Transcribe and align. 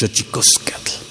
Xochicoscatl. 0.00 1.09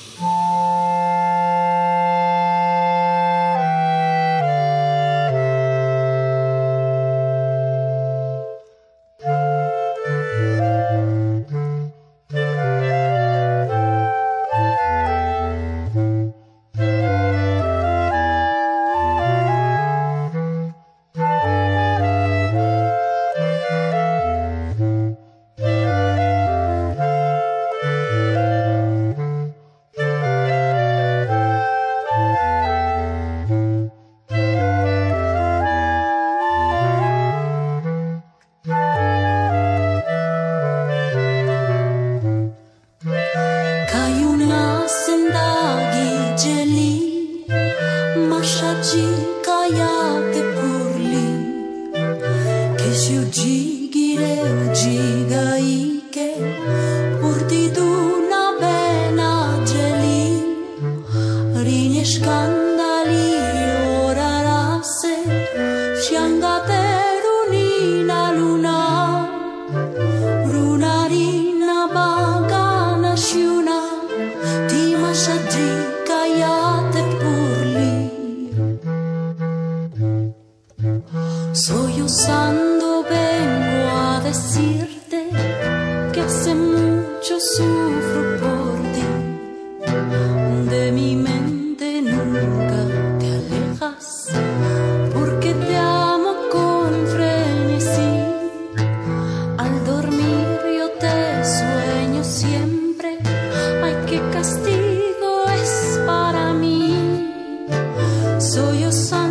Y 108.90 109.28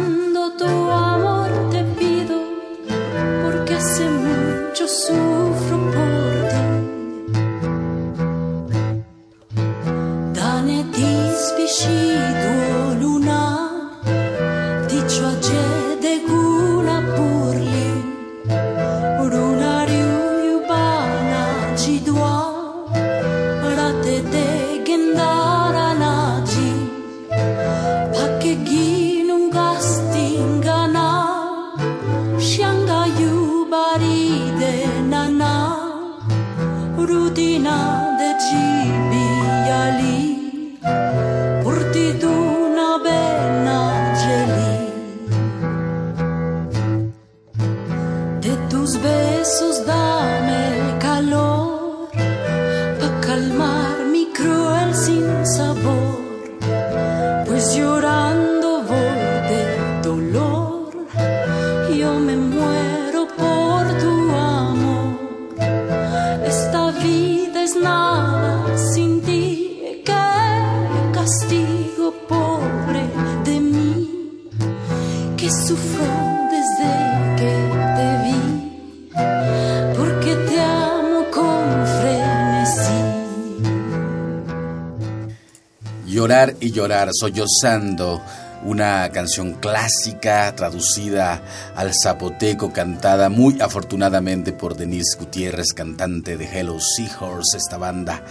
llorar, 86.78 87.08
sollozando, 87.12 88.22
una 88.62 89.10
canción 89.10 89.54
clásica 89.54 90.54
traducida 90.54 91.42
al 91.74 91.90
zapoteco, 91.92 92.72
cantada 92.72 93.28
muy 93.30 93.60
afortunadamente 93.60 94.52
por 94.52 94.76
Denise 94.76 95.18
Gutiérrez, 95.18 95.72
cantante 95.72 96.36
de 96.36 96.44
Hello 96.44 96.78
Seahorse, 96.78 97.56
esta 97.56 97.78
banda 97.78 98.22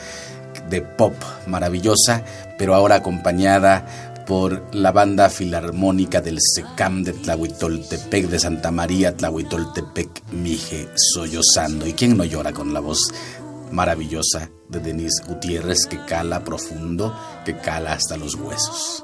de 0.69 0.81
pop 0.81 1.13
maravillosa, 1.45 2.23
pero 2.57 2.73
ahora 2.73 2.95
acompañada 2.95 3.85
por 4.25 4.73
la 4.73 4.93
banda 4.93 5.29
filarmónica 5.29 6.21
del 6.21 6.39
SECAM 6.39 7.03
de 7.03 7.11
Tlahuitoltepec, 7.11 8.29
de 8.29 8.39
Santa 8.39 8.71
María, 8.71 9.13
Tlahuitoltepec, 9.13 10.31
Mije, 10.31 10.87
sollozando. 10.95 11.85
¿Y 11.85 11.93
quién 11.93 12.15
no 12.15 12.23
llora 12.23 12.53
con 12.53 12.73
la 12.73 12.79
voz 12.79 13.11
maravillosa 13.71 14.49
de 14.69 14.79
Denise 14.79 15.23
Gutiérrez 15.27 15.85
que 15.89 16.03
cala 16.05 16.43
profundo, 16.43 17.15
que 17.45 17.57
cala 17.57 17.93
hasta 17.93 18.17
los 18.17 18.35
huesos. 18.35 19.03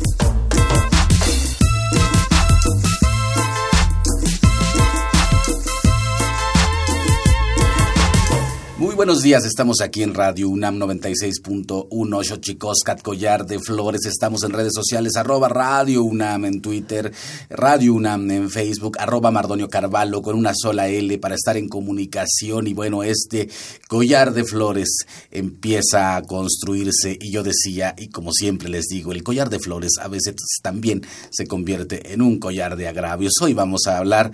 Buenos 9.01 9.23
días, 9.23 9.45
estamos 9.45 9.81
aquí 9.81 10.03
en 10.03 10.13
Radio 10.13 10.47
UNAM 10.47 10.77
96.1, 10.77 12.23
Xochicoscat, 12.23 13.01
Collar 13.01 13.47
de 13.47 13.57
Flores, 13.57 14.05
estamos 14.05 14.43
en 14.43 14.51
redes 14.51 14.73
sociales, 14.75 15.15
arroba 15.15 15.49
Radio 15.49 16.03
UNAM 16.03 16.45
en 16.45 16.61
Twitter, 16.61 17.11
Radio 17.49 17.95
UNAM 17.95 18.29
en 18.29 18.51
Facebook, 18.51 18.97
arroba 18.99 19.31
Mardonio 19.31 19.69
Carvalho 19.69 20.21
con 20.21 20.35
una 20.35 20.51
sola 20.53 20.87
L 20.87 21.17
para 21.17 21.33
estar 21.33 21.57
en 21.57 21.67
comunicación 21.67 22.67
y 22.67 22.73
bueno, 22.73 23.01
este 23.01 23.49
Collar 23.87 24.33
de 24.33 24.43
Flores 24.43 25.07
empieza 25.31 26.15
a 26.15 26.21
construirse 26.21 27.17
y 27.19 27.31
yo 27.31 27.41
decía, 27.41 27.95
y 27.97 28.09
como 28.09 28.31
siempre 28.31 28.69
les 28.69 28.85
digo, 28.85 29.13
el 29.13 29.23
Collar 29.23 29.49
de 29.49 29.57
Flores 29.57 29.93
a 29.99 30.09
veces 30.09 30.35
también 30.61 31.01
se 31.31 31.47
convierte 31.47 32.13
en 32.13 32.21
un 32.21 32.37
collar 32.37 32.75
de 32.75 32.87
agravios. 32.87 33.33
Hoy 33.41 33.55
vamos 33.55 33.87
a 33.87 33.97
hablar 33.97 34.31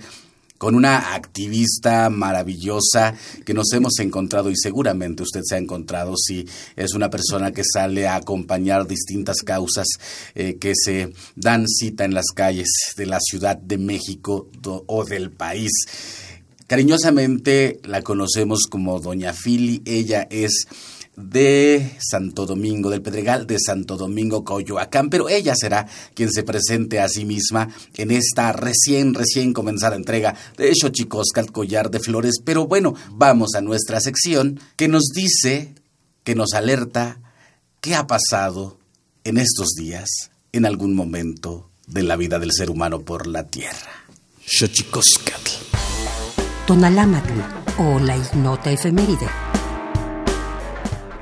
con 0.58 0.74
una 0.74 1.14
activista 1.14 2.10
maravillosa 2.10 3.14
que 3.44 3.54
nos 3.54 3.72
hemos 3.72 3.98
encontrado 4.00 4.50
y 4.50 4.56
seguramente 4.56 5.22
usted 5.22 5.40
se 5.44 5.54
ha 5.54 5.58
encontrado 5.58 6.14
si 6.16 6.46
es 6.76 6.94
una 6.94 7.08
persona 7.08 7.52
que 7.52 7.62
sale 7.64 8.06
a 8.06 8.16
acompañar 8.16 8.86
distintas 8.86 9.38
causas 9.38 9.86
eh, 10.34 10.56
que 10.60 10.72
se 10.74 11.12
dan 11.36 11.66
cita 11.68 12.04
en 12.04 12.14
las 12.14 12.26
calles 12.34 12.68
de 12.96 13.06
la 13.06 13.20
Ciudad 13.20 13.56
de 13.56 13.78
México 13.78 14.48
o 14.64 15.04
del 15.04 15.30
país. 15.30 15.70
Cariñosamente 16.66 17.80
la 17.84 18.02
conocemos 18.02 18.66
como 18.68 19.00
Doña 19.00 19.32
Fili, 19.32 19.80
ella 19.86 20.26
es 20.30 20.66
de 21.18 21.96
Santo 21.98 22.46
Domingo, 22.46 22.90
del 22.90 23.02
Pedregal 23.02 23.46
de 23.46 23.58
Santo 23.58 23.96
Domingo, 23.96 24.44
Coyoacán, 24.44 25.10
pero 25.10 25.28
ella 25.28 25.54
será 25.56 25.86
quien 26.14 26.30
se 26.30 26.44
presente 26.44 27.00
a 27.00 27.08
sí 27.08 27.24
misma 27.24 27.68
en 27.96 28.12
esta 28.12 28.52
recién, 28.52 29.14
recién 29.14 29.52
comenzada 29.52 29.96
entrega 29.96 30.36
de 30.56 30.72
Xochicoscal 30.74 31.50
Collar 31.50 31.90
de 31.90 31.98
Flores. 31.98 32.36
Pero 32.44 32.68
bueno, 32.68 32.94
vamos 33.10 33.54
a 33.56 33.60
nuestra 33.60 34.00
sección 34.00 34.60
que 34.76 34.86
nos 34.86 35.08
dice, 35.12 35.74
que 36.22 36.36
nos 36.36 36.54
alerta 36.54 37.18
qué 37.80 37.96
ha 37.96 38.06
pasado 38.06 38.78
en 39.24 39.38
estos 39.38 39.70
días, 39.76 40.08
en 40.52 40.66
algún 40.66 40.94
momento 40.94 41.68
de 41.88 42.04
la 42.04 42.16
vida 42.16 42.38
del 42.38 42.52
ser 42.52 42.70
humano 42.70 43.00
por 43.00 43.26
la 43.26 43.44
tierra. 43.44 44.04
Xochicoscal. 44.46 45.40
Tonalámatl 46.66 47.40
o 47.78 47.98
la 47.98 48.16
ignota 48.16 48.70
efeméride. 48.70 49.47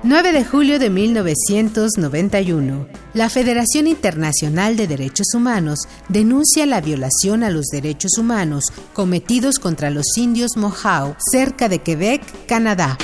9 0.06 0.32
de 0.32 0.44
julio 0.44 0.78
de 0.78 0.88
1991. 0.88 2.86
La 3.12 3.28
Federación 3.28 3.88
Internacional 3.88 4.76
de 4.76 4.86
Derechos 4.86 5.34
Humanos 5.34 5.80
denuncia 6.08 6.64
la 6.64 6.80
violación 6.80 7.42
a 7.42 7.50
los 7.50 7.66
derechos 7.72 8.12
humanos 8.16 8.66
cometidos 8.92 9.58
contra 9.58 9.90
los 9.90 10.16
indios 10.16 10.56
Mohawk 10.56 11.16
cerca 11.32 11.68
de 11.68 11.80
Quebec, 11.80 12.22
Canadá. 12.46 12.96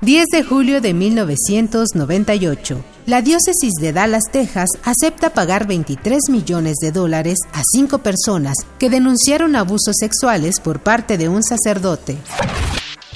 10 0.00 0.26
de 0.32 0.42
julio 0.42 0.80
de 0.80 0.94
1998. 0.94 2.84
La 3.06 3.22
diócesis 3.22 3.74
de 3.80 3.92
Dallas, 3.92 4.24
Texas, 4.32 4.70
acepta 4.82 5.30
pagar 5.30 5.68
23 5.68 6.28
millones 6.30 6.78
de 6.80 6.90
dólares 6.90 7.38
a 7.52 7.62
cinco 7.72 7.98
personas 7.98 8.56
que 8.80 8.90
denunciaron 8.90 9.54
abusos 9.54 9.94
sexuales 10.00 10.58
por 10.58 10.80
parte 10.80 11.18
de 11.18 11.28
un 11.28 11.44
sacerdote. 11.44 12.18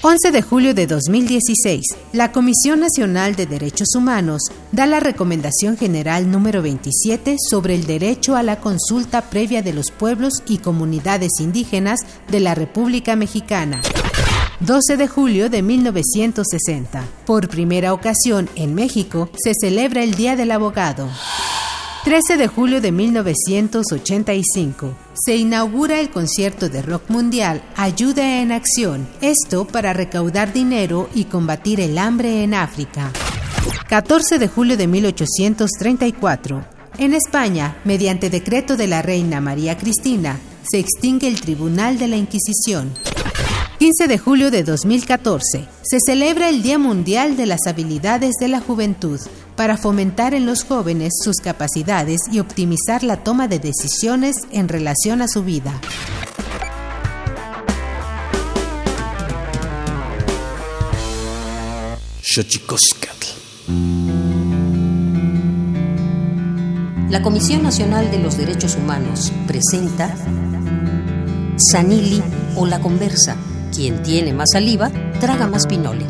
11 0.03 0.31
de 0.31 0.41
julio 0.41 0.73
de 0.73 0.87
2016, 0.87 1.85
la 2.15 2.33
Comisión 2.33 2.81
Nacional 2.81 3.37
de 3.37 3.45
Derechos 3.45 3.89
Humanos 3.95 4.41
da 4.73 4.87
la 4.87 4.99
Recomendación 4.99 5.77
General 5.77 6.31
número 6.31 6.63
27 6.63 7.37
sobre 7.51 7.75
el 7.75 7.85
derecho 7.85 8.35
a 8.35 8.43
la 8.43 8.61
consulta 8.61 9.29
previa 9.29 9.61
de 9.61 9.75
los 9.75 9.91
pueblos 9.91 10.43
y 10.49 10.57
comunidades 10.57 11.33
indígenas 11.39 12.01
de 12.31 12.41
la 12.41 12.55
República 12.55 13.15
Mexicana. 13.15 13.83
12 14.61 14.97
de 14.97 15.07
julio 15.07 15.51
de 15.51 15.61
1960. 15.61 17.05
Por 17.27 17.51
primera 17.51 17.93
ocasión 17.93 18.49
en 18.55 18.75
México 18.75 19.29
se 19.37 19.53
celebra 19.53 20.03
el 20.03 20.15
Día 20.15 20.35
del 20.35 20.53
Abogado. 20.53 21.11
13 22.03 22.39
de 22.39 22.49
julio 22.49 22.81
de 22.81 22.93
1985. 22.93 24.97
Se 25.13 25.37
inaugura 25.37 26.01
el 26.01 26.09
concierto 26.09 26.71
de 26.71 26.81
rock 26.81 27.11
mundial 27.11 27.63
Ayuda 27.77 28.41
en 28.41 28.53
Acción, 28.53 29.07
esto 29.21 29.67
para 29.67 29.93
recaudar 29.93 30.55
dinero 30.55 31.11
y 31.15 31.25
combatir 31.25 31.79
el 31.79 31.99
hambre 31.99 32.43
en 32.43 32.55
África. 32.55 33.13
14 33.91 34.39
de 34.39 34.49
julio 34.49 34.79
de 34.79 34.87
1834. 34.87 36.65
En 36.97 37.13
España, 37.13 37.77
mediante 37.85 38.31
decreto 38.31 38.79
de 38.79 38.87
la 38.87 39.03
reina 39.03 39.43
María 39.43 39.77
Cristina, 39.77 40.41
se 40.63 40.79
extingue 40.79 41.29
el 41.29 41.39
Tribunal 41.39 41.99
de 41.99 42.09
la 42.09 42.17
Inquisición. 42.17 42.91
15 43.81 44.09
de 44.09 44.19
julio 44.19 44.51
de 44.51 44.63
2014 44.63 45.67
se 45.81 45.99
celebra 46.05 46.51
el 46.51 46.63
Día 46.63 46.79
Mundial 46.79 47.39
de 47.39 47.47
las 47.47 47.61
Habilidades 47.67 48.35
de 48.39 48.49
la 48.49 48.61
Juventud 48.61 49.19
para 49.57 49.79
fomentar 49.79 50.35
en 50.35 50.45
los 50.45 50.65
jóvenes 50.65 51.15
sus 51.25 51.37
capacidades 51.37 52.21
y 52.31 52.41
optimizar 52.41 53.03
la 53.03 53.25
toma 53.25 53.49
de 53.49 53.59
decisiones 53.59 54.37
en 54.53 54.69
relación 54.69 55.23
a 55.23 55.29
su 55.29 55.45
vida. 55.45 55.81
La 67.09 67.23
Comisión 67.23 67.63
Nacional 67.63 68.11
de 68.11 68.19
los 68.19 68.37
Derechos 68.37 68.77
Humanos 68.77 69.33
presenta 69.47 70.15
Sanili 71.57 72.23
o 72.57 72.67
la 72.67 72.79
Conversa 72.83 73.39
quien 73.71 74.03
tiene 74.03 74.33
más 74.33 74.51
saliva, 74.53 74.91
traga 75.21 75.47
más 75.47 75.67
pinole. 75.67 76.05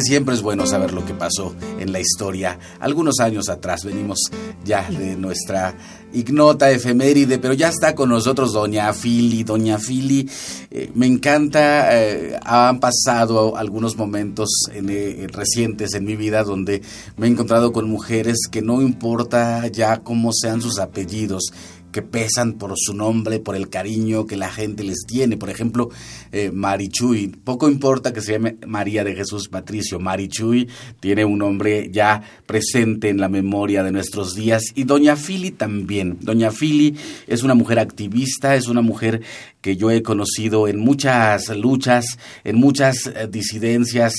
Siempre 0.00 0.34
es 0.34 0.42
bueno 0.42 0.66
saber 0.66 0.92
lo 0.92 1.04
que 1.04 1.14
pasó 1.14 1.54
en 1.78 1.92
la 1.92 2.00
historia. 2.00 2.58
Algunos 2.80 3.20
años 3.20 3.48
atrás 3.48 3.84
venimos 3.84 4.18
ya 4.64 4.88
de 4.90 5.16
nuestra 5.16 5.74
ignota 6.12 6.70
efeméride, 6.70 7.38
pero 7.38 7.54
ya 7.54 7.68
está 7.68 7.94
con 7.94 8.08
nosotros 8.08 8.52
doña 8.52 8.92
Fili. 8.92 9.44
Doña 9.44 9.78
Fili, 9.78 10.28
eh, 10.70 10.90
me 10.94 11.06
encanta, 11.06 11.96
eh, 11.96 12.38
han 12.44 12.80
pasado 12.80 13.56
algunos 13.56 13.96
momentos 13.96 14.48
eh, 14.72 15.26
recientes 15.30 15.94
en 15.94 16.04
mi 16.04 16.16
vida 16.16 16.42
donde 16.42 16.82
me 17.16 17.26
he 17.26 17.30
encontrado 17.30 17.72
con 17.72 17.88
mujeres 17.88 18.38
que 18.50 18.62
no 18.62 18.82
importa 18.82 19.66
ya 19.68 19.98
cómo 19.98 20.32
sean 20.32 20.60
sus 20.60 20.78
apellidos, 20.78 21.52
que 21.92 22.02
pesan 22.02 22.54
por 22.54 22.72
su 22.76 22.94
nombre, 22.94 23.40
por 23.40 23.56
el 23.56 23.68
cariño 23.68 24.26
que 24.26 24.36
la 24.36 24.50
gente 24.50 24.84
les 24.84 25.04
tiene. 25.06 25.36
Por 25.36 25.50
ejemplo, 25.50 25.90
eh, 26.32 26.50
Marichuy, 26.52 27.28
poco 27.28 27.68
importa 27.68 28.12
que 28.12 28.20
se 28.20 28.32
llame 28.32 28.56
María 28.66 29.04
de 29.04 29.14
Jesús 29.14 29.48
Patricio, 29.48 29.98
Marichuy 29.98 30.68
tiene 31.00 31.24
un 31.24 31.38
nombre 31.38 31.90
ya 31.92 32.22
presente 32.46 33.08
en 33.08 33.18
la 33.18 33.28
memoria 33.28 33.82
de 33.82 33.92
nuestros 33.92 34.34
días 34.34 34.64
y 34.74 34.84
Doña 34.84 35.16
Fili 35.16 35.50
también. 35.50 36.18
Doña 36.20 36.50
Fili 36.50 36.96
es 37.26 37.42
una 37.42 37.54
mujer 37.54 37.78
activista, 37.78 38.54
es 38.54 38.68
una 38.68 38.82
mujer 38.82 39.22
que 39.60 39.76
yo 39.76 39.90
he 39.90 40.02
conocido 40.02 40.68
en 40.68 40.78
muchas 40.78 41.48
luchas, 41.56 42.18
en 42.44 42.56
muchas 42.56 43.06
eh, 43.06 43.28
disidencias 43.30 44.14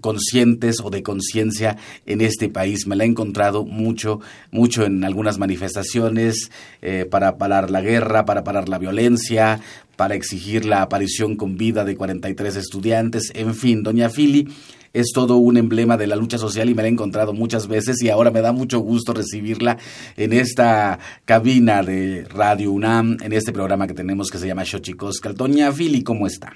conscientes 0.00 0.80
o 0.82 0.90
de 0.90 1.02
conciencia 1.02 1.76
en 2.06 2.20
este 2.20 2.48
país. 2.48 2.86
Me 2.86 2.96
la 2.96 3.04
he 3.04 3.06
encontrado 3.06 3.64
mucho, 3.64 4.20
mucho 4.50 4.84
en 4.84 5.04
algunas 5.04 5.38
manifestaciones 5.38 6.50
eh, 6.82 7.06
para 7.10 7.36
parar 7.36 7.70
la 7.70 7.80
guerra, 7.80 8.24
para 8.24 8.44
parar 8.44 8.68
la 8.68 8.78
violencia, 8.78 9.60
para 9.96 10.14
exigir 10.14 10.64
la 10.64 10.82
aparición 10.82 11.36
con 11.36 11.56
vida 11.56 11.84
de 11.84 11.96
43 11.96 12.56
estudiantes. 12.56 13.32
En 13.34 13.54
fin, 13.54 13.82
doña 13.82 14.08
Fili 14.08 14.48
es 14.92 15.08
todo 15.14 15.36
un 15.36 15.56
emblema 15.56 15.96
de 15.96 16.06
la 16.06 16.16
lucha 16.16 16.38
social 16.38 16.68
y 16.68 16.74
me 16.74 16.82
la 16.82 16.88
he 16.88 16.90
encontrado 16.90 17.32
muchas 17.32 17.68
veces 17.68 18.02
y 18.02 18.08
ahora 18.08 18.30
me 18.30 18.40
da 18.40 18.52
mucho 18.52 18.80
gusto 18.80 19.12
recibirla 19.12 19.78
en 20.16 20.32
esta 20.32 20.98
cabina 21.24 21.82
de 21.82 22.24
Radio 22.24 22.72
UNAM, 22.72 23.18
en 23.22 23.32
este 23.32 23.52
programa 23.52 23.86
que 23.86 23.94
tenemos 23.94 24.30
que 24.30 24.38
se 24.38 24.46
llama 24.46 24.64
Xochicoscal. 24.64 25.34
Doña 25.34 25.72
Fili, 25.72 26.02
¿cómo 26.02 26.26
está? 26.26 26.52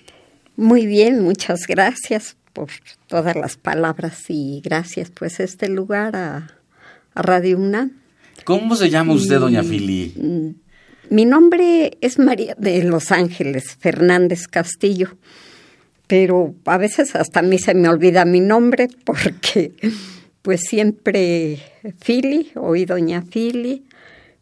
Muy 0.57 0.87
bien, 0.87 1.23
muchas 1.23 1.67
gracias 1.67 2.37
por 2.53 2.69
todas 3.09 3.37
las 3.37 3.57
palabras 3.57 4.25
y 4.29 4.61
gracias 4.65 5.11
pues 5.11 5.41
este 5.41 5.69
lugar 5.69 6.17
a, 6.17 6.59
Radio 7.17 7.59
UNAM. 7.59 7.93
¿Cómo 8.43 8.75
se 8.75 8.91
llama 8.91 9.13
usted, 9.13 9.39
doña 9.39 9.63
Fili? 9.63 10.13
Mm, 10.17 11.15
mi 11.15 11.25
nombre 11.25 11.97
es 12.01 12.19
María 12.19 12.57
de 12.59 12.83
Los 12.83 13.13
Ángeles 13.13 13.77
Fernández 13.79 14.49
Castillo 14.49 15.17
pero 16.07 16.55
a 16.65 16.79
veces 16.79 17.15
hasta 17.17 17.41
a 17.41 17.43
mí 17.43 17.59
se 17.59 17.75
me 17.75 17.89
olvida 17.89 18.25
mi 18.25 18.41
nombre 18.41 18.89
porque 19.05 19.73
pues 20.43 20.63
siempre 20.63 21.59
Fili, 22.01 22.53
oí 22.57 22.85
doña 22.85 23.23
Fili 23.23 23.85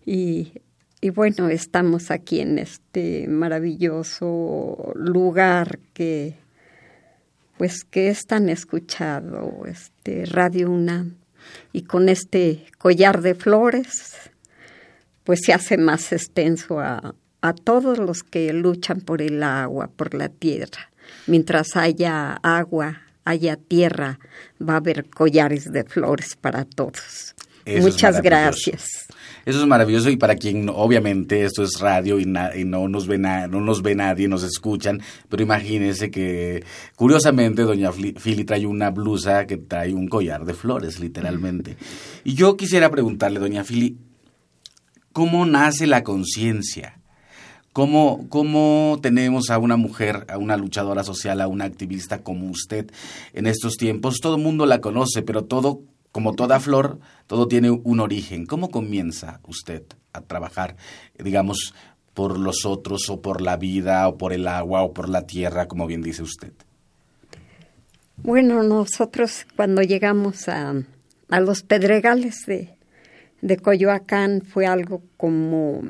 y, 0.04 0.52
y 1.00 1.10
bueno, 1.10 1.48
estamos 1.48 2.10
aquí 2.10 2.40
en 2.40 2.58
este 2.58 3.26
maravilloso 3.28 4.92
lugar 4.94 5.78
que 5.92 6.34
pues 7.58 7.84
que 7.84 8.08
es 8.08 8.26
tan 8.26 8.48
escuchado 8.48 9.62
este 9.66 10.24
Radio 10.26 10.70
UNAM 10.70 11.14
y 11.72 11.82
con 11.82 12.08
este 12.08 12.66
collar 12.78 13.22
de 13.22 13.36
flores 13.36 14.16
pues 15.22 15.40
se 15.44 15.52
hace 15.52 15.76
más 15.76 16.12
extenso 16.12 16.80
a, 16.80 17.14
a 17.42 17.52
todos 17.52 17.98
los 17.98 18.22
que 18.22 18.52
luchan 18.52 19.00
por 19.00 19.22
el 19.22 19.42
agua, 19.42 19.88
por 19.88 20.14
la 20.14 20.28
tierra. 20.28 20.91
Mientras 21.26 21.76
haya 21.76 22.34
agua, 22.42 23.02
haya 23.24 23.56
tierra, 23.56 24.18
va 24.60 24.74
a 24.74 24.76
haber 24.76 25.08
collares 25.08 25.72
de 25.72 25.84
flores 25.84 26.36
para 26.40 26.64
todos. 26.64 27.34
Muchas 27.66 28.20
gracias. 28.20 29.06
Eso 29.44 29.60
es 29.60 29.66
maravilloso 29.66 30.08
y 30.10 30.16
para 30.16 30.36
quien 30.36 30.68
obviamente 30.68 31.44
esto 31.44 31.64
es 31.64 31.80
radio 31.80 32.18
y, 32.20 32.24
no 32.24 32.88
nos 32.88 33.06
ve 33.06 33.18
no 33.18 33.60
nos 33.60 33.82
ve 33.82 33.94
nadie, 33.94 34.28
nos 34.28 34.44
escuchan, 34.44 35.00
pero 35.28 35.42
imagínense 35.42 36.10
que 36.10 36.64
curiosamente 36.94 37.62
doña 37.62 37.92
Fili 37.92 38.44
trae 38.44 38.66
una 38.66 38.90
blusa 38.90 39.46
que 39.46 39.56
trae 39.56 39.94
un 39.94 40.08
collar 40.08 40.44
de 40.44 40.54
flores, 40.54 41.00
literalmente. 41.00 41.76
Y 42.24 42.34
yo 42.34 42.56
quisiera 42.56 42.90
preguntarle, 42.90 43.40
doña 43.40 43.64
Fili, 43.64 43.96
¿cómo 45.12 45.44
nace 45.44 45.86
la 45.86 46.04
conciencia? 46.04 47.01
¿Cómo, 47.72 48.26
¿Cómo 48.28 48.98
tenemos 49.00 49.48
a 49.48 49.58
una 49.58 49.76
mujer, 49.76 50.26
a 50.28 50.36
una 50.36 50.58
luchadora 50.58 51.04
social, 51.04 51.40
a 51.40 51.48
una 51.48 51.64
activista 51.64 52.22
como 52.22 52.50
usted 52.50 52.90
en 53.32 53.46
estos 53.46 53.76
tiempos? 53.76 54.18
Todo 54.20 54.36
el 54.36 54.42
mundo 54.42 54.66
la 54.66 54.82
conoce, 54.82 55.22
pero 55.22 55.44
todo 55.44 55.80
como 56.12 56.34
toda 56.34 56.60
flor, 56.60 56.98
todo 57.26 57.48
tiene 57.48 57.70
un 57.70 58.00
origen. 58.00 58.44
¿Cómo 58.44 58.70
comienza 58.70 59.40
usted 59.48 59.84
a 60.12 60.20
trabajar, 60.20 60.76
digamos, 61.18 61.74
por 62.12 62.38
los 62.38 62.66
otros 62.66 63.08
o 63.08 63.22
por 63.22 63.40
la 63.40 63.56
vida 63.56 64.06
o 64.06 64.18
por 64.18 64.34
el 64.34 64.46
agua 64.46 64.82
o 64.82 64.92
por 64.92 65.08
la 65.08 65.26
tierra, 65.26 65.66
como 65.66 65.86
bien 65.86 66.02
dice 66.02 66.22
usted? 66.22 66.52
Bueno, 68.18 68.62
nosotros 68.62 69.46
cuando 69.56 69.80
llegamos 69.80 70.46
a, 70.48 70.74
a 71.30 71.40
los 71.40 71.62
pedregales 71.62 72.44
de, 72.46 72.76
de 73.40 73.56
Coyoacán 73.56 74.42
fue 74.42 74.66
algo 74.66 75.02
como 75.16 75.82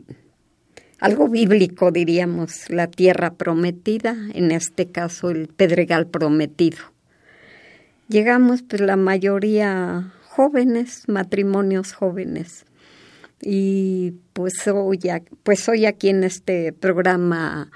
algo 1.03 1.29
bíblico, 1.29 1.91
diríamos, 1.91 2.71
la 2.71 2.87
tierra 2.87 3.35
prometida, 3.35 4.17
en 4.35 4.53
este 4.53 4.87
caso 4.87 5.31
el 5.31 5.49
pedregal 5.49 6.07
prometido. 6.07 6.79
Llegamos 8.07 8.63
pues 8.63 8.81
la 8.81 8.95
mayoría 8.95 10.13
jóvenes, 10.23 11.03
matrimonios 11.09 11.93
jóvenes. 11.93 12.67
Y 13.41 14.15
pues 14.33 14.69
hoy, 14.69 15.01
pues 15.43 15.69
hoy 15.69 15.87
aquí 15.87 16.09
en 16.09 16.23
este 16.23 16.73
programa 16.73 17.73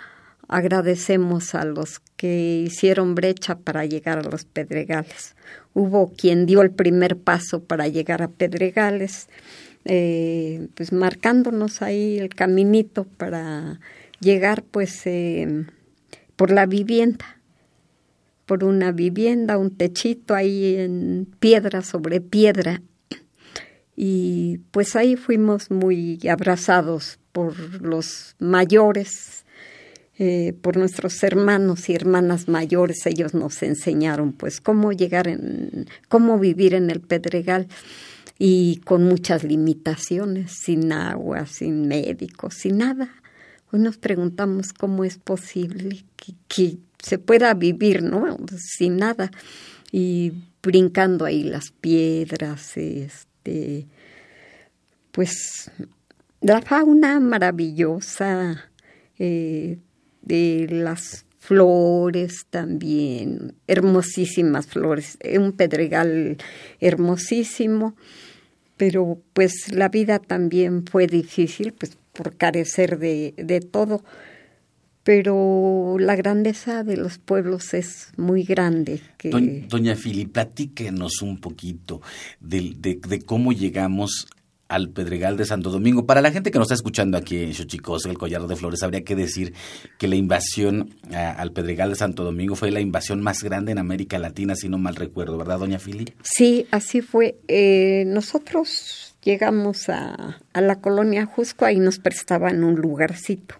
agradecemos 0.46 1.56
a 1.56 1.64
los 1.64 1.98
que 2.16 2.62
hicieron 2.64 3.16
brecha 3.16 3.58
para 3.58 3.84
llegar 3.86 4.18
a 4.18 4.30
los 4.30 4.44
Pedregales. 4.44 5.34
Hubo 5.74 6.12
quien 6.12 6.46
dio 6.46 6.62
el 6.62 6.70
primer 6.70 7.16
paso 7.16 7.64
para 7.64 7.88
llegar 7.88 8.22
a 8.22 8.28
Pedregales, 8.28 9.28
eh, 9.86 10.68
pues 10.74 10.92
marcándonos 10.92 11.82
ahí 11.82 12.18
el 12.18 12.28
caminito 12.28 13.04
para 13.04 13.80
llegar 14.20 14.62
pues 14.62 15.06
eh, 15.06 15.64
por 16.36 16.50
la 16.50 16.66
vivienda 16.66 17.36
por 18.46 18.62
una 18.62 18.92
vivienda, 18.92 19.58
un 19.58 19.76
techito 19.76 20.34
ahí 20.34 20.76
en 20.76 21.26
piedra 21.40 21.82
sobre 21.82 22.20
piedra. 22.20 22.80
Y 23.96 24.58
pues 24.70 24.94
ahí 24.94 25.16
fuimos 25.16 25.70
muy 25.70 26.20
abrazados 26.30 27.18
por 27.32 27.82
los 27.82 28.36
mayores, 28.38 29.44
eh, 30.18 30.54
por 30.62 30.76
nuestros 30.76 31.22
hermanos 31.22 31.88
y 31.88 31.94
hermanas 31.94 32.46
mayores. 32.46 33.04
Ellos 33.06 33.34
nos 33.34 33.62
enseñaron 33.62 34.32
pues 34.32 34.60
cómo 34.60 34.92
llegar 34.92 35.26
en, 35.28 35.88
cómo 36.08 36.38
vivir 36.38 36.74
en 36.74 36.90
el 36.90 37.00
Pedregal 37.00 37.66
y 38.38 38.80
con 38.84 39.04
muchas 39.04 39.44
limitaciones, 39.44 40.52
sin 40.64 40.92
agua, 40.92 41.46
sin 41.46 41.88
médicos, 41.88 42.54
sin 42.54 42.78
nada. 42.78 43.10
Hoy 43.72 43.80
nos 43.80 43.98
preguntamos 43.98 44.72
cómo 44.72 45.04
es 45.04 45.18
posible 45.18 46.04
que, 46.16 46.34
que 46.48 46.78
se 46.98 47.18
pueda 47.18 47.52
vivir, 47.54 48.02
¿no? 48.02 48.36
Sin 48.56 48.96
nada. 48.98 49.30
Y 49.90 50.32
brincando 50.62 51.24
ahí 51.24 51.42
las 51.42 51.70
piedras, 51.70 52.76
este, 52.76 53.86
pues 55.12 55.70
la 56.40 56.60
fauna 56.62 57.20
maravillosa, 57.20 58.70
eh, 59.18 59.78
de 60.22 60.66
las 60.70 61.25
flores 61.46 62.46
también, 62.50 63.54
hermosísimas 63.68 64.66
flores, 64.66 65.16
un 65.38 65.52
pedregal 65.52 66.38
hermosísimo, 66.80 67.94
pero 68.76 69.18
pues 69.32 69.72
la 69.72 69.88
vida 69.88 70.18
también 70.18 70.84
fue 70.84 71.06
difícil, 71.06 71.72
pues 71.72 71.96
por 72.12 72.36
carecer 72.36 72.98
de, 72.98 73.34
de 73.36 73.60
todo 73.60 74.02
pero 75.06 75.98
la 76.00 76.16
grandeza 76.16 76.82
de 76.82 76.96
los 76.96 77.18
pueblos 77.18 77.74
es 77.74 78.08
muy 78.16 78.42
grande. 78.42 79.00
Doña 79.68 79.94
Fili, 79.94 80.26
platíquenos 80.26 81.22
un 81.22 81.38
poquito 81.38 82.02
de, 82.40 82.74
de, 82.76 83.22
cómo 83.22 83.52
llegamos 83.52 84.26
al 84.68 84.90
Pedregal 84.90 85.36
de 85.36 85.44
Santo 85.44 85.70
Domingo. 85.70 86.06
Para 86.06 86.20
la 86.20 86.30
gente 86.30 86.50
que 86.50 86.58
nos 86.58 86.66
está 86.66 86.74
escuchando 86.74 87.16
aquí 87.16 87.38
en 87.38 87.54
Xochicos, 87.54 88.06
el 88.06 88.18
Collar 88.18 88.46
de 88.46 88.56
Flores, 88.56 88.82
habría 88.82 89.04
que 89.04 89.14
decir 89.14 89.54
que 89.98 90.08
la 90.08 90.16
invasión 90.16 90.94
al 91.12 91.52
Pedregal 91.52 91.90
de 91.90 91.96
Santo 91.96 92.24
Domingo 92.24 92.56
fue 92.56 92.70
la 92.70 92.80
invasión 92.80 93.22
más 93.22 93.42
grande 93.42 93.72
en 93.72 93.78
América 93.78 94.18
Latina, 94.18 94.56
si 94.56 94.68
no 94.68 94.78
mal 94.78 94.96
recuerdo, 94.96 95.38
¿verdad, 95.38 95.58
doña 95.58 95.78
Fili? 95.78 96.12
Sí, 96.22 96.66
así 96.70 97.00
fue. 97.00 97.38
Eh, 97.48 98.04
nosotros 98.06 99.16
llegamos 99.22 99.88
a, 99.88 100.40
a 100.52 100.60
la 100.60 100.80
colonia 100.80 101.26
Jusco, 101.26 101.64
ahí 101.64 101.78
nos 101.78 101.98
prestaban 101.98 102.64
un 102.64 102.76
lugarcito 102.76 103.56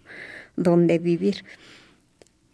donde 0.57 0.99
vivir. 0.99 1.45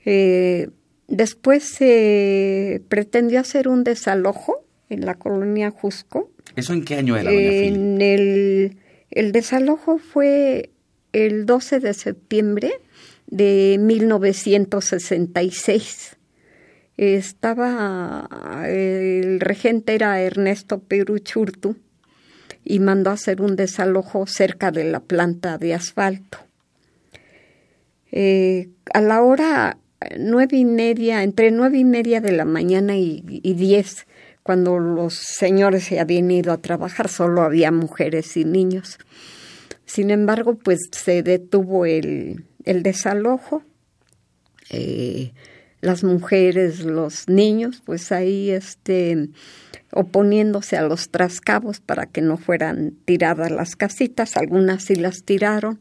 Eh, 0.04 0.70
después 1.08 1.64
se 1.64 2.82
pretendió 2.88 3.40
hacer 3.40 3.68
un 3.68 3.84
desalojo 3.84 4.64
en 4.88 5.06
la 5.06 5.14
colonia 5.14 5.70
Jusco. 5.70 6.30
¿Eso 6.56 6.72
en 6.72 6.84
qué 6.84 6.96
año 6.96 7.16
era, 7.16 7.30
En 7.30 8.00
el, 8.00 8.78
desalojo 9.32 9.98
fue 9.98 10.70
el 11.12 11.46
12 11.46 11.78
de 11.80 11.94
septiembre 11.94 12.72
de 13.26 13.78
1966. 13.80 16.16
Estaba, 16.96 18.28
el 18.66 19.40
regente 19.40 19.94
era 19.94 20.20
Ernesto 20.20 20.80
Peruchurtu 20.80 21.76
y 22.64 22.80
mandó 22.80 23.10
a 23.10 23.14
hacer 23.14 23.40
un 23.40 23.56
desalojo 23.56 24.26
cerca 24.26 24.70
de 24.70 24.84
la 24.84 25.00
planta 25.00 25.56
de 25.58 25.74
asfalto. 25.74 26.38
Eh, 28.12 28.68
a 28.92 29.00
la 29.00 29.22
hora 29.22 29.78
nueve 30.18 30.56
y 30.56 30.64
media, 30.64 31.22
entre 31.22 31.50
nueve 31.50 31.78
y 31.78 31.84
media 31.84 32.20
de 32.20 32.32
la 32.32 32.44
mañana 32.44 32.96
y, 32.96 33.22
diez, 33.42 34.06
cuando 34.42 34.78
los 34.78 35.14
señores 35.14 35.84
se 35.84 36.00
habían 36.00 36.30
ido 36.30 36.52
a 36.52 36.58
trabajar, 36.58 37.08
solo 37.08 37.42
había 37.42 37.70
mujeres 37.70 38.36
y 38.36 38.44
niños. 38.44 38.98
Sin 39.84 40.10
embargo, 40.10 40.54
pues 40.54 40.80
se 40.90 41.22
detuvo 41.22 41.86
el, 41.86 42.44
desalojo. 42.64 43.62
Eh, 44.70 45.32
las 45.80 46.04
mujeres, 46.04 46.80
los 46.84 47.28
niños, 47.28 47.82
pues 47.84 48.12
ahí 48.12 48.50
este, 48.50 49.28
oponiéndose 49.92 50.76
a 50.76 50.82
los 50.82 51.10
trascabos 51.10 51.80
para 51.80 52.06
que 52.06 52.22
no 52.22 52.38
fueran 52.38 52.94
tiradas 53.04 53.50
las 53.50 53.76
casitas, 53.76 54.36
algunas 54.36 54.84
sí 54.84 54.94
las 54.94 55.24
tiraron, 55.24 55.80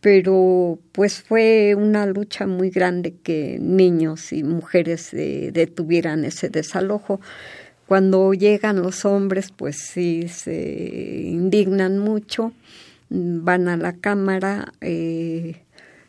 pero 0.00 0.78
pues 0.92 1.22
fue 1.22 1.74
una 1.76 2.06
lucha 2.06 2.46
muy 2.46 2.70
grande 2.70 3.16
que 3.22 3.58
niños 3.60 4.32
y 4.32 4.42
mujeres 4.42 5.12
eh, 5.12 5.50
detuvieran 5.52 6.24
ese 6.24 6.48
desalojo. 6.48 7.20
Cuando 7.88 8.34
llegan 8.34 8.82
los 8.82 9.06
hombres, 9.06 9.50
pues 9.50 9.78
sí 9.78 10.28
se 10.28 11.22
indignan 11.24 11.98
mucho, 11.98 12.52
van 13.08 13.66
a 13.66 13.78
la 13.78 13.94
cámara, 13.94 14.74
eh, 14.82 15.62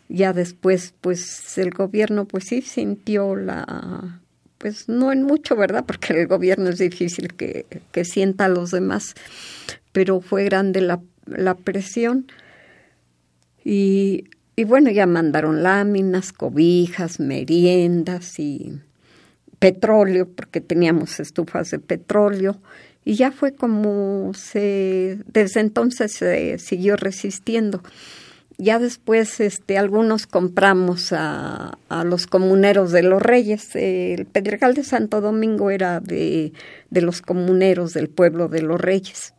ya 0.09 0.33
después 0.33 0.93
pues 0.99 1.57
el 1.57 1.69
gobierno 1.71 2.25
pues 2.25 2.47
sí 2.47 2.61
sintió 2.61 3.33
la 3.37 4.19
pues 4.57 4.89
no 4.89 5.13
en 5.13 5.23
mucho, 5.23 5.55
¿verdad? 5.55 5.85
Porque 5.87 6.19
el 6.19 6.27
gobierno 6.27 6.67
es 6.67 6.79
difícil 6.79 7.33
que, 7.35 7.65
que 7.93 8.03
sienta 8.03 8.45
a 8.45 8.49
los 8.49 8.71
demás, 8.71 9.13
pero 9.93 10.19
fue 10.19 10.43
grande 10.43 10.81
la, 10.81 10.99
la 11.27 11.55
presión 11.55 12.27
y, 13.63 14.25
y 14.57 14.65
bueno, 14.65 14.91
ya 14.91 15.05
mandaron 15.05 15.63
láminas, 15.63 16.33
cobijas, 16.33 17.21
meriendas 17.21 18.37
y 18.37 18.81
petróleo, 19.59 20.27
porque 20.27 20.61
teníamos 20.61 21.19
estufas 21.19 21.71
de 21.71 21.79
petróleo. 21.79 22.59
Y 23.05 23.15
ya 23.15 23.31
fue 23.31 23.53
como 23.53 24.33
se, 24.33 25.19
desde 25.27 25.61
entonces 25.61 26.11
se 26.13 26.57
siguió 26.59 26.95
resistiendo. 26.95 27.81
ya 28.57 28.77
después 28.77 29.39
este, 29.39 29.77
algunos 29.77 30.27
compramos 30.27 31.13
a, 31.13 31.77
a, 31.87 32.03
los 32.03 32.27
comuneros 32.27 32.91
de 32.91 33.03
los 33.03 33.21
reyes. 33.21 33.75
El 33.75 34.25
Pedregal 34.25 34.73
de 34.73 34.83
Santo 34.83 35.21
Domingo 35.21 35.71
era 35.71 36.01
de, 36.01 36.51
de 36.89 37.01
los 37.01 37.21
comuneros 37.21 37.93
del 37.93 38.09
pueblo 38.09 38.49
de 38.49 38.61
los 38.61 38.79
reyes. 38.79 39.33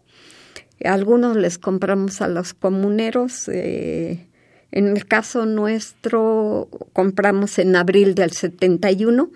Algunos 0.82 1.36
les 1.36 1.58
compramos 1.58 2.22
a 2.22 2.28
los 2.28 2.54
comuneros. 2.54 3.48
Eh, 3.48 4.29
en 4.72 4.88
el 4.88 5.06
caso 5.06 5.46
nuestro, 5.46 6.68
compramos 6.92 7.58
en 7.58 7.74
abril 7.76 8.14
del 8.14 8.32
71 8.32 9.30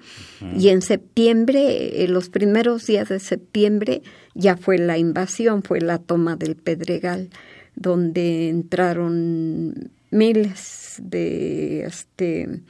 y 0.58 0.68
en 0.68 0.82
septiembre, 0.82 2.04
en 2.04 2.12
los 2.12 2.28
primeros 2.28 2.86
días 2.86 3.08
de 3.08 3.18
septiembre, 3.18 4.02
ya 4.34 4.56
fue 4.56 4.78
la 4.78 4.98
invasión, 4.98 5.62
fue 5.62 5.80
la 5.80 5.98
toma 5.98 6.36
del 6.36 6.56
Pedregal 6.56 7.30
donde 7.76 8.48
entraron 8.48 9.90
miles 10.10 10.96
de, 11.02 11.84
este, 11.84 12.60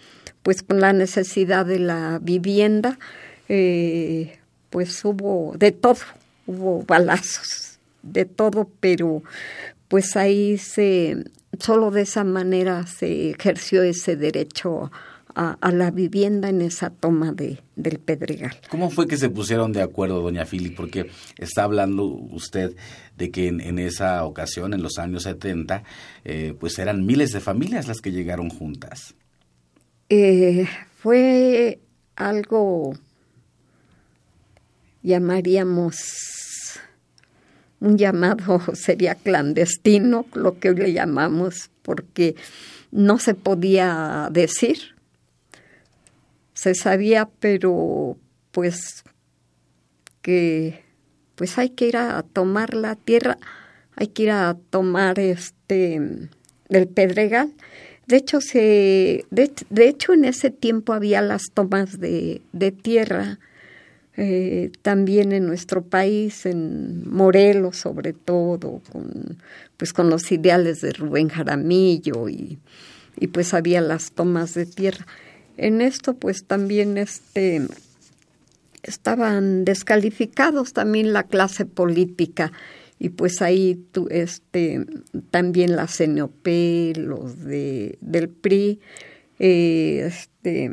pues 0.42 0.62
con 0.62 0.80
la 0.80 0.92
necesidad 0.92 1.66
de 1.66 1.78
la 1.78 2.18
vivienda, 2.22 2.98
eh, 3.48 4.38
pues 4.70 5.04
hubo 5.04 5.54
de 5.58 5.72
todo, 5.72 5.98
hubo 6.46 6.82
balazos, 6.82 7.78
de 8.02 8.24
todo, 8.24 8.70
pero 8.80 9.22
pues 9.88 10.16
ahí 10.16 10.58
se, 10.58 11.24
solo 11.58 11.90
de 11.90 12.02
esa 12.02 12.24
manera 12.24 12.86
se 12.86 13.30
ejerció 13.30 13.82
ese 13.82 14.16
derecho 14.16 14.90
a, 15.34 15.72
la 15.72 15.90
vivienda 15.90 16.48
en 16.48 16.60
esa 16.60 16.90
toma 16.90 17.32
de, 17.32 17.58
del 17.74 17.98
Pedregal. 17.98 18.56
¿Cómo 18.70 18.90
fue 18.90 19.08
que 19.08 19.16
se 19.16 19.28
pusieron 19.28 19.72
de 19.72 19.82
acuerdo, 19.82 20.20
doña 20.20 20.46
Fili? 20.46 20.70
Porque 20.70 21.10
está 21.38 21.64
hablando 21.64 22.04
usted 22.04 22.76
de 23.16 23.30
que 23.30 23.48
en, 23.48 23.78
esa 23.78 24.24
ocasión, 24.24 24.74
en 24.74 24.82
los 24.82 24.98
años 24.98 25.24
70, 25.24 25.82
eh, 26.24 26.54
pues 26.58 26.78
eran 26.78 27.04
miles 27.04 27.32
de 27.32 27.40
familias 27.40 27.88
las 27.88 28.00
que 28.00 28.12
llegaron 28.12 28.48
juntas. 28.48 29.14
Eh, 30.08 30.66
fue 30.98 31.80
algo, 32.14 32.94
llamaríamos 35.02 36.43
un 37.84 37.98
llamado, 37.98 38.60
sería 38.74 39.14
clandestino, 39.14 40.26
lo 40.34 40.58
que 40.58 40.70
hoy 40.70 40.76
le 40.76 40.92
llamamos, 40.92 41.70
porque 41.82 42.34
no 42.90 43.18
se 43.18 43.34
podía 43.34 44.28
decir 44.30 44.94
se 46.54 46.74
sabía, 46.74 47.28
pero 47.40 48.16
pues 48.52 49.04
que 50.22 50.82
pues 51.34 51.58
hay 51.58 51.70
que 51.70 51.88
ir 51.88 51.96
a 51.96 52.22
tomar 52.22 52.74
la 52.74 52.94
tierra, 52.94 53.36
hay 53.96 54.06
que 54.06 54.22
ir 54.22 54.30
a 54.30 54.56
tomar 54.70 55.18
este 55.18 56.00
el 56.68 56.88
pedregal. 56.88 57.52
De 58.06 58.16
hecho, 58.16 58.40
se, 58.40 59.24
de, 59.30 59.88
hecho 59.88 60.12
en 60.12 60.26
ese 60.26 60.50
tiempo 60.50 60.92
había 60.92 61.22
las 61.22 61.44
tomas 61.52 61.98
de, 61.98 62.42
de 62.52 62.70
tierra, 62.70 63.38
eh, 64.16 64.70
también 64.82 65.32
en 65.32 65.46
nuestro 65.46 65.82
país, 65.82 66.46
en 66.46 67.08
Morelos 67.08 67.78
sobre 67.78 68.12
todo, 68.12 68.80
con, 68.92 69.38
pues 69.76 69.92
con 69.92 70.08
los 70.08 70.30
ideales 70.30 70.80
de 70.80 70.92
Rubén 70.92 71.28
Jaramillo 71.28 72.28
y, 72.28 72.58
y 73.16 73.26
pues 73.28 73.54
había 73.54 73.80
las 73.80 74.12
tomas 74.12 74.54
de 74.54 74.66
tierra. 74.66 75.06
En 75.56 75.80
esto 75.80 76.14
pues 76.14 76.44
también 76.44 76.96
este 76.96 77.62
estaban 78.82 79.64
descalificados 79.64 80.74
también 80.74 81.12
la 81.12 81.24
clase 81.24 81.64
política 81.64 82.52
y 82.98 83.08
pues 83.08 83.42
ahí 83.42 83.84
este 84.10 84.86
también 85.30 85.74
la 85.74 85.86
CNOP, 85.86 86.46
los 86.96 87.44
de 87.44 87.98
del 88.00 88.28
PRI, 88.28 88.80
eh, 89.38 90.04
este 90.06 90.70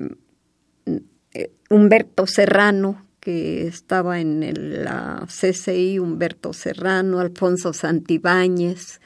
eh, 1.34 1.52
Humberto 1.70 2.28
Serrano 2.28 3.04
que 3.22 3.68
estaba 3.68 4.20
en 4.20 4.84
la 4.84 5.26
CCI, 5.28 6.00
Humberto 6.00 6.54
Serrano, 6.54 7.20
Alfonso 7.20 7.72
Santibáñez. 7.72 9.00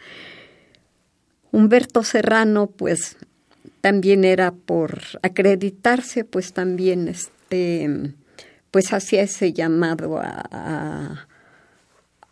Humberto 1.51 2.01
Serrano, 2.03 2.67
pues 2.67 3.17
también 3.81 4.23
era 4.23 4.51
por 4.51 5.01
acreditarse, 5.21 6.23
pues 6.23 6.53
también 6.53 7.09
este, 7.09 8.13
pues 8.71 8.93
hacía 8.93 9.21
ese 9.21 9.51
llamado 9.51 10.17
a, 10.17 11.27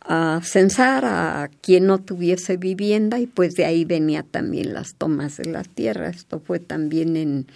a, 0.02 0.41
censar 0.41 1.04
a 1.06 1.50
quien 1.62 1.86
no 1.86 2.00
tuviese 2.00 2.58
vivienda 2.58 3.19
y 3.19 3.28
pues 3.28 3.56
de 3.56 3.65
ahí 3.65 3.84
venía 3.84 4.24
también 4.24 4.74
las 4.74 4.96
tomas 4.96 5.38
de 5.38 5.46
la 5.52 5.63
tierra. 5.63 6.10
Esto 6.10 6.39
fue 6.39 6.60
también 6.60 7.17
en, 7.17 7.48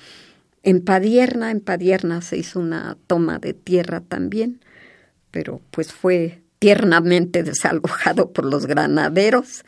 en 0.67 0.81
Padierna, 0.81 1.51
en 1.51 1.61
Padierna 1.61 2.21
se 2.21 2.35
hizo 2.35 2.59
una 2.59 2.97
toma 3.07 3.39
de 3.39 3.53
tierra 3.53 4.01
también, 4.01 4.59
pero 5.31 5.61
pues 5.71 5.93
fue 5.93 6.41
tiernamente 6.59 7.41
desalojado 7.43 8.33
por 8.33 8.43
los 8.43 8.65
granaderos. 8.65 9.63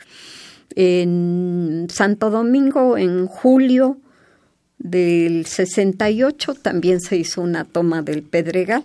En 0.76 1.86
Santo 1.90 2.28
Domingo, 2.28 2.98
en 2.98 3.26
julio, 3.26 3.96
del 4.76 5.46
68 5.46 6.52
también 6.56 7.00
se 7.00 7.16
hizo 7.16 7.40
una 7.40 7.64
toma 7.64 8.02
del 8.02 8.22
Pedregal. 8.22 8.84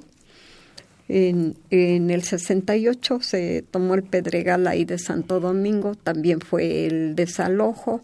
En, 1.10 1.58
el 1.70 2.24
68 2.24 3.20
se 3.24 3.66
tomó 3.70 3.94
el 3.94 4.04
Pedregal 4.04 4.68
ahí 4.68 4.86
de 4.86 5.00
Santo 5.00 5.42
Domingo, 5.42 5.96
también 5.96 6.40
fue 6.40 6.86
el 6.86 7.14
desalojo, 7.14 8.00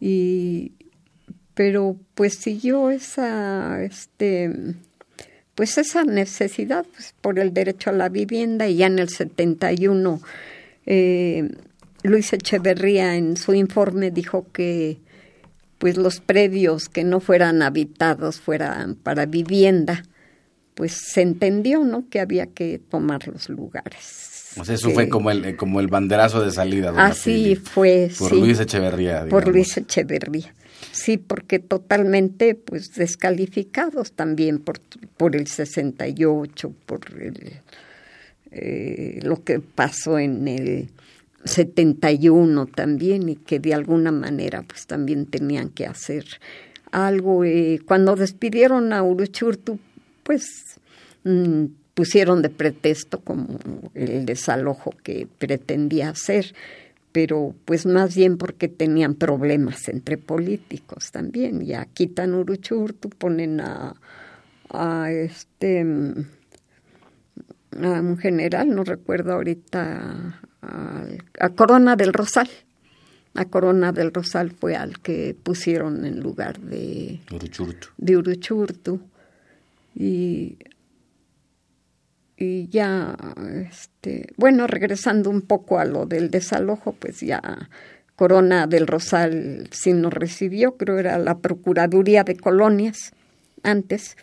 y, 0.00 0.70
pero 1.54 1.96
pues 2.14 2.34
siguió 2.34 2.90
esa, 2.90 3.82
este, 3.82 4.50
pues 5.54 5.78
esa 5.78 6.04
necesidad 6.04 6.84
pues, 6.92 7.14
por 7.20 7.38
el 7.38 7.54
derecho 7.54 7.90
a 7.90 7.92
la 7.94 8.08
vivienda 8.08 8.68
y 8.68 8.76
ya 8.76 8.86
en 8.86 8.98
el 8.98 9.08
71 9.08 10.20
eh, 10.86 11.48
Luis 12.02 12.32
Echeverría 12.32 13.16
en 13.16 13.36
su 13.36 13.54
informe 13.54 14.10
dijo 14.10 14.46
que 14.52 14.98
pues 15.78 15.96
los 15.96 16.20
predios 16.20 16.88
que 16.88 17.04
no 17.04 17.20
fueran 17.20 17.62
habitados 17.62 18.40
fueran 18.40 18.94
para 18.94 19.26
vivienda, 19.26 20.04
pues 20.74 20.92
se 20.92 21.22
entendió, 21.22 21.84
¿no? 21.84 22.08
Que 22.08 22.20
había 22.20 22.46
que 22.46 22.78
tomar 22.78 23.26
los 23.28 23.48
lugares. 23.48 24.52
O 24.56 24.64
sea, 24.64 24.76
eso 24.76 24.90
fue 24.90 25.08
como 25.08 25.30
el, 25.30 25.56
como 25.56 25.80
el 25.80 25.88
banderazo 25.88 26.42
de 26.42 26.52
salida. 26.52 26.92
Así 26.96 27.56
fue, 27.56 28.10
Por 28.18 28.32
Luis 28.32 28.60
Echeverría. 28.60 29.26
Por 29.28 29.48
Luis 29.48 29.76
Echeverría. 29.76 30.54
Sí, 30.94 31.18
porque 31.18 31.58
totalmente 31.58 32.54
pues 32.54 32.94
descalificados 32.94 34.12
también 34.12 34.60
por, 34.60 34.78
por 35.16 35.34
el 35.34 35.48
68, 35.48 36.72
por 36.86 37.00
el, 37.20 37.60
eh, 38.52 39.18
lo 39.24 39.42
que 39.42 39.58
pasó 39.58 40.20
en 40.20 40.46
el 40.46 40.90
71 41.44 42.66
también 42.66 43.28
y 43.28 43.34
que 43.34 43.58
de 43.58 43.74
alguna 43.74 44.12
manera 44.12 44.62
pues 44.62 44.86
también 44.86 45.26
tenían 45.26 45.70
que 45.70 45.84
hacer 45.84 46.24
algo. 46.92 47.44
Eh, 47.44 47.80
cuando 47.84 48.14
despidieron 48.14 48.92
a 48.92 49.02
Uruchurtu, 49.02 49.80
pues 50.22 50.78
mm, 51.24 51.64
pusieron 51.94 52.40
de 52.40 52.50
pretexto 52.50 53.18
como 53.18 53.58
el 53.94 54.26
desalojo 54.26 54.94
que 55.02 55.26
pretendía 55.38 56.10
hacer, 56.10 56.54
pero 57.14 57.54
pues 57.64 57.86
más 57.86 58.16
bien 58.16 58.38
porque 58.38 58.66
tenían 58.66 59.14
problemas 59.14 59.88
entre 59.88 60.18
políticos 60.18 61.12
también. 61.12 61.64
Ya 61.64 61.84
quitan 61.84 62.34
Uruchurtu, 62.34 63.08
ponen 63.08 63.60
a, 63.60 63.94
a 64.68 65.12
este 65.12 65.78
a 67.80 68.00
un 68.00 68.18
general, 68.18 68.74
no 68.74 68.82
recuerdo 68.82 69.34
ahorita 69.34 70.40
a, 70.60 71.48
Corona 71.50 71.94
del 71.94 72.12
Rosal. 72.12 72.50
A 73.34 73.44
Corona 73.44 73.92
del 73.92 74.12
Rosal 74.12 74.50
fue 74.50 74.74
al 74.74 74.98
que 74.98 75.36
pusieron 75.40 76.04
en 76.04 76.18
lugar 76.18 76.58
de 76.58 77.20
Uruchurtu. 77.30 77.88
De 77.96 78.16
Uruchurtu. 78.16 79.00
Y, 79.94 80.58
y 82.36 82.68
ya, 82.68 83.16
este, 83.70 84.32
bueno, 84.36 84.66
regresando 84.66 85.30
un 85.30 85.42
poco 85.42 85.78
a 85.78 85.84
lo 85.84 86.04
del 86.06 86.30
desalojo, 86.30 86.92
pues 86.92 87.20
ya 87.20 87.68
Corona 88.16 88.66
del 88.66 88.86
Rosal 88.86 89.68
sí 89.70 89.92
nos 89.92 90.12
recibió, 90.12 90.76
creo 90.76 90.98
era 90.98 91.18
la 91.18 91.38
Procuraduría 91.38 92.24
de 92.24 92.36
Colonias 92.36 93.12
antes. 93.62 94.16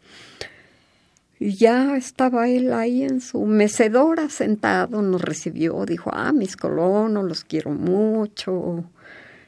Y 1.39 1.55
ya 1.55 1.97
estaba 1.97 2.47
él 2.49 2.71
ahí 2.71 3.03
en 3.03 3.19
su 3.19 3.45
mecedora 3.45 4.29
sentado, 4.29 5.01
nos 5.01 5.21
recibió, 5.21 5.85
dijo, 5.85 6.11
ah, 6.13 6.33
mis 6.33 6.55
colonos, 6.55 7.23
los 7.23 7.43
quiero 7.43 7.71
mucho. 7.71 8.83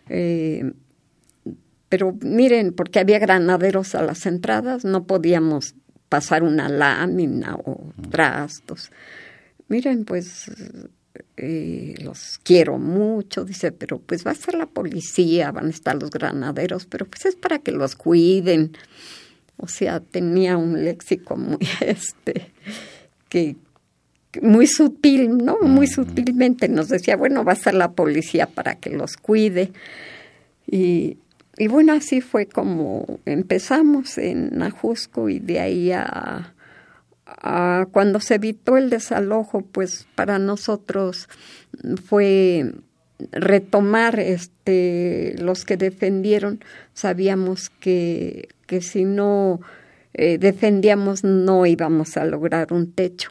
Eh, 0.10 0.73
pero 1.89 2.17
miren, 2.21 2.73
porque 2.73 2.99
había 2.99 3.19
granaderos 3.19 3.93
a 3.93 4.02
las 4.02 4.26
entradas, 4.26 4.84
no 4.84 5.04
podíamos 5.06 5.76
pasar 6.13 6.43
una 6.43 6.69
lámina 6.69 7.56
o 7.56 7.91
trastos. 8.12 8.91
Miren, 9.67 10.06
pues 10.06 10.45
eh, 11.38 11.95
los 12.04 12.39
quiero 12.43 12.78
mucho, 12.78 13.43
dice, 13.45 13.71
pero 13.71 13.97
pues 13.97 14.23
va 14.23 14.30
a 14.30 14.36
estar 14.36 14.54
la 14.54 14.67
policía, 14.67 15.52
van 15.52 15.65
a 15.65 15.69
estar 15.71 15.99
los 15.99 16.12
granaderos, 16.12 16.86
pero 16.86 17.08
pues 17.08 17.26
es 17.26 17.36
para 17.36 17.58
que 17.58 17.71
los 17.71 17.95
cuiden. 17.95 18.78
O 19.58 19.67
sea, 19.67 20.02
tenía 20.02 20.56
un 20.56 20.86
léxico 20.86 21.36
muy, 21.36 21.58
este, 21.82 22.52
que, 23.28 23.56
muy 24.39 24.67
sutil, 24.67 25.36
¿no? 25.36 25.58
Muy 25.62 25.88
sutilmente 25.88 26.67
nos 26.67 26.89
decía, 26.89 27.15
bueno, 27.15 27.43
va 27.43 27.54
a 27.54 27.56
estar 27.56 27.73
la 27.73 27.93
policía 27.93 28.45
para 28.45 28.76
que 28.76 28.91
los 28.91 29.17
cuide. 29.17 29.71
Y, 30.67 31.17
y 31.57 31.67
bueno, 31.67 31.93
así 31.93 32.21
fue 32.21 32.47
como 32.47 33.19
empezamos 33.25 34.17
en 34.17 34.61
Ajusco 34.63 35.29
y 35.29 35.39
de 35.39 35.59
ahí 35.59 35.91
a, 35.91 36.53
cuando 37.91 38.19
se 38.19 38.35
evitó 38.35 38.77
el 38.77 38.89
desalojo, 38.89 39.61
pues 39.61 40.07
para 40.15 40.39
nosotros 40.39 41.29
fue 42.05 42.73
retomar 43.31 44.19
este 44.19 45.35
los 45.39 45.65
que 45.65 45.77
defendieron. 45.77 46.63
Sabíamos 46.93 47.69
que, 47.69 48.49
que 48.65 48.81
si 48.81 49.03
no 49.05 49.61
eh, 50.13 50.37
defendíamos 50.37 51.23
no 51.23 51.65
íbamos 51.65 52.17
a 52.17 52.25
lograr 52.25 52.73
un 52.73 52.91
techo. 52.91 53.29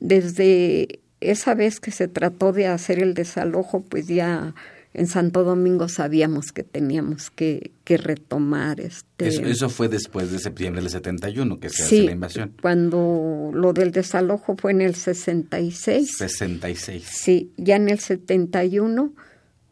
Desde 0.00 1.00
esa 1.20 1.54
vez 1.54 1.80
que 1.80 1.90
se 1.90 2.06
trató 2.06 2.52
de 2.52 2.68
hacer 2.68 3.00
el 3.00 3.14
desalojo 3.14 3.82
pues 3.82 4.06
ya 4.06 4.54
en 4.98 5.06
Santo 5.06 5.44
Domingo 5.44 5.88
sabíamos 5.88 6.52
que 6.52 6.64
teníamos 6.64 7.30
que, 7.30 7.72
retomar 7.86 8.80
este 8.80 9.28
eso, 9.28 9.70
fue 9.70 9.88
después 9.88 10.30
de 10.30 10.38
septiembre 10.38 10.82
del 10.82 10.90
71 10.90 11.58
que 11.58 11.70
se 11.70 11.84
hace 11.84 12.02
la 12.02 12.12
invasión 12.12 12.52
cuando 12.60 13.50
lo 13.54 13.72
del 13.72 13.92
desalojo 13.92 14.56
fue 14.58 14.72
en 14.72 14.82
el 14.82 14.94
66 14.94 16.16
66 16.18 17.04
sí 17.08 17.50
ya 17.56 17.76
en 17.76 17.88
el 17.88 17.98
71 17.98 19.14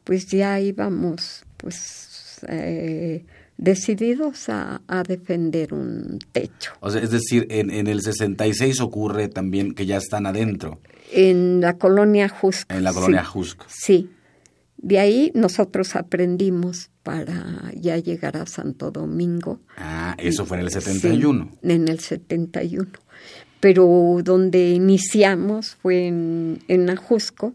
pues 0.05 0.29
ya 0.29 0.59
íbamos 0.61 1.45
pues 1.59 2.41
eh, 2.49 3.27
decididos 3.59 4.49
a, 4.49 4.81
defender 5.09 5.73
un 5.73 6.19
techo. 6.33 6.73
O 6.81 6.91
sea, 6.91 7.03
es 7.03 7.11
decir, 7.11 7.47
en, 7.49 7.71
en 7.71 7.87
el 7.87 8.03
66 8.03 8.81
ocurre 8.81 9.29
también 9.29 9.75
que 9.75 9.87
ya 9.87 9.97
están 9.97 10.27
adentro. 10.27 10.79
En 11.11 11.63
la 11.63 11.79
colonia 11.79 12.29
Jusco. 12.29 12.75
En 12.75 12.85
la 12.85 12.93
colonia 12.93 13.25
Jusco. 13.25 13.65
Sí, 13.69 14.11
de 14.79 14.99
ahí 14.99 15.33
nosotros 15.35 15.97
aprendimos 15.97 16.91
para 17.03 17.73
ya 17.75 17.97
llegar 17.99 18.37
a 18.37 18.47
Santo 18.47 18.91
Domingo. 18.91 19.61
Ah, 19.77 20.15
eso 20.19 20.45
fue 20.45 20.59
en 20.59 20.65
el 20.65 20.71
71. 20.71 21.51
Sí, 21.51 21.71
en 21.71 21.89
el 21.89 22.01
71. 22.01 22.89
Pero 23.61 24.19
donde 24.23 24.71
iniciamos 24.71 25.77
fue 25.77 26.09
en, 26.09 26.63
en 26.69 26.91
Ajusco. 26.91 27.55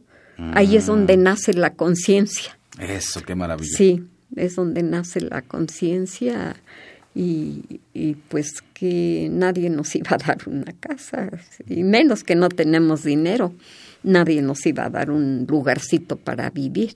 Ahí 0.54 0.76
es 0.76 0.88
donde 0.88 1.18
mm. 1.18 1.22
nace 1.24 1.54
la 1.54 1.74
conciencia. 1.76 2.58
Eso, 2.80 3.22
qué 3.22 3.36
maravilla. 3.36 3.78
Sí, 3.78 4.04
es 4.36 4.56
donde 4.56 4.82
nace 4.82 5.22
la 5.22 5.44
conciencia 5.44 6.56
y, 7.14 7.82
y, 7.94 8.16
pues 8.16 8.64
que 8.74 9.28
nadie 9.30 9.70
nos 9.70 9.96
iba 9.96 10.12
a 10.12 10.18
dar 10.18 10.38
una 10.48 10.72
casa, 10.80 11.30
y 11.68 11.84
menos 11.84 12.24
que 12.24 12.36
no 12.36 12.50
tenemos 12.50 13.04
dinero 13.04 13.54
nadie 14.04 14.42
nos 14.42 14.66
iba 14.66 14.86
a 14.86 14.90
dar 14.90 15.12
un 15.12 15.46
lugarcito 15.48 16.18
para 16.18 16.50
vivir. 16.50 16.94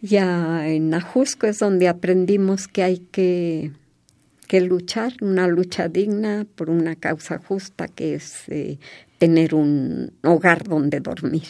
Ya 0.00 0.68
en 0.68 0.94
Ajusco 0.94 1.46
es 1.46 1.58
donde 1.58 1.88
aprendimos 1.88 2.68
que 2.68 2.82
hay 2.82 2.98
que, 2.98 3.72
que 4.46 4.60
luchar, 4.60 5.12
una 5.20 5.48
lucha 5.48 5.88
digna 5.88 6.46
por 6.54 6.70
una 6.70 6.94
causa 6.94 7.38
justa 7.38 7.88
que 7.88 8.14
es 8.14 8.48
eh, 8.48 8.78
tener 9.18 9.54
un 9.54 10.12
hogar 10.22 10.64
donde 10.64 11.00
dormir 11.00 11.48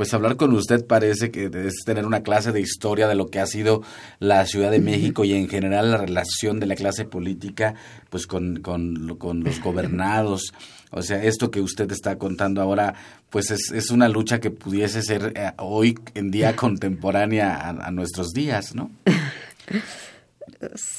pues 0.00 0.14
hablar 0.14 0.38
con 0.38 0.54
usted 0.54 0.86
parece 0.86 1.30
que 1.30 1.50
es 1.52 1.84
tener 1.84 2.06
una 2.06 2.22
clase 2.22 2.52
de 2.52 2.60
historia 2.62 3.06
de 3.06 3.14
lo 3.14 3.26
que 3.26 3.38
ha 3.38 3.44
sido 3.44 3.82
la 4.18 4.46
Ciudad 4.46 4.70
de 4.70 4.80
México 4.80 5.26
y 5.26 5.34
en 5.34 5.46
general 5.46 5.90
la 5.90 5.98
relación 5.98 6.58
de 6.58 6.64
la 6.64 6.74
clase 6.74 7.04
política 7.04 7.74
pues 8.08 8.26
con, 8.26 8.60
con, 8.62 9.18
con 9.18 9.44
los 9.44 9.60
gobernados. 9.62 10.54
O 10.90 11.02
sea, 11.02 11.22
esto 11.22 11.50
que 11.50 11.60
usted 11.60 11.92
está 11.92 12.16
contando 12.16 12.62
ahora, 12.62 12.94
pues 13.28 13.50
es, 13.50 13.72
es 13.72 13.90
una 13.90 14.08
lucha 14.08 14.40
que 14.40 14.50
pudiese 14.50 15.02
ser 15.02 15.34
eh, 15.36 15.52
hoy 15.58 15.98
en 16.14 16.30
día 16.30 16.56
contemporánea 16.56 17.56
a, 17.56 17.68
a 17.68 17.90
nuestros 17.90 18.30
días, 18.30 18.74
¿no? 18.74 18.90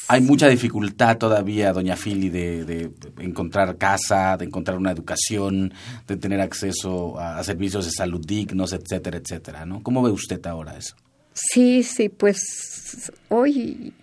Hay 0.08 0.22
mucha 0.22 0.48
dificultad 0.48 1.18
todavía, 1.18 1.74
doña 1.74 1.96
Fili, 1.96 2.30
de, 2.30 2.92
encontrar 3.20 3.78
casa, 3.78 4.38
de 4.38 4.46
encontrar 4.46 4.78
una 4.78 4.92
educación, 4.92 5.74
de 6.08 6.18
tener 6.18 6.42
acceso 6.42 7.20
a, 7.20 7.44
servicios 7.44 7.86
de 7.86 7.92
salud 7.92 8.26
dignos, 8.26 8.74
etcétera, 8.74 9.18
etcétera, 9.18 9.66
¿no? 9.66 9.82
¿Cómo 9.84 10.02
ve 10.02 10.12
usted 10.12 10.46
ahora 10.46 10.78
eso? 10.78 10.96
Sí, 11.34 11.84
sí, 11.84 12.10
pues 12.10 13.12
hoy, 13.30 13.94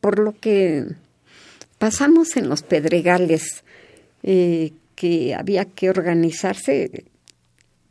por 0.00 0.18
lo 0.18 0.38
que 0.38 0.86
pasamos 1.78 2.36
en 2.36 2.48
los 2.48 2.62
pedregales, 2.62 3.64
eh, 4.22 4.72
que 4.94 5.34
había 5.34 5.64
que 5.64 5.90
organizarse, 5.90 7.04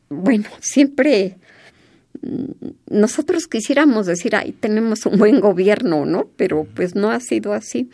bueno, 0.09 0.49
siempre 0.61 1.37
nosotros 2.89 3.47
quisiéramos 3.47 4.05
decir, 4.05 4.35
ay, 4.35 4.51
tenemos 4.51 5.05
un 5.05 5.17
buen 5.17 5.39
gobierno, 5.39 6.05
¿no? 6.05 6.29
Pero 6.37 6.67
pues 6.75 6.95
no 6.95 7.09
ha 7.09 7.19
sido 7.19 7.53
así. 7.53 7.89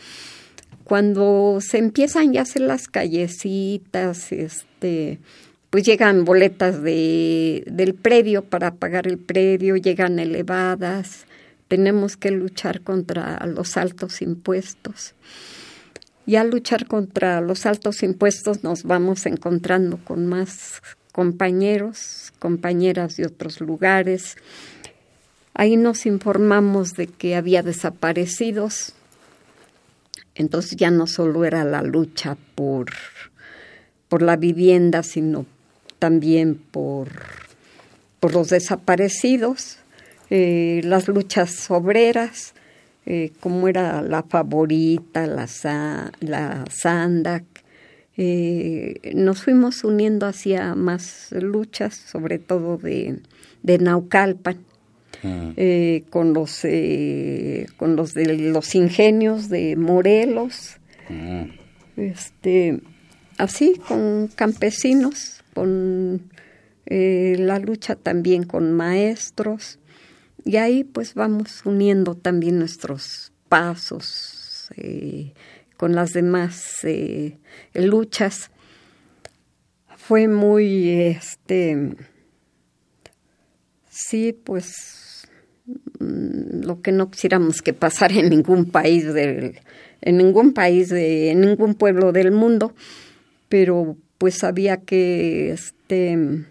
Cuando 0.83 1.59
se 1.61 1.77
empiezan 1.77 2.33
ya 2.33 2.41
a 2.41 2.43
hacer 2.43 2.61
las 2.61 2.87
callecitas, 2.87 4.31
este, 4.31 5.19
pues 5.69 5.83
llegan 5.83 6.25
boletas 6.25 6.81
de, 6.81 7.63
del 7.67 7.93
predio 7.93 8.43
para 8.43 8.75
pagar 8.75 9.07
el 9.07 9.17
predio, 9.17 9.75
llegan 9.75 10.19
elevadas, 10.19 11.25
tenemos 11.67 12.15
que 12.15 12.31
luchar 12.31 12.81
contra 12.81 13.45
los 13.45 13.75
altos 13.77 14.21
impuestos. 14.21 15.13
Y 16.25 16.35
al 16.35 16.49
luchar 16.49 16.87
contra 16.87 17.39
los 17.41 17.65
altos 17.65 18.03
impuestos 18.03 18.63
nos 18.63 18.83
vamos 18.83 19.25
encontrando 19.25 19.97
con 20.03 20.25
más 20.25 20.81
compañeros, 21.17 22.31
compañeras 22.37 23.17
de 23.17 23.25
otros 23.25 23.59
lugares. 23.59 24.37
Ahí 25.55 25.75
nos 25.75 26.05
informamos 26.05 26.93
de 26.93 27.07
que 27.07 27.35
había 27.35 27.63
desaparecidos. 27.63 28.93
Entonces 30.35 30.77
ya 30.77 30.91
no 30.91 31.07
solo 31.07 31.43
era 31.43 31.63
la 31.63 31.81
lucha 31.81 32.37
por, 32.53 32.91
por 34.09 34.21
la 34.21 34.35
vivienda, 34.35 35.01
sino 35.01 35.47
también 35.97 36.53
por, 36.53 37.09
por 38.19 38.35
los 38.35 38.49
desaparecidos, 38.49 39.79
eh, 40.29 40.81
las 40.83 41.07
luchas 41.07 41.71
obreras, 41.71 42.53
eh, 43.07 43.31
como 43.39 43.67
era 43.67 44.03
la 44.03 44.21
favorita, 44.21 45.25
la, 45.25 45.47
la 46.19 46.63
eh, 48.19 49.11
nos 49.13 49.43
fuimos 49.43 49.83
uniendo 49.83 50.25
hacia 50.25 50.73
más 50.73 51.31
luchas, 51.31 51.93
sobre 51.93 52.39
todo 52.39 52.77
de, 52.77 53.19
de 53.61 53.77
Naucalpan, 53.77 54.57
mm. 55.21 55.49
eh, 55.55 56.03
con 56.09 56.33
los 56.33 56.65
eh, 56.65 57.67
con 57.77 57.95
los 57.95 58.15
de 58.15 58.35
los 58.35 58.73
ingenios 58.73 59.49
de 59.49 59.75
Morelos, 59.75 60.77
mm. 61.09 61.43
este, 61.97 62.81
así 63.37 63.79
con 63.87 64.29
campesinos, 64.33 65.43
con 65.53 66.31
la 66.89 67.59
lucha 67.59 67.95
también 67.95 68.43
con 68.43 68.71
maestros 68.71 69.77
y 70.45 70.55
ahí 70.55 70.85
pues 70.85 71.15
vamos 71.15 71.65
uniendo 71.65 72.15
también 72.15 72.59
nuestros 72.59 73.33
pasos 73.49 74.69
con 75.77 75.95
las 75.95 76.11
demás 76.11 76.83
eh, 76.83 77.37
luchas. 77.73 78.51
Fue 79.95 80.27
muy, 80.27 80.89
este, 80.89 81.95
sí, 83.89 84.33
pues 84.33 85.27
mm, 85.99 86.65
lo 86.65 86.81
que 86.81 86.91
no 86.91 87.09
quisiéramos 87.09 87.61
que 87.61 87.73
pasara 87.73 88.15
en 88.15 88.29
ningún 88.29 88.65
país 88.71 89.13
del, 89.13 89.59
en 90.01 90.17
ningún 90.17 90.53
país 90.53 90.89
de, 90.89 91.31
en 91.31 91.41
ningún 91.41 91.75
pueblo 91.75 92.11
del 92.11 92.31
mundo, 92.31 92.73
pero 93.49 93.97
pues 94.17 94.43
había 94.43 94.77
que, 94.77 95.51
este, 95.51 96.45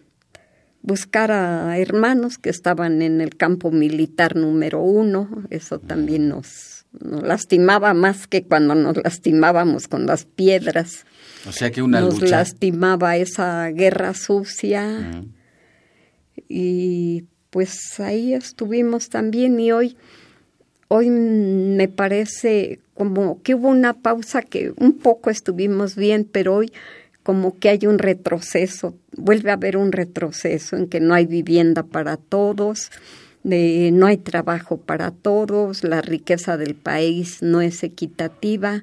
buscar 0.83 1.33
a 1.33 1.77
hermanos 1.79 2.39
que 2.39 2.49
estaban 2.49 3.03
en 3.03 3.21
el 3.21 3.37
campo 3.37 3.73
militar 3.73 4.37
número 4.37 4.81
uno, 4.83 5.29
eso 5.51 5.81
también 5.81 6.29
nos 6.29 6.76
nos 7.01 7.23
lastimaba 7.23 7.95
más 7.95 8.27
que 8.27 8.45
cuando 8.45 8.75
nos 8.75 8.97
lastimábamos 8.97 9.89
con 9.89 10.07
las 10.07 10.25
piedras. 10.25 11.05
O 11.49 11.53
sea 11.53 11.71
que 11.71 11.83
una 11.83 12.01
nos 12.01 12.21
lastimaba 12.23 13.17
esa 13.17 13.69
guerra 13.69 14.15
sucia. 14.15 15.23
Y 16.49 17.25
pues 17.51 17.99
ahí 18.01 18.35
estuvimos 18.35 19.09
también 19.09 19.59
y 19.59 19.73
hoy 19.73 19.97
hoy 20.89 21.11
me 21.11 21.89
parece 21.89 22.81
como 22.95 23.43
que 23.43 23.55
hubo 23.55 23.69
una 23.69 23.95
pausa 23.95 24.43
que 24.43 24.73
un 24.77 24.99
poco 24.99 25.31
estuvimos 25.31 25.97
bien, 25.97 26.29
pero 26.31 26.57
hoy 26.57 26.73
como 27.23 27.59
que 27.59 27.69
hay 27.69 27.87
un 27.87 27.99
retroceso, 27.99 28.95
vuelve 29.17 29.51
a 29.51 29.55
haber 29.55 29.77
un 29.77 29.91
retroceso 29.91 30.77
en 30.77 30.87
que 30.87 31.01
no 31.01 31.13
hay 31.13 31.27
vivienda 31.27 31.83
para 31.83 32.17
todos, 32.17 32.91
no 33.47 34.07
hay 34.07 34.17
trabajo 34.17 34.77
para 34.79 35.13
todos, 35.13 35.85
la 35.85 36.03
riqueza 36.03 36.57
del 36.57 36.75
país 36.75 37.43
no 37.43 37.61
es 37.61 37.85
equitativa 37.85 38.83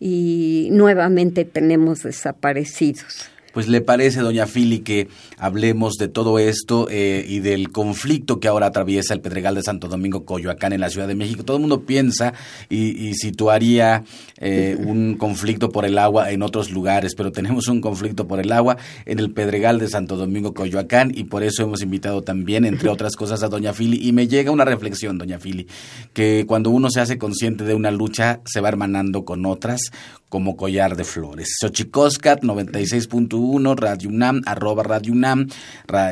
y 0.00 0.68
nuevamente 0.72 1.44
tenemos 1.44 2.02
desaparecidos. 2.02 3.30
Pues 3.52 3.68
le 3.68 3.80
parece, 3.80 4.20
doña 4.20 4.46
Fili, 4.46 4.80
que 4.80 5.08
hablemos 5.38 5.94
de 5.94 6.08
todo 6.08 6.38
esto 6.38 6.88
eh, 6.90 7.24
y 7.28 7.40
del 7.40 7.70
conflicto 7.70 8.40
que 8.40 8.48
ahora 8.48 8.66
atraviesa 8.66 9.14
el 9.14 9.20
Pedregal 9.20 9.54
de 9.54 9.62
Santo 9.62 9.88
Domingo, 9.88 10.24
Coyoacán, 10.24 10.72
en 10.72 10.80
la 10.80 10.90
Ciudad 10.90 11.06
de 11.08 11.14
México. 11.14 11.44
Todo 11.44 11.56
el 11.58 11.60
mundo 11.60 11.82
piensa 11.82 12.32
y, 12.68 13.12
situaría 13.14 14.04
eh, 14.38 14.76
un 14.78 15.16
conflicto 15.16 15.68
por 15.68 15.84
el 15.84 15.98
agua 15.98 16.30
en 16.30 16.42
otros 16.42 16.70
lugares, 16.70 17.14
pero 17.14 17.30
tenemos 17.30 17.68
un 17.68 17.80
conflicto 17.80 18.26
por 18.26 18.40
el 18.40 18.50
agua 18.52 18.78
en 19.04 19.18
el 19.18 19.30
Pedregal 19.30 19.78
de 19.78 19.88
Santo 19.88 20.16
Domingo, 20.16 20.54
Coyoacán, 20.54 21.12
y 21.14 21.24
por 21.24 21.42
eso 21.42 21.62
hemos 21.62 21.82
invitado 21.82 22.22
también, 22.22 22.64
entre 22.64 22.88
otras 22.90 23.16
cosas, 23.16 23.42
a 23.42 23.48
doña 23.48 23.74
Fili. 23.74 24.00
Y 24.06 24.12
me 24.12 24.28
llega 24.28 24.50
una 24.50 24.64
reflexión, 24.64 25.18
doña 25.18 25.38
Fili, 25.38 25.66
que 26.14 26.44
cuando 26.46 26.70
uno 26.70 26.90
se 26.90 27.00
hace 27.00 27.18
consciente 27.18 27.64
de 27.64 27.74
una 27.74 27.90
lucha, 27.90 28.40
se 28.46 28.60
va 28.60 28.68
hermanando 28.68 29.24
con 29.24 29.44
otras, 29.44 29.90
como 30.32 30.56
collar 30.56 30.96
de 30.96 31.04
flores. 31.04 31.58
Xochicoscat 31.60 32.42
96.1, 32.42 33.76
Radio 33.76 34.08
UNAM, 34.08 34.40
arroba 34.46 34.82
Radio 34.82 35.12
UNAM, 35.12 35.48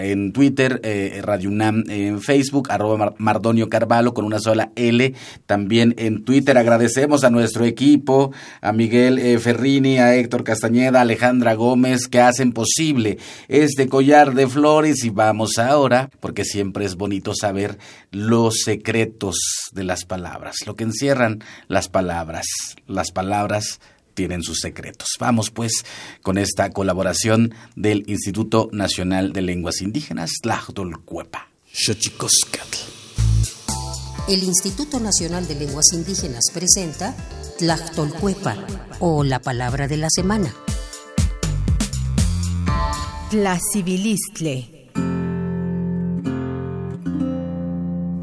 en 0.03 0.35
Twitter, 0.35 0.79
eh, 0.85 1.23
Radio 1.23 1.49
UNAM 1.49 1.85
en 1.89 2.21
Facebook, 2.21 2.71
arroba 2.71 3.15
Mardonio 3.17 3.71
Carvalho 3.71 4.13
con 4.13 4.27
una 4.27 4.39
sola 4.39 4.73
L, 4.77 5.15
también 5.47 5.95
en 5.97 6.23
Twitter. 6.23 6.59
Agradecemos 6.59 7.25
a 7.25 7.31
nuestro 7.31 7.65
equipo, 7.65 8.31
a 8.61 8.75
Miguel 8.75 9.19
eh, 9.19 9.39
Ferrini, 9.39 9.97
a 9.97 10.15
Héctor 10.15 10.45
Castañeda, 10.45 10.99
a 10.99 11.03
Alejandra 11.03 11.55
Gómez, 11.55 12.07
que 12.07 12.21
hacen 12.21 12.53
posible 12.53 13.17
este 13.49 13.89
collar 13.89 14.35
de 14.35 14.47
flores 14.47 15.03
y 15.03 15.09
vamos 15.09 15.57
ahora, 15.57 16.11
porque 16.21 16.45
siempre 16.45 16.85
es 16.85 16.97
bonito 16.97 17.33
saber 17.35 17.79
los 18.11 18.65
secretos 18.67 19.37
de 19.73 19.85
las 19.85 20.05
palabras, 20.05 20.57
lo 20.67 20.77
que 20.77 20.85
encierran 20.85 21.43
las 21.69 21.89
palabras, 21.89 22.45
las 22.87 23.13
palabras 23.13 23.81
tienen 24.21 24.43
sus 24.43 24.59
secretos. 24.59 25.09
Vamos 25.19 25.51
pues 25.51 25.83
con 26.21 26.37
esta 26.37 26.69
colaboración 26.73 27.55
del 27.75 28.05
Instituto 28.07 28.69
Nacional 28.71 29.33
de 29.33 29.41
Lenguas 29.41 29.81
Indígenas, 29.81 30.33
Tlachtolcuepa. 30.43 31.49
El 34.29 34.43
Instituto 34.43 35.01
Nacional 35.01 35.49
de 35.49 35.55
Lenguas 35.55 35.87
Indígenas 35.95 36.45
presenta 36.53 37.17
Tlachtolcuepa 37.57 38.59
o 38.99 39.25
la 39.25 39.41
palabra 39.41 39.89
de 39.89 39.97
la 39.97 40.11
semana. 40.11 40.55
Tlacivilistle. 43.31 44.91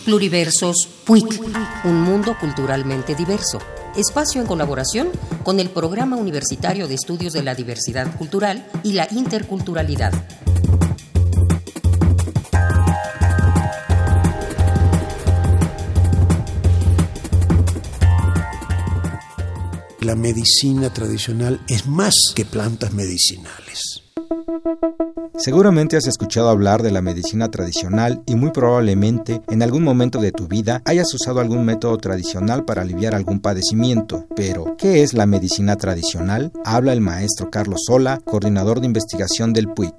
Pluriversos 0.06 0.88
PUIC, 1.06 1.41
un 1.86 2.02
mundo 2.04 2.38
culturalmente 2.39 3.15
diverso 3.15 3.58
espacio 3.95 4.41
en 4.41 4.48
colaboración 4.48 5.10
con 5.43 5.60
el 5.60 5.69
Programa 5.69 6.17
Universitario 6.17 6.88
de 6.88 6.95
Estudios 6.95 7.34
de 7.34 7.43
la 7.43 7.56
Diversidad 7.56 8.15
Cultural 8.15 8.67
y 8.84 8.93
la 8.93 9.08
Interculturalidad. 9.12 10.13
La 20.02 20.15
medicina 20.15 20.93
tradicional 20.93 21.60
es 21.67 21.88
más 21.88 22.13
que 22.36 22.45
plantas 22.45 22.93
medicinales. 22.93 23.94
Seguramente 25.38 25.98
has 25.98 26.08
escuchado 26.08 26.50
hablar 26.50 26.82
de 26.82 26.91
la 26.91 27.02
medicina 27.02 27.52
tradicional 27.52 28.24
y 28.26 28.36
muy 28.36 28.52
probablemente 28.52 29.41
en 29.50 29.63
algún 29.63 29.84
momento 29.84 30.21
de 30.21 30.32
tu 30.32 30.48
vida 30.48 30.82
hayas 30.86 31.13
usado 31.13 31.41
algún 31.41 31.65
método 31.65 31.98
tradicional 31.98 32.63
para 32.63 32.84
aliviar 32.84 33.13
algún 33.13 33.41
padecimiento. 33.41 34.28
Pero, 34.34 34.78
¿qué 34.78 35.04
es 35.04 35.13
la 35.13 35.26
medicina 35.26 35.76
tradicional? 35.76 36.54
Habla 36.63 36.93
el 36.93 37.02
maestro 37.02 37.52
Carlos 37.52 37.82
Sola, 37.86 38.21
coordinador 38.24 38.80
de 38.80 38.88
investigación 38.88 39.52
del 39.52 39.67
PUIC. 39.67 39.93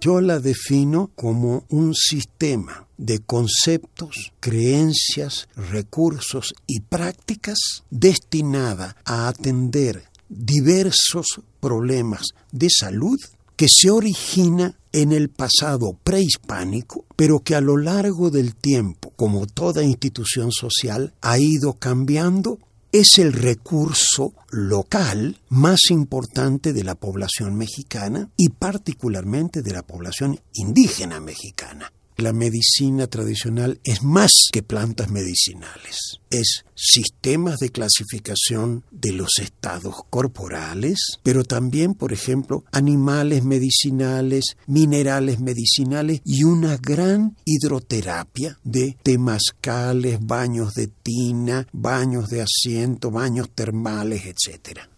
Yo 0.00 0.22
la 0.22 0.38
defino 0.40 1.10
como 1.14 1.64
un 1.68 1.94
sistema 1.94 2.86
de 2.96 3.18
conceptos, 3.18 4.32
creencias, 4.40 5.48
recursos 5.70 6.54
y 6.66 6.80
prácticas 6.80 7.58
destinada 7.90 8.96
a 9.04 9.28
atender 9.28 10.04
diversos 10.28 11.26
problemas 11.60 12.28
de 12.52 12.68
salud 12.70 13.18
que 13.56 13.66
se 13.68 13.90
origina 13.90 14.78
en 14.92 15.12
el 15.12 15.28
pasado 15.30 15.98
prehispánico, 16.02 17.04
pero 17.16 17.40
que 17.40 17.54
a 17.54 17.60
lo 17.60 17.76
largo 17.76 18.30
del 18.30 18.54
tiempo, 18.54 19.12
como 19.16 19.46
toda 19.46 19.82
institución 19.82 20.52
social, 20.52 21.14
ha 21.20 21.38
ido 21.38 21.74
cambiando, 21.74 22.58
es 22.92 23.18
el 23.18 23.32
recurso 23.32 24.32
local 24.50 25.38
más 25.48 25.90
importante 25.90 26.72
de 26.72 26.84
la 26.84 26.94
población 26.94 27.56
mexicana 27.56 28.30
y 28.36 28.50
particularmente 28.50 29.60
de 29.60 29.72
la 29.72 29.82
población 29.82 30.40
indígena 30.54 31.20
mexicana. 31.20 31.92
La 32.16 32.32
medicina 32.32 33.06
tradicional 33.08 33.78
es 33.84 34.02
más 34.02 34.32
que 34.50 34.62
plantas 34.62 35.10
medicinales, 35.10 36.20
es 36.30 36.64
sistemas 36.76 37.58
de 37.58 37.70
clasificación 37.70 38.84
de 38.90 39.12
los 39.12 39.38
estados 39.40 39.96
corporales, 40.10 41.18
pero 41.22 41.42
también, 41.42 41.94
por 41.94 42.12
ejemplo, 42.12 42.64
animales 42.70 43.42
medicinales, 43.42 44.56
minerales 44.66 45.40
medicinales 45.40 46.20
y 46.24 46.44
una 46.44 46.76
gran 46.76 47.36
hidroterapia 47.44 48.58
de 48.62 48.96
temazcales, 49.02 50.18
baños 50.20 50.74
de 50.74 50.88
tina, 50.88 51.66
baños 51.72 52.28
de 52.28 52.42
asiento, 52.42 53.10
baños 53.10 53.50
termales, 53.54 54.22
etcétera. 54.26 54.88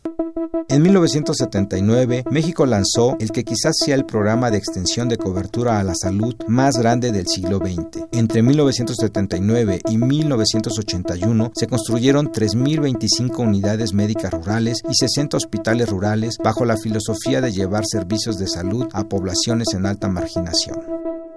En 0.70 0.82
1979, 0.82 2.24
México 2.30 2.66
lanzó 2.66 3.16
el 3.20 3.30
que 3.30 3.44
quizás 3.44 3.74
sea 3.84 3.94
el 3.94 4.04
programa 4.04 4.50
de 4.50 4.58
extensión 4.58 5.08
de 5.08 5.16
cobertura 5.16 5.78
a 5.78 5.82
la 5.82 5.94
salud 5.94 6.34
más 6.46 6.76
grande 6.76 7.10
del 7.10 7.26
siglo 7.26 7.58
XX. 7.58 8.04
Entre 8.12 8.42
1979 8.42 9.80
y 9.88 9.96
1981 9.96 11.52
se 11.54 11.66
construyeron 11.68 12.32
3.025 12.32 13.38
unidades 13.38 13.92
médicas 13.92 14.32
rurales 14.32 14.82
y 14.88 14.94
60 14.94 15.36
hospitales 15.36 15.88
rurales 15.88 16.36
bajo 16.42 16.64
la 16.64 16.76
filosofía 16.76 17.40
de 17.40 17.52
llevar 17.52 17.84
servicios 17.86 18.38
de 18.38 18.48
salud 18.48 18.88
a 18.92 19.04
poblaciones 19.04 19.68
en 19.74 19.86
alta 19.86 20.08
marginación. 20.08 21.27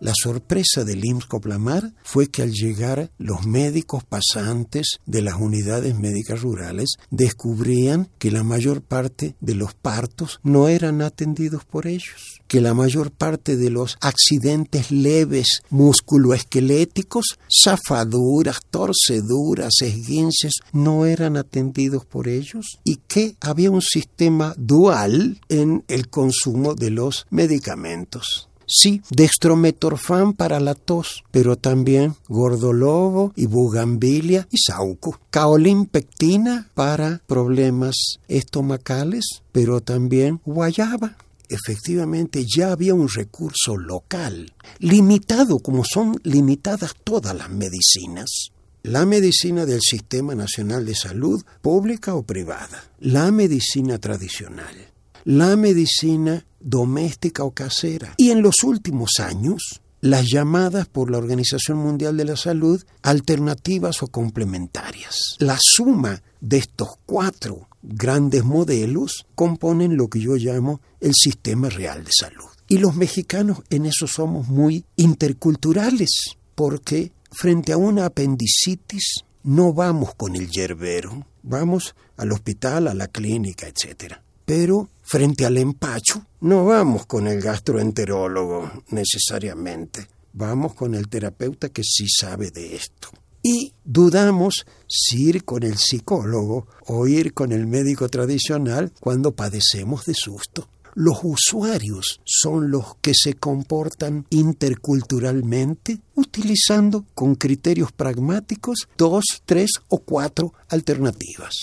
La 0.00 0.14
sorpresa 0.14 0.82
del 0.82 1.04
IMSS 1.04 1.26
Coplamar 1.26 1.92
fue 2.02 2.28
que 2.28 2.40
al 2.40 2.52
llegar 2.52 3.10
los 3.18 3.46
médicos 3.46 4.02
pasantes 4.02 4.98
de 5.04 5.20
las 5.20 5.34
unidades 5.34 5.94
médicas 5.94 6.40
rurales 6.40 6.94
descubrían 7.10 8.08
que 8.18 8.30
la 8.30 8.42
mayor 8.42 8.80
parte 8.80 9.34
de 9.40 9.54
los 9.54 9.74
partos 9.74 10.40
no 10.42 10.68
eran 10.68 11.02
atendidos 11.02 11.66
por 11.66 11.86
ellos, 11.86 12.40
que 12.48 12.62
la 12.62 12.72
mayor 12.72 13.10
parte 13.10 13.58
de 13.58 13.68
los 13.68 13.98
accidentes 14.00 14.90
leves 14.90 15.60
musculoesqueléticos, 15.68 17.38
zafaduras, 17.62 18.60
torceduras, 18.70 19.82
esguinces, 19.82 20.54
no 20.72 21.04
eran 21.04 21.36
atendidos 21.36 22.06
por 22.06 22.26
ellos 22.26 22.78
y 22.84 22.96
que 23.06 23.36
había 23.42 23.70
un 23.70 23.82
sistema 23.82 24.54
dual 24.56 25.42
en 25.50 25.84
el 25.88 26.08
consumo 26.08 26.74
de 26.74 26.88
los 26.88 27.26
medicamentos. 27.28 28.49
Sí, 28.72 29.02
dextrometorfán 29.10 30.32
para 30.32 30.60
la 30.60 30.76
tos, 30.76 31.24
pero 31.32 31.56
también 31.56 32.14
gordolobo 32.28 33.32
y 33.34 33.46
bugambilia 33.46 34.46
y 34.52 34.58
sauco. 34.58 35.18
Caolimpectina 35.30 36.68
para 36.74 37.20
problemas 37.26 37.96
estomacales, 38.28 39.42
pero 39.50 39.80
también 39.80 40.40
guayaba 40.44 41.16
efectivamente 41.50 42.44
ya 42.46 42.70
había 42.70 42.94
un 42.94 43.08
recurso 43.08 43.76
local, 43.76 44.52
limitado 44.78 45.58
como 45.58 45.84
son 45.84 46.20
limitadas 46.22 46.94
todas 47.02 47.36
las 47.36 47.50
medicinas. 47.50 48.52
La 48.82 49.04
medicina 49.04 49.66
del 49.66 49.80
Sistema 49.82 50.34
Nacional 50.34 50.86
de 50.86 50.94
Salud, 50.94 51.42
pública 51.60 52.14
o 52.14 52.22
privada, 52.22 52.84
la 53.00 53.30
medicina 53.30 53.98
tradicional, 53.98 54.74
la 55.30 55.54
medicina 55.54 56.44
doméstica 56.58 57.44
o 57.44 57.52
casera. 57.52 58.14
Y 58.16 58.32
en 58.32 58.42
los 58.42 58.64
últimos 58.64 59.20
años, 59.20 59.80
las 60.00 60.26
llamadas 60.28 60.88
por 60.88 61.08
la 61.08 61.18
Organización 61.18 61.78
Mundial 61.78 62.16
de 62.16 62.24
la 62.24 62.36
Salud 62.36 62.82
alternativas 63.02 64.02
o 64.02 64.08
complementarias. 64.08 65.36
La 65.38 65.56
suma 65.60 66.20
de 66.40 66.58
estos 66.58 66.88
cuatro 67.06 67.68
grandes 67.80 68.42
modelos 68.42 69.24
componen 69.36 69.96
lo 69.96 70.08
que 70.08 70.18
yo 70.18 70.34
llamo 70.34 70.80
el 70.98 71.12
sistema 71.14 71.68
real 71.68 72.02
de 72.02 72.10
salud. 72.10 72.50
Y 72.66 72.78
los 72.78 72.96
mexicanos 72.96 73.62
en 73.70 73.86
eso 73.86 74.08
somos 74.08 74.48
muy 74.48 74.84
interculturales, 74.96 76.10
porque 76.56 77.12
frente 77.30 77.72
a 77.72 77.76
una 77.76 78.06
apendicitis 78.06 79.22
no 79.44 79.72
vamos 79.74 80.12
con 80.16 80.34
el 80.34 80.50
yerbero, 80.50 81.24
vamos 81.44 81.94
al 82.16 82.32
hospital, 82.32 82.88
a 82.88 82.94
la 82.94 83.06
clínica, 83.06 83.68
etc. 83.68 84.14
Pero 84.44 84.88
frente 85.10 85.44
al 85.44 85.58
empacho 85.58 86.24
no 86.40 86.64
vamos 86.66 87.04
con 87.04 87.26
el 87.26 87.40
gastroenterólogo 87.40 88.70
necesariamente, 88.90 90.06
vamos 90.32 90.74
con 90.74 90.94
el 90.94 91.08
terapeuta 91.08 91.68
que 91.68 91.82
sí 91.82 92.06
sabe 92.08 92.52
de 92.52 92.76
esto. 92.76 93.08
Y 93.42 93.72
dudamos 93.84 94.66
si 94.86 95.30
ir 95.30 95.44
con 95.44 95.64
el 95.64 95.78
psicólogo 95.78 96.68
o 96.86 97.08
ir 97.08 97.34
con 97.34 97.50
el 97.50 97.66
médico 97.66 98.08
tradicional 98.08 98.92
cuando 99.00 99.34
padecemos 99.34 100.06
de 100.06 100.14
susto. 100.14 100.68
Los 100.94 101.20
usuarios 101.22 102.20
son 102.24 102.70
los 102.70 102.96
que 103.00 103.12
se 103.14 103.34
comportan 103.34 104.26
interculturalmente 104.30 106.00
utilizando 106.14 107.04
con 107.14 107.34
criterios 107.34 107.92
pragmáticos 107.92 108.88
dos, 108.96 109.24
tres 109.44 109.70
o 109.88 109.98
cuatro 109.98 110.52
alternativas. 110.68 111.54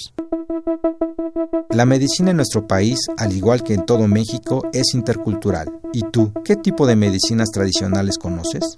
La 1.69 1.85
medicina 1.85 2.31
en 2.31 2.37
nuestro 2.37 2.65
país, 2.65 2.99
al 3.17 3.33
igual 3.33 3.63
que 3.63 3.73
en 3.73 3.85
todo 3.85 4.07
México, 4.07 4.67
es 4.73 4.93
intercultural. 4.93 5.79
¿Y 5.93 6.01
tú, 6.11 6.31
qué 6.43 6.55
tipo 6.55 6.87
de 6.87 6.95
medicinas 6.95 7.49
tradicionales 7.51 8.17
conoces? 8.17 8.77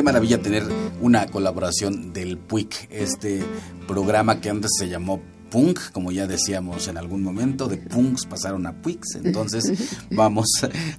Maravilla 0.00 0.40
tener 0.40 0.62
una 1.00 1.26
colaboración 1.26 2.12
del 2.12 2.38
PUIC, 2.38 2.88
este 2.90 3.42
programa 3.86 4.40
que 4.40 4.48
antes 4.48 4.70
se 4.78 4.88
llamó 4.88 5.20
punk, 5.52 5.78
como 5.92 6.10
ya 6.10 6.26
decíamos 6.26 6.88
en 6.88 6.96
algún 6.96 7.22
momento, 7.22 7.68
de 7.68 7.76
punks 7.76 8.24
pasaron 8.24 8.66
a 8.66 8.80
puix. 8.80 9.16
Entonces 9.22 9.96
vamos 10.10 10.48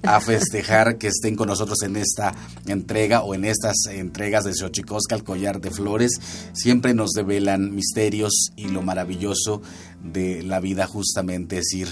a 0.02 0.20
festejar 0.20 0.96
que 0.96 1.08
estén 1.08 1.34
con 1.34 1.48
nosotros 1.48 1.82
en 1.82 1.96
esta 1.96 2.34
entrega 2.66 3.22
o 3.22 3.34
en 3.34 3.44
estas 3.44 3.74
entregas 3.90 4.44
de 4.44 4.54
Xochicosca, 4.54 5.16
el 5.16 5.24
collar 5.24 5.60
de 5.60 5.72
flores. 5.72 6.12
Siempre 6.52 6.94
nos 6.94 7.10
develan 7.10 7.74
misterios 7.74 8.52
y 8.54 8.68
lo 8.68 8.82
maravilloso 8.82 9.60
de 10.04 10.44
la 10.44 10.60
vida 10.60 10.86
justamente, 10.86 11.58
es 11.58 11.72
ir 11.72 11.88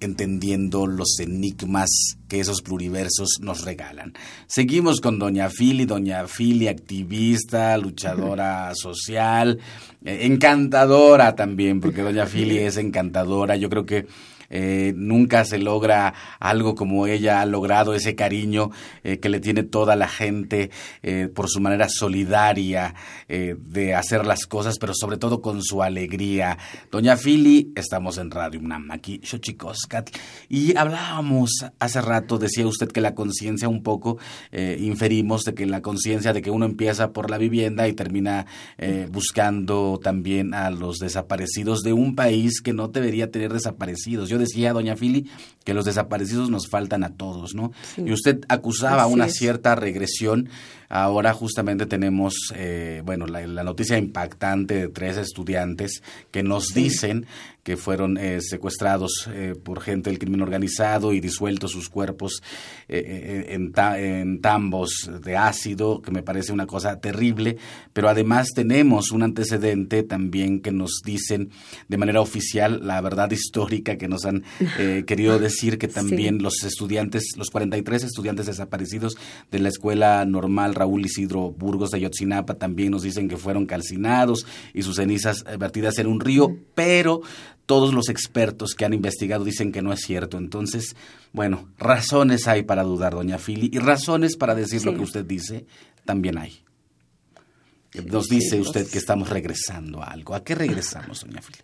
entendiendo 0.00 0.86
los 0.86 1.18
enigmas 1.20 1.88
que 2.28 2.40
esos 2.40 2.62
pluriversos 2.62 3.38
nos 3.40 3.64
regalan. 3.64 4.14
Seguimos 4.46 5.00
con 5.00 5.18
Doña 5.18 5.50
Fili, 5.50 5.84
Doña 5.84 6.26
Fili, 6.26 6.68
activista, 6.68 7.76
luchadora 7.76 8.72
social, 8.74 9.58
eh, 10.04 10.20
encantadora 10.22 11.34
también, 11.36 11.80
porque 11.80 12.02
Doña 12.02 12.26
Fili 12.26 12.58
es 12.58 12.76
encantadora. 12.76 13.56
Yo 13.56 13.68
creo 13.68 13.86
que 13.86 14.06
eh, 14.50 14.92
nunca 14.96 15.44
se 15.44 15.58
logra 15.58 16.12
algo 16.40 16.74
como 16.74 17.06
ella 17.06 17.40
ha 17.40 17.46
logrado, 17.46 17.94
ese 17.94 18.16
cariño 18.16 18.70
eh, 19.04 19.20
que 19.20 19.28
le 19.28 19.38
tiene 19.38 19.62
toda 19.62 19.94
la 19.94 20.08
gente 20.08 20.70
eh, 21.02 21.28
por 21.32 21.48
su 21.48 21.60
manera 21.60 21.88
solidaria 21.88 22.94
de 23.28 23.94
hacer 23.94 24.26
las 24.26 24.46
cosas, 24.46 24.78
pero 24.78 24.92
sobre 24.92 25.16
todo 25.16 25.40
con 25.40 25.62
su 25.62 25.84
alegría. 25.84 26.58
Doña 26.90 27.16
Fili, 27.16 27.72
estamos 27.76 28.18
en 28.18 28.32
Radio 28.32 28.58
UNAM, 28.58 28.90
aquí 28.90 29.20
Xochicoscat, 29.22 30.10
y 30.48 30.76
hablábamos 30.76 31.64
hace 31.78 32.00
rato, 32.00 32.38
decía 32.38 32.66
usted 32.66 32.88
que 32.88 33.00
la 33.00 33.14
conciencia 33.14 33.68
un 33.68 33.84
poco, 33.84 34.18
inferimos 34.52 35.42
de 35.44 35.54
que 35.54 35.64
la 35.66 35.80
conciencia 35.80 36.32
de 36.32 36.42
que 36.42 36.50
uno 36.50 36.66
empieza 36.66 37.12
por 37.12 37.30
la 37.30 37.38
vivienda 37.38 37.86
y 37.86 37.92
termina 37.92 38.46
buscando 39.10 40.00
también 40.02 40.52
a 40.52 40.70
los 40.70 40.98
desaparecidos 40.98 41.82
de 41.82 41.92
un 41.92 42.16
país 42.16 42.60
que 42.60 42.72
no 42.72 42.88
debería 42.88 43.30
tener 43.30 43.52
desaparecidos. 43.52 44.28
Yo 44.28 44.39
decía, 44.40 44.72
doña 44.72 44.96
Fili, 44.96 45.30
que 45.64 45.74
los 45.74 45.84
desaparecidos 45.84 46.50
nos 46.50 46.68
faltan 46.68 47.04
a 47.04 47.10
todos, 47.10 47.54
¿no? 47.54 47.72
Y 47.96 48.12
usted 48.12 48.40
acusaba 48.48 49.06
una 49.06 49.28
cierta 49.28 49.74
regresión. 49.74 50.48
Ahora 50.88 51.32
justamente 51.32 51.86
tenemos, 51.86 52.34
eh, 52.56 53.02
bueno, 53.04 53.26
la, 53.26 53.62
noticia 53.62 53.96
impactante 53.96 54.74
de 54.74 54.88
tres 54.88 55.16
estudiantes 55.16 56.02
que 56.32 56.42
nos 56.42 56.74
dicen 56.74 57.26
que 57.62 57.76
fueron 57.76 58.16
eh, 58.16 58.40
secuestrados 58.40 59.28
eh, 59.32 59.54
por 59.62 59.80
gente 59.80 60.10
del 60.10 60.18
crimen 60.18 60.40
organizado 60.40 61.12
y 61.12 61.20
disueltos 61.20 61.72
sus 61.72 61.88
cuerpos 61.88 62.42
eh, 62.88 63.46
en, 63.50 63.72
en, 63.76 64.40
tambos 64.40 65.10
de 65.22 65.36
ácido, 65.36 66.00
que 66.00 66.10
me 66.10 66.22
parece 66.22 66.52
una 66.52 66.66
cosa 66.66 67.00
terrible, 67.00 67.58
pero 67.92 68.08
además 68.08 68.48
tenemos 68.54 69.10
un 69.10 69.22
antecedente 69.22 70.02
también 70.02 70.60
que 70.60 70.72
nos 70.72 71.00
dicen 71.04 71.50
de 71.88 71.98
manera 71.98 72.20
oficial 72.20 72.80
la 72.82 73.00
verdad 73.00 73.30
histórica 73.30 73.96
que 73.96 74.08
nos 74.08 74.24
han 74.24 74.44
querido 75.06 75.38
decir 75.38 75.78
que 75.78 75.88
también 75.88 76.42
los 76.42 76.64
estudiantes, 76.64 77.24
los 77.36 77.50
43 77.50 78.04
estudiantes 78.04 78.46
desaparecidos 78.46 79.16
de 79.50 79.58
la 79.58 79.68
Escuela 79.68 80.24
Normal 80.24 80.74
Raúl 80.74 81.04
Isidro 81.04 81.50
Burgos 81.50 81.90
de 81.90 82.00
Yotzinapa 82.00 82.54
también 82.54 82.92
nos 82.92 83.02
dicen 83.02 83.28
que 83.28 83.36
fueron 83.36 83.66
calcinados 83.66 84.46
y 84.72 84.82
sus 84.82 84.96
cenizas 84.96 85.44
vertidas 85.58 85.98
en 85.98 86.06
un 86.06 86.20
río, 86.20 86.56
pero 86.74 87.20
todos 87.70 87.94
los 87.94 88.08
expertos 88.08 88.74
que 88.74 88.84
han 88.84 88.94
investigado 88.94 89.44
dicen 89.44 89.70
que 89.70 89.80
no 89.80 89.92
es 89.92 90.00
cierto. 90.00 90.38
Entonces, 90.38 90.96
bueno, 91.32 91.68
razones 91.78 92.48
hay 92.48 92.64
para 92.64 92.82
dudar, 92.82 93.14
doña 93.14 93.38
Fili, 93.38 93.70
y 93.72 93.78
razones 93.78 94.36
para 94.36 94.56
decir 94.56 94.84
lo 94.84 94.92
que 94.92 95.02
usted 95.02 95.24
dice 95.24 95.66
también 96.04 96.36
hay. 96.36 96.64
Nos 98.06 98.26
dice 98.26 98.60
usted 98.60 98.90
que 98.90 98.98
estamos 98.98 99.30
regresando 99.30 100.02
a 100.02 100.06
algo. 100.06 100.34
¿A 100.34 100.42
qué 100.42 100.56
regresamos, 100.56 101.20
doña 101.24 101.42
Fili? 101.42 101.60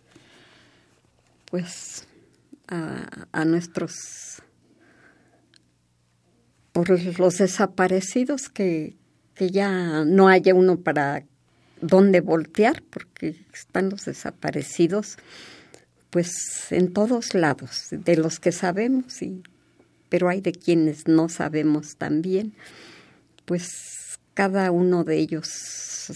Pues 1.46 2.06
a, 2.68 3.26
a 3.32 3.44
nuestros 3.44 3.92
por 6.70 7.18
los 7.18 7.38
desaparecidos 7.38 8.48
que, 8.48 8.96
que 9.34 9.50
ya 9.50 10.04
no 10.04 10.28
haya 10.28 10.54
uno 10.54 10.78
para 10.78 11.24
dónde 11.80 12.20
voltear, 12.20 12.84
porque 12.90 13.44
están 13.52 13.90
los 13.90 14.04
desaparecidos, 14.04 15.18
pues 16.16 16.72
en 16.72 16.94
todos 16.94 17.34
lados, 17.34 17.88
de 17.90 18.16
los 18.16 18.40
que 18.40 18.50
sabemos, 18.50 19.20
y, 19.20 19.42
pero 20.08 20.30
hay 20.30 20.40
de 20.40 20.52
quienes 20.52 21.06
no 21.08 21.28
sabemos 21.28 21.96
también, 21.96 22.54
pues 23.44 24.18
cada 24.32 24.70
uno 24.70 25.04
de 25.04 25.18
ellos 25.18 26.10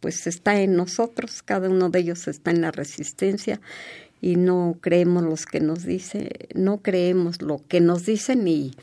pues 0.00 0.26
está 0.26 0.60
en 0.60 0.76
nosotros, 0.76 1.42
cada 1.42 1.70
uno 1.70 1.88
de 1.88 2.00
ellos 2.00 2.28
está 2.28 2.50
en 2.50 2.60
la 2.60 2.70
resistencia 2.70 3.62
y 4.20 4.36
no 4.36 4.76
creemos 4.82 5.22
los 5.22 5.46
que 5.46 5.60
nos 5.60 5.84
dicen, 5.84 6.28
no 6.54 6.82
creemos 6.82 7.40
lo 7.40 7.66
que 7.66 7.80
nos 7.80 8.04
dicen 8.04 8.46
y, 8.46 8.74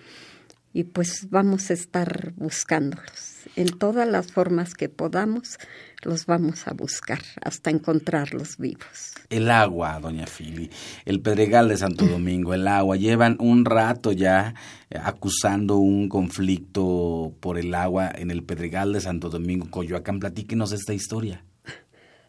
y 0.74 0.86
pues 0.86 1.30
vamos 1.30 1.70
a 1.70 1.74
estar 1.74 2.34
buscándolos 2.36 3.33
en 3.56 3.78
todas 3.78 4.08
las 4.08 4.32
formas 4.32 4.74
que 4.74 4.90
podamos 4.90 5.58
los 6.04 6.26
vamos 6.26 6.68
a 6.68 6.74
buscar 6.74 7.20
hasta 7.42 7.70
encontrarlos 7.70 8.58
vivos. 8.58 9.14
El 9.30 9.50
agua, 9.50 10.00
doña 10.02 10.28
Fili, 10.28 10.70
el 11.06 11.22
Pedregal 11.22 11.70
de 11.70 11.78
Santo 11.78 12.06
Domingo, 12.06 12.54
el 12.54 12.68
agua, 12.68 12.98
llevan 12.98 13.38
un 13.40 13.66
rato 13.66 14.12
ya 14.12 14.54
acusando 15.02 15.78
un 15.78 16.10
conflicto 16.10 17.34
por 17.40 17.58
el 17.58 17.74
agua 17.74 18.12
en 18.14 18.32
el 18.32 18.44
Pedregal 18.44 18.94
de 18.94 19.02
Santo 19.02 19.30
Domingo, 19.30 19.70
Coyoacán. 19.70 20.20
Platíquenos 20.20 20.72
esta 20.72 20.94
historia. 20.94 21.44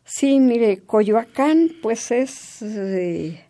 Sí, 0.05 0.39
mire, 0.39 0.83
Coyoacán 0.83 1.73
pues 1.83 2.11
es, 2.11 2.61
eh, 2.62 3.45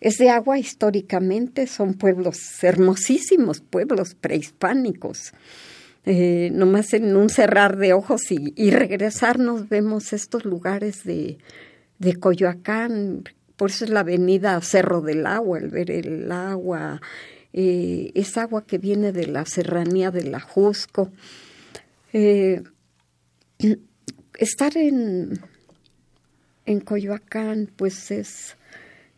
es 0.00 0.18
de 0.18 0.28
agua 0.28 0.58
históricamente, 0.58 1.66
son 1.66 1.94
pueblos 1.94 2.62
hermosísimos, 2.62 3.60
pueblos 3.60 4.14
prehispánicos 4.14 5.32
eh, 6.06 6.50
nomás 6.52 6.92
en 6.92 7.16
un 7.16 7.28
cerrar 7.28 7.76
de 7.76 7.92
ojos 7.92 8.30
y, 8.30 8.52
y, 8.56 8.70
regresarnos 8.70 9.68
vemos 9.68 10.12
estos 10.12 10.44
lugares 10.44 11.04
de, 11.04 11.38
de 11.98 12.14
Coyoacán, 12.16 13.24
por 13.56 13.70
eso 13.70 13.84
es 13.84 13.90
la 13.90 14.00
avenida 14.00 14.60
Cerro 14.60 15.00
del 15.00 15.26
Agua, 15.26 15.58
el 15.58 15.68
ver 15.68 15.90
el 15.90 16.30
agua, 16.30 17.00
eh, 17.52 18.10
es 18.14 18.36
agua 18.36 18.66
que 18.66 18.78
viene 18.78 19.12
de 19.12 19.28
la 19.28 19.46
serranía 19.46 20.10
de 20.10 20.24
la 20.24 20.40
Jusco. 20.40 21.12
Eh, 22.12 22.62
estar 24.38 24.76
en, 24.76 25.38
en 26.66 26.80
Coyoacán, 26.80 27.70
pues 27.76 28.10
es, 28.10 28.56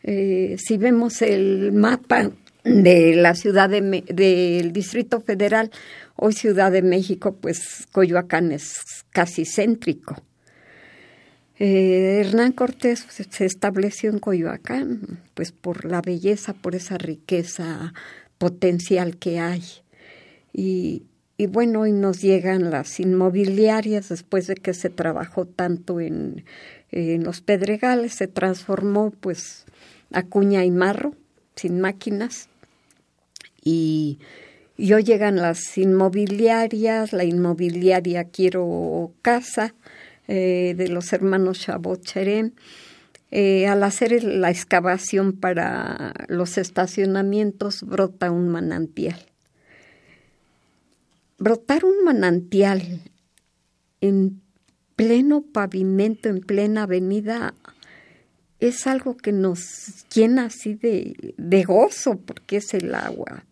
eh, 0.03 0.55
si 0.59 0.77
vemos 0.77 1.23
el 1.23 1.71
mapa 1.71 2.29
de 2.63 3.15
la 3.15 3.33
ciudad 3.33 3.69
de, 3.69 3.81
del 3.81 4.71
Distrito 4.71 5.19
Federal, 5.19 5.71
hoy 6.17 6.33
Ciudad 6.33 6.71
de 6.71 6.81
México, 6.81 7.35
pues 7.35 7.87
Coyoacán 7.91 8.51
es 8.51 9.05
casi 9.11 9.45
céntrico. 9.45 10.21
Eh, 11.59 12.21
Hernán 12.21 12.51
Cortés 12.51 13.05
se 13.09 13.45
estableció 13.45 14.11
en 14.11 14.19
Coyoacán, 14.19 15.21
pues 15.33 15.51
por 15.51 15.85
la 15.85 16.01
belleza, 16.01 16.53
por 16.53 16.75
esa 16.75 16.97
riqueza 16.97 17.93
potencial 18.37 19.17
que 19.17 19.39
hay. 19.39 19.63
Y, 20.53 21.03
y 21.37 21.47
bueno, 21.47 21.81
hoy 21.81 21.91
nos 21.91 22.21
llegan 22.21 22.69
las 22.69 22.99
inmobiliarias 22.99 24.09
después 24.09 24.47
de 24.47 24.55
que 24.55 24.73
se 24.73 24.89
trabajó 24.89 25.45
tanto 25.45 25.99
en, 25.99 26.45
en 26.91 27.23
los 27.23 27.41
pedregales, 27.41 28.13
se 28.13 28.27
transformó 28.27 29.11
pues 29.11 29.65
a 30.11 30.23
cuña 30.23 30.63
y 30.65 30.71
marro, 30.71 31.15
sin 31.55 31.79
máquinas, 31.79 32.49
y, 33.63 34.19
hoy 34.79 35.03
llegan 35.03 35.37
las 35.37 35.77
inmobiliarias, 35.77 37.11
la 37.11 37.23
inmobiliaria 37.23 38.25
Quiero 38.25 39.11
Casa 39.23 39.73
eh, 40.27 40.75
de 40.77 40.87
los 40.87 41.13
hermanos 41.13 41.59
Chabot 41.59 41.99
Cherem. 42.03 42.51
Eh, 43.31 43.67
al 43.67 43.83
hacer 43.83 44.23
la 44.23 44.51
excavación 44.51 45.33
para 45.33 46.13
los 46.27 46.57
estacionamientos 46.57 47.81
brota 47.83 48.31
un 48.31 48.49
manantial. 48.49 49.19
Brotar 51.39 51.83
un 51.83 52.03
manantial 52.03 53.01
en 53.99 54.41
pleno 54.95 55.41
pavimento, 55.41 56.29
en 56.29 56.39
plena 56.39 56.83
avenida, 56.83 57.53
es 58.59 58.87
algo 58.87 59.17
que 59.17 59.31
nos 59.31 60.05
llena 60.13 60.45
así 60.45 60.75
de 60.75 61.63
gozo, 61.63 62.17
porque 62.17 62.57
es 62.57 62.73
el 62.73 62.95
agua 62.95 63.43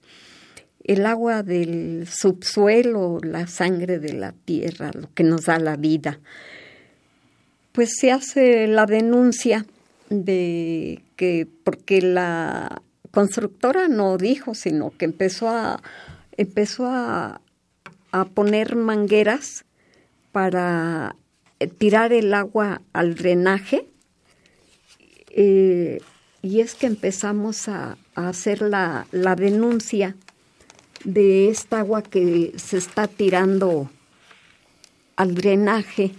el 0.86 1.08
agua 1.08 1.42
del 1.42 2.08
subsuelo, 2.08 3.20
la 3.22 3.48
sangre 3.48 3.98
de 3.98 4.14
la 4.14 4.34
tierra, 4.34 4.92
lo 4.94 5.12
que 5.14 5.24
nos 5.24 5.46
da 5.46 5.58
la 5.58 5.76
vida. 5.78 6.20
Pues 7.72 7.96
se 8.00 8.12
hace 8.12 8.68
la 8.68 8.86
denuncia 8.86 9.66
de 10.10 11.02
que 11.16 11.48
porque 11.64 12.02
la 12.02 12.82
constructora 13.10 13.88
no 13.88 14.18
dijo, 14.18 14.54
sino 14.54 14.92
que 14.96 15.06
empezó 15.06 15.50
a 15.50 15.82
empezó 16.38 16.86
a, 16.86 17.42
a 18.12 18.26
poner 18.26 18.76
mangueras 18.76 19.66
para 20.32 21.16
tirar 21.78 22.14
el 22.14 22.34
agua 22.34 22.82
al 22.94 23.16
drenaje 23.16 23.88
eh, 25.30 26.00
y 26.42 26.60
es 26.60 26.76
que 26.76 26.86
empezamos 26.86 27.70
a, 27.70 27.98
a 28.14 28.30
hacer 28.30 28.62
la, 28.62 29.08
la 29.12 29.36
denuncia 29.36 30.16
de 31.06 31.50
esta 31.50 31.80
agua 31.80 32.02
que 32.02 32.54
se 32.58 32.78
está 32.78 33.08
tirando 33.08 33.90
al 35.16 35.36
drenaje. 35.36 36.12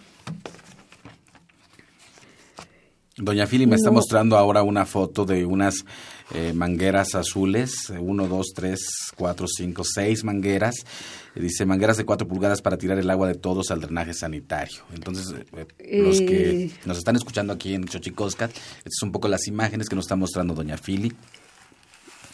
Doña 3.18 3.46
Fili 3.46 3.66
me 3.66 3.76
está 3.76 3.90
mostrando 3.90 4.36
ahora 4.36 4.62
una 4.62 4.84
foto 4.84 5.24
de 5.24 5.46
unas 5.46 5.86
eh, 6.34 6.52
mangueras 6.52 7.14
azules, 7.14 7.90
uno, 7.98 8.28
dos, 8.28 8.48
tres, 8.54 8.86
cuatro, 9.16 9.46
cinco, 9.48 9.84
seis 9.84 10.22
mangueras. 10.22 10.74
Dice 11.34 11.64
mangueras 11.64 11.96
de 11.96 12.04
cuatro 12.04 12.28
pulgadas 12.28 12.60
para 12.60 12.76
tirar 12.76 12.98
el 12.98 13.08
agua 13.08 13.28
de 13.28 13.34
todos 13.34 13.70
al 13.70 13.80
drenaje 13.80 14.12
sanitario. 14.12 14.82
Entonces, 14.94 15.34
eh, 15.56 15.66
eh, 15.78 16.02
los 16.02 16.18
que 16.18 16.70
nos 16.84 16.98
están 16.98 17.16
escuchando 17.16 17.52
aquí 17.52 17.74
en 17.74 17.88
Xochicoscat, 17.88 18.50
estas 18.50 18.94
son 19.00 19.08
un 19.08 19.12
poco 19.12 19.28
las 19.28 19.46
imágenes 19.46 19.88
que 19.88 19.96
nos 19.96 20.04
está 20.04 20.16
mostrando 20.16 20.54
Doña 20.54 20.76
Fili. 20.76 21.14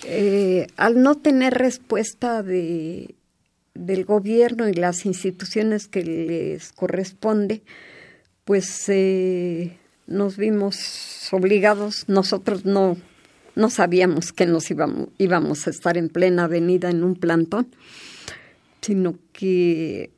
Eh, 0.04 0.66
al 0.76 1.00
no 1.02 1.16
tener 1.16 1.54
respuesta 1.54 2.42
de, 2.42 3.14
del 3.74 4.04
gobierno 4.04 4.68
y 4.68 4.74
las 4.74 5.06
instituciones 5.06 5.88
que 5.88 6.04
les 6.04 6.72
corresponde, 6.72 7.62
pues 8.44 8.88
eh, 8.88 9.78
nos 10.06 10.36
vimos 10.36 11.28
obligados, 11.32 12.08
nosotros 12.08 12.64
no, 12.64 12.96
no 13.54 13.70
sabíamos 13.70 14.32
que 14.32 14.46
nos 14.46 14.70
íbamos, 14.70 15.66
a 15.66 15.70
estar 15.70 15.96
en 15.96 16.08
plena 16.08 16.44
avenida 16.44 16.90
en 16.90 17.04
un 17.04 17.14
plantón, 17.14 17.68
sino 18.80 19.16
que 19.32 20.10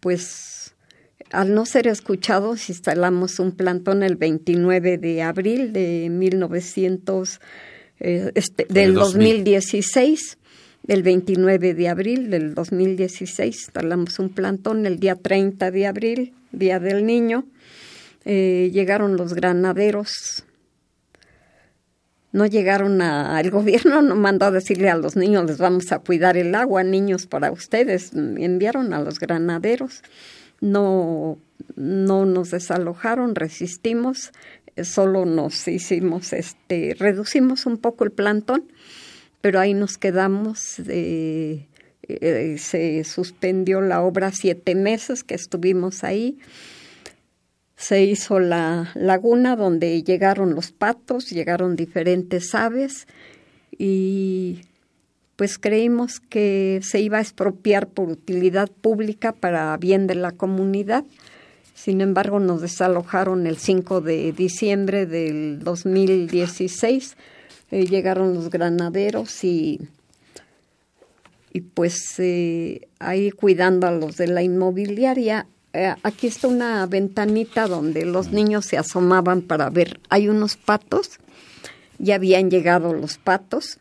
pues 0.00 0.74
al 1.30 1.54
no 1.54 1.64
ser 1.64 1.86
escuchados 1.86 2.68
instalamos 2.68 3.38
un 3.38 3.52
plantón 3.52 4.02
el 4.02 4.16
29 4.16 4.98
de 4.98 5.22
abril 5.22 5.72
de 5.72 6.08
1900 6.10 7.36
eh, 7.36 7.38
este, 7.98 8.66
del 8.68 8.94
2016, 8.94 10.38
el 10.88 11.02
29 11.02 11.74
de 11.74 11.88
abril 11.88 12.30
del 12.30 12.54
2016, 12.54 13.56
instalamos 13.66 14.18
un 14.18 14.30
plantón 14.30 14.86
el 14.86 14.98
día 14.98 15.14
30 15.14 15.70
de 15.70 15.86
abril, 15.86 16.34
Día 16.50 16.80
del 16.80 17.06
Niño. 17.06 17.46
Eh, 18.24 18.70
llegaron 18.72 19.16
los 19.16 19.34
granaderos, 19.34 20.44
no 22.32 22.46
llegaron 22.46 23.02
a, 23.02 23.40
el 23.40 23.50
gobierno 23.50 24.02
no 24.02 24.16
mandó 24.16 24.46
a 24.46 24.50
decirle 24.50 24.90
a 24.90 24.96
los 24.96 25.16
niños 25.16 25.44
les 25.46 25.58
vamos 25.58 25.92
a 25.92 25.98
cuidar 25.98 26.36
el 26.36 26.54
agua, 26.54 26.82
niños 26.82 27.26
para 27.26 27.50
ustedes, 27.50 28.12
enviaron 28.14 28.92
a 28.92 29.00
los 29.00 29.18
granaderos, 29.18 30.02
no, 30.60 31.38
no 31.74 32.24
nos 32.24 32.50
desalojaron, 32.50 33.34
resistimos, 33.34 34.32
solo 34.82 35.24
nos 35.24 35.66
hicimos, 35.68 36.32
este, 36.32 36.94
reducimos 36.98 37.66
un 37.66 37.78
poco 37.78 38.04
el 38.04 38.12
plantón, 38.12 38.64
pero 39.40 39.60
ahí 39.60 39.74
nos 39.74 39.98
quedamos. 39.98 40.78
Eh, 40.88 41.66
eh, 42.08 42.56
se 42.58 43.04
suspendió 43.04 43.80
la 43.80 44.02
obra 44.02 44.32
siete 44.32 44.74
meses 44.74 45.24
que 45.24 45.34
estuvimos 45.34 46.04
ahí. 46.04 46.38
Se 47.76 48.02
hizo 48.02 48.38
la 48.38 48.92
laguna 48.94 49.56
donde 49.56 50.02
llegaron 50.02 50.54
los 50.54 50.72
patos, 50.72 51.30
llegaron 51.30 51.76
diferentes 51.76 52.54
aves 52.54 53.06
y 53.76 54.60
pues 55.36 55.58
creímos 55.58 56.20
que 56.20 56.80
se 56.82 57.00
iba 57.00 57.18
a 57.18 57.22
expropiar 57.22 57.88
por 57.88 58.08
utilidad 58.08 58.70
pública 58.70 59.32
para 59.32 59.76
bien 59.76 60.06
de 60.06 60.14
la 60.14 60.30
comunidad 60.32 61.04
sin 61.74 62.00
embargo, 62.00 62.40
nos 62.40 62.60
desalojaron 62.60 63.46
el 63.46 63.56
5 63.56 64.00
de 64.00 64.32
diciembre 64.32 65.06
del 65.06 65.60
2016. 65.60 67.16
Eh, 67.70 67.86
llegaron 67.86 68.34
los 68.34 68.50
granaderos 68.50 69.44
y 69.44 69.80
y 71.52 71.60
pues 71.60 72.18
eh, 72.18 72.88
ahí 72.98 73.30
cuidando 73.30 73.86
a 73.86 73.92
los 73.92 74.16
de 74.16 74.26
la 74.26 74.42
inmobiliaria. 74.42 75.46
Eh, 75.74 75.94
aquí 76.02 76.26
está 76.26 76.48
una 76.48 76.86
ventanita 76.86 77.66
donde 77.66 78.04
los 78.06 78.32
niños 78.32 78.64
se 78.66 78.78
asomaban 78.78 79.42
para 79.42 79.68
ver. 79.68 80.00
Hay 80.08 80.28
unos 80.28 80.56
patos, 80.56 81.18
ya 81.98 82.14
habían 82.14 82.50
llegado 82.50 82.94
los 82.94 83.18
patos. 83.18 83.78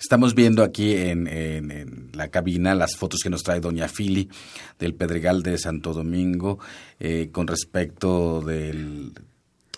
Estamos 0.00 0.34
viendo 0.34 0.62
aquí 0.62 0.94
en, 0.94 1.26
en, 1.26 2.08
la 2.14 2.28
cabina 2.28 2.74
las 2.74 2.96
fotos 2.96 3.20
que 3.22 3.28
nos 3.28 3.42
trae 3.42 3.60
doña 3.60 3.86
Fili 3.86 4.30
del 4.78 4.94
Pedregal 4.94 5.42
de 5.42 5.58
Santo 5.58 5.92
Domingo 5.92 6.58
eh, 6.98 7.28
con 7.30 7.46
respecto 7.46 8.40
del 8.40 9.12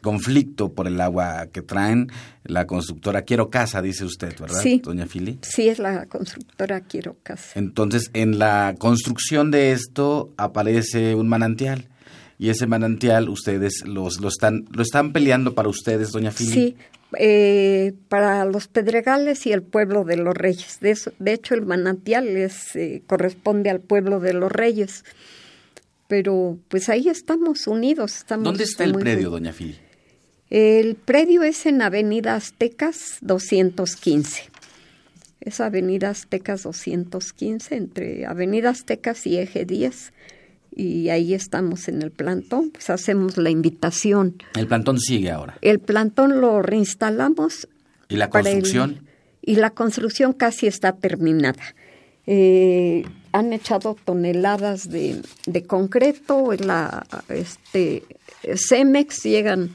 conflicto 0.00 0.72
por 0.72 0.86
el 0.86 1.00
agua 1.00 1.48
que 1.52 1.60
traen. 1.60 2.10
La 2.44 2.68
constructora 2.68 3.22
Quiero 3.22 3.50
Casa, 3.50 3.82
dice 3.82 4.04
usted, 4.04 4.38
¿verdad, 4.38 4.60
sí, 4.62 4.80
doña 4.84 5.06
Fili? 5.06 5.40
Sí, 5.42 5.68
es 5.68 5.80
la 5.80 6.06
constructora 6.06 6.82
Quiero 6.82 7.16
Casa. 7.24 7.58
Entonces, 7.58 8.10
en 8.12 8.38
la 8.38 8.76
construcción 8.78 9.50
de 9.50 9.72
esto 9.72 10.32
aparece 10.36 11.16
un 11.16 11.28
manantial. 11.28 11.88
Y 12.38 12.48
ese 12.48 12.66
manantial 12.66 13.28
ustedes 13.28 13.84
los, 13.86 14.20
lo, 14.20 14.28
están, 14.28 14.66
lo 14.70 14.82
están 14.82 15.12
peleando 15.12 15.54
para 15.54 15.68
ustedes, 15.68 16.10
doña 16.12 16.30
Fili. 16.30 16.52
Sí, 16.52 16.76
eh, 17.18 17.94
para 18.08 18.44
los 18.44 18.68
Pedregales 18.68 19.46
y 19.46 19.52
el 19.52 19.62
pueblo 19.62 20.04
de 20.04 20.16
los 20.16 20.36
Reyes. 20.36 20.78
De, 20.80 20.98
de 21.18 21.32
hecho, 21.32 21.54
el 21.54 21.62
manantial 21.62 22.28
es, 22.28 22.74
eh, 22.76 23.02
corresponde 23.06 23.70
al 23.70 23.80
pueblo 23.80 24.20
de 24.20 24.34
los 24.34 24.50
Reyes. 24.50 25.04
Pero 26.08 26.58
pues 26.68 26.88
ahí 26.88 27.08
estamos 27.08 27.66
unidos. 27.66 28.16
Estamos 28.16 28.44
¿Dónde 28.44 28.64
está 28.64 28.84
el 28.84 28.94
predio, 28.94 29.30
doña 29.30 29.52
Fili? 29.52 29.76
El 30.50 30.96
predio 30.96 31.42
es 31.42 31.64
en 31.64 31.80
Avenida 31.80 32.34
Aztecas 32.34 33.16
215. 33.22 34.50
Es 35.40 35.60
Avenida 35.60 36.10
Aztecas 36.10 36.64
215, 36.64 37.74
entre 37.74 38.26
Avenida 38.26 38.70
Aztecas 38.70 39.26
y 39.26 39.38
Eje 39.38 39.64
10. 39.64 40.12
Y 40.74 41.10
ahí 41.10 41.34
estamos 41.34 41.88
en 41.88 42.02
el 42.02 42.10
plantón, 42.10 42.70
pues 42.70 42.90
hacemos 42.90 43.36
la 43.36 43.50
invitación. 43.50 44.36
¿El 44.54 44.66
plantón 44.66 44.98
sigue 44.98 45.30
ahora? 45.30 45.58
El 45.60 45.80
plantón 45.80 46.40
lo 46.40 46.62
reinstalamos. 46.62 47.68
¿Y 48.08 48.16
la 48.16 48.30
construcción? 48.30 49.06
y 49.42 49.56
la 49.56 49.70
construcción 49.70 50.32
casi 50.32 50.68
está 50.68 50.92
terminada. 50.92 51.62
Eh, 52.26 53.04
han 53.32 53.52
echado 53.52 53.96
toneladas 54.04 54.88
de, 54.88 55.20
de 55.46 55.64
concreto, 55.64 56.52
la 56.52 57.04
este 57.28 58.04
Cemex 58.54 59.24
llegan 59.24 59.74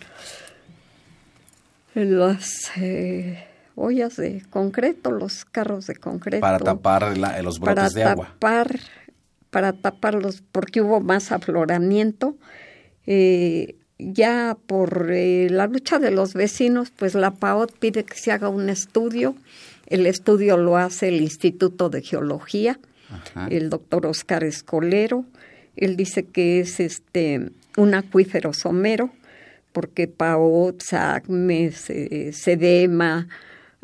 las 1.93 2.72
eh, 2.78 3.43
ollas 3.76 4.16
de 4.16 4.43
concreto, 4.50 5.12
los 5.12 5.43
carros 5.43 5.88
de 5.88 5.95
concreto. 5.95 6.41
Para 6.41 6.60
tapar 6.60 7.18
los 7.43 7.60
brotes 7.60 7.93
de 7.93 8.04
agua. 8.04 8.36
Para 8.39 8.80
taparlos, 9.74 10.43
porque 10.51 10.82
hubo 10.82 10.99
más 10.99 11.32
afloramiento. 11.32 12.38
Eh, 13.05 13.76
ya 13.99 14.58
por 14.68 15.12
eh, 15.12 15.47
la 15.49 15.68
lucha 15.68 15.99
de 15.99 16.12
los 16.12 16.34
vecinos, 16.34 16.91
pues 16.91 17.16
la 17.16 17.32
PAOT 17.32 17.72
pide 17.78 18.03
que 18.03 18.18
se 18.18 18.32
haga 18.32 18.49
un 18.49 18.70
estudio. 18.70 19.36
El 19.88 20.05
estudio 20.05 20.58
lo 20.58 20.78
hace 20.78 21.08
el 21.08 21.22
Instituto 21.22 21.89
de 21.89 22.01
Geología, 22.01 22.80
el 23.49 23.70
doctor 23.70 24.05
Oscar 24.05 24.43
Escolero. 24.43 25.26
Él 25.76 25.95
dice 25.95 26.26
que 26.26 26.60
es 26.60 26.80
este 26.80 27.51
un 27.78 27.93
acuífero 27.93 28.53
somero 28.53 29.12
porque 29.72 30.08
Paot, 30.08 30.82
Sacmes, 30.82 31.91
Sedema, 32.32 33.28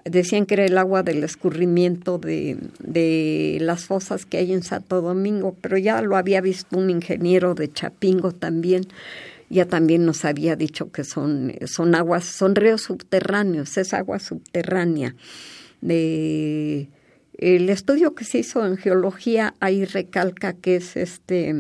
decían 0.06 0.46
que 0.46 0.56
era 0.56 0.66
el 0.66 0.78
agua 0.78 1.04
del 1.04 1.24
escurrimiento 1.24 2.18
de, 2.18 2.58
de, 2.80 3.58
las 3.62 3.86
fosas 3.86 4.26
que 4.26 4.38
hay 4.38 4.52
en 4.54 4.64
Santo 4.64 5.02
Domingo, 5.02 5.56
pero 5.62 5.78
ya 5.78 6.02
lo 6.02 6.18
había 6.18 6.42
visto 6.42 6.78
un 6.78 6.90
ingeniero 6.90 7.56
de 7.56 7.72
Chapingo 7.72 8.32
también, 8.32 8.86
ya 9.50 9.66
también 9.66 10.06
nos 10.06 10.26
había 10.26 10.56
dicho 10.56 10.92
que 10.92 11.04
son, 11.04 11.54
son 11.66 11.96
aguas, 11.96 12.26
son 12.26 12.56
ríos 12.56 12.82
subterráneos, 12.82 13.78
es 13.78 13.94
agua 13.94 14.20
subterránea. 14.20 15.16
El 15.84 17.70
estudio 17.70 18.16
que 18.16 18.26
se 18.26 18.40
hizo 18.40 18.66
en 18.66 18.78
geología 18.78 19.54
ahí 19.60 19.86
recalca 19.86 20.54
que 20.54 20.78
es 20.78 20.96
este 20.96 21.54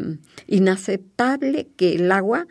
inaceptable 0.48 1.68
que 1.76 1.96
el 1.96 2.12
agua 2.12 2.48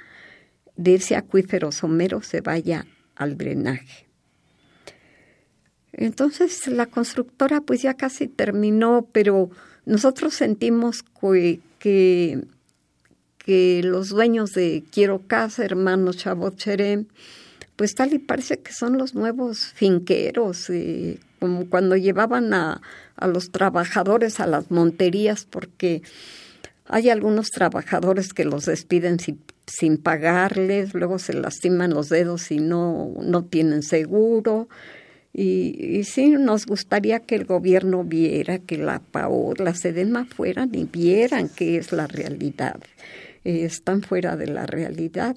de 0.76 0.94
ese 0.96 1.16
acuífero 1.16 1.72
somero 1.72 2.22
se 2.22 2.40
vaya 2.40 2.86
al 3.16 3.36
drenaje. 3.36 4.11
Entonces 5.92 6.66
la 6.66 6.86
constructora 6.86 7.60
pues 7.60 7.82
ya 7.82 7.94
casi 7.94 8.26
terminó, 8.28 9.08
pero 9.12 9.50
nosotros 9.84 10.34
sentimos 10.34 11.02
que, 11.78 12.44
que, 13.38 13.82
los 13.84 14.08
dueños 14.08 14.52
de 14.52 14.84
Quiero 14.90 15.20
Casa, 15.26 15.64
hermanos 15.64 16.16
Chabot 16.16 16.56
Cherem, 16.56 17.06
pues 17.76 17.94
tal 17.94 18.14
y 18.14 18.18
parece 18.18 18.60
que 18.60 18.72
son 18.72 18.96
los 18.96 19.14
nuevos 19.14 19.72
finqueros, 19.74 20.70
eh, 20.70 21.18
como 21.40 21.68
cuando 21.68 21.96
llevaban 21.96 22.54
a, 22.54 22.80
a 23.16 23.26
los 23.26 23.50
trabajadores 23.50 24.40
a 24.40 24.46
las 24.46 24.70
monterías, 24.70 25.44
porque 25.44 26.02
hay 26.86 27.10
algunos 27.10 27.50
trabajadores 27.50 28.32
que 28.32 28.44
los 28.44 28.66
despiden 28.66 29.18
sin, 29.18 29.40
sin 29.66 29.96
pagarles, 29.96 30.94
luego 30.94 31.18
se 31.18 31.32
lastiman 31.32 31.94
los 31.94 32.08
dedos 32.08 32.50
y 32.50 32.58
no, 32.58 33.14
no 33.22 33.44
tienen 33.44 33.82
seguro. 33.82 34.68
Y, 35.34 36.04
sí, 36.04 36.30
nos 36.30 36.66
gustaría 36.66 37.20
que 37.20 37.36
el 37.36 37.46
gobierno 37.46 38.04
viera 38.04 38.58
que 38.58 38.76
la 38.76 39.00
PAO, 39.00 39.54
la 39.54 39.74
SEDEMA 39.74 40.26
fueran 40.26 40.74
y 40.74 40.84
vieran 40.84 41.48
qué 41.48 41.78
es 41.78 41.92
la 41.92 42.06
realidad. 42.06 42.78
Eh, 43.44 43.64
están 43.64 44.02
fuera 44.02 44.36
de 44.36 44.48
la 44.48 44.66
realidad. 44.66 45.36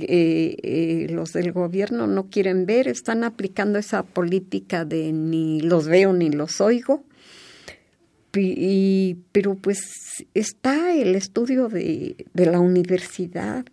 Eh, 0.00 0.56
eh, 0.62 1.06
los 1.10 1.32
del 1.32 1.52
gobierno 1.52 2.06
no 2.06 2.30
quieren 2.30 2.66
ver, 2.66 2.88
están 2.88 3.24
aplicando 3.24 3.78
esa 3.78 4.02
política 4.02 4.84
de 4.84 5.12
ni 5.12 5.60
los 5.60 5.86
veo 5.86 6.12
ni 6.12 6.30
los 6.30 6.60
oigo. 6.60 7.04
Y, 8.34 9.18
pero 9.30 9.56
pues 9.56 10.24
está 10.34 10.94
el 10.94 11.14
estudio 11.14 11.68
de, 11.68 12.26
de 12.32 12.46
la 12.46 12.60
universidad. 12.60 13.66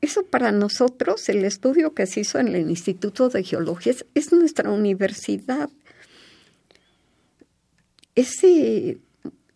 Eso 0.00 0.24
para 0.24 0.50
nosotros, 0.52 1.28
el 1.28 1.44
estudio 1.44 1.94
que 1.94 2.06
se 2.06 2.20
hizo 2.20 2.38
en 2.38 2.48
el 2.48 2.70
Instituto 2.70 3.28
de 3.28 3.44
Geología, 3.44 3.94
es, 4.14 4.32
nuestra 4.32 4.70
universidad. 4.70 5.68
Ese, 8.14 8.98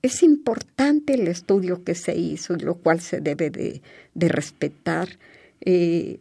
es 0.02 0.22
importante 0.22 1.14
el 1.14 1.28
estudio 1.28 1.82
que 1.82 1.94
se 1.94 2.14
hizo 2.16 2.54
y 2.54 2.60
lo 2.60 2.74
cual 2.74 3.00
se 3.00 3.20
debe 3.20 3.50
de, 3.50 3.82
de 4.14 4.28
respetar. 4.28 5.08
Eh, 5.62 6.20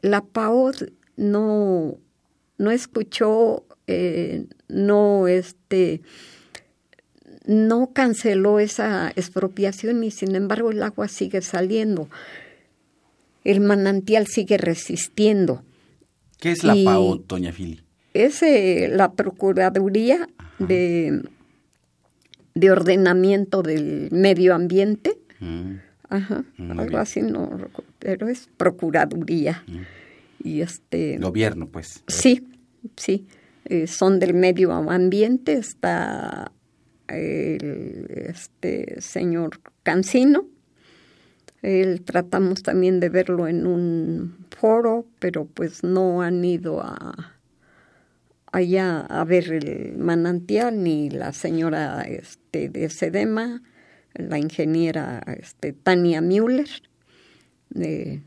la 0.00 0.22
PAOD 0.22 0.88
no, 1.16 1.98
no 2.58 2.70
escuchó 2.70 3.64
eh, 3.86 4.46
no 4.68 5.28
este 5.28 6.00
no 7.46 7.92
canceló 7.92 8.58
esa 8.58 9.12
expropiación 9.14 10.02
y 10.02 10.10
sin 10.10 10.34
embargo 10.34 10.72
el 10.72 10.82
agua 10.82 11.06
sigue 11.06 11.40
saliendo. 11.42 12.08
El 13.46 13.60
manantial 13.60 14.26
sigue 14.26 14.58
resistiendo. 14.58 15.62
¿Qué 16.40 16.50
es 16.50 16.64
la 16.64 16.74
PAO, 16.84 17.18
doña 17.18 17.52
Fili? 17.52 17.80
Es 18.12 18.42
eh, 18.42 18.88
la 18.90 19.12
Procuraduría 19.12 20.28
de, 20.58 21.22
de 22.56 22.70
Ordenamiento 22.72 23.62
del 23.62 24.08
Medio 24.10 24.52
Ambiente. 24.52 25.16
Mm. 25.38 25.74
Ajá, 26.08 26.44
algo 26.58 26.98
así, 26.98 27.22
no, 27.22 27.48
pero 28.00 28.26
es 28.26 28.48
Procuraduría. 28.56 29.62
Mm. 29.68 30.48
Y 30.48 30.60
este... 30.62 31.18
Gobierno, 31.18 31.68
pues. 31.68 32.02
Sí, 32.08 32.48
sí. 32.96 33.28
Eh, 33.64 33.86
son 33.86 34.18
del 34.18 34.34
medio 34.34 34.72
ambiente, 34.72 35.52
está 35.52 36.50
el 37.06 38.06
este 38.10 39.00
señor 39.00 39.60
Cancino. 39.84 40.46
Él 41.66 42.02
tratamos 42.02 42.62
también 42.62 43.00
de 43.00 43.08
verlo 43.08 43.48
en 43.48 43.66
un 43.66 44.36
foro, 44.56 45.04
pero 45.18 45.46
pues 45.46 45.82
no 45.82 46.22
han 46.22 46.44
ido 46.44 46.80
a 46.80 47.34
allá 48.52 49.00
a 49.00 49.24
ver 49.24 49.52
el 49.52 49.98
manantial 49.98 50.80
ni 50.82 51.10
la 51.10 51.32
señora 51.32 52.02
este 52.02 52.68
de 52.68 52.88
Sedema, 52.88 53.62
la 54.14 54.38
ingeniera 54.38 55.20
este 55.26 55.72
Tania 55.72 56.20
Müller. 56.20 56.70
de 57.70 58.22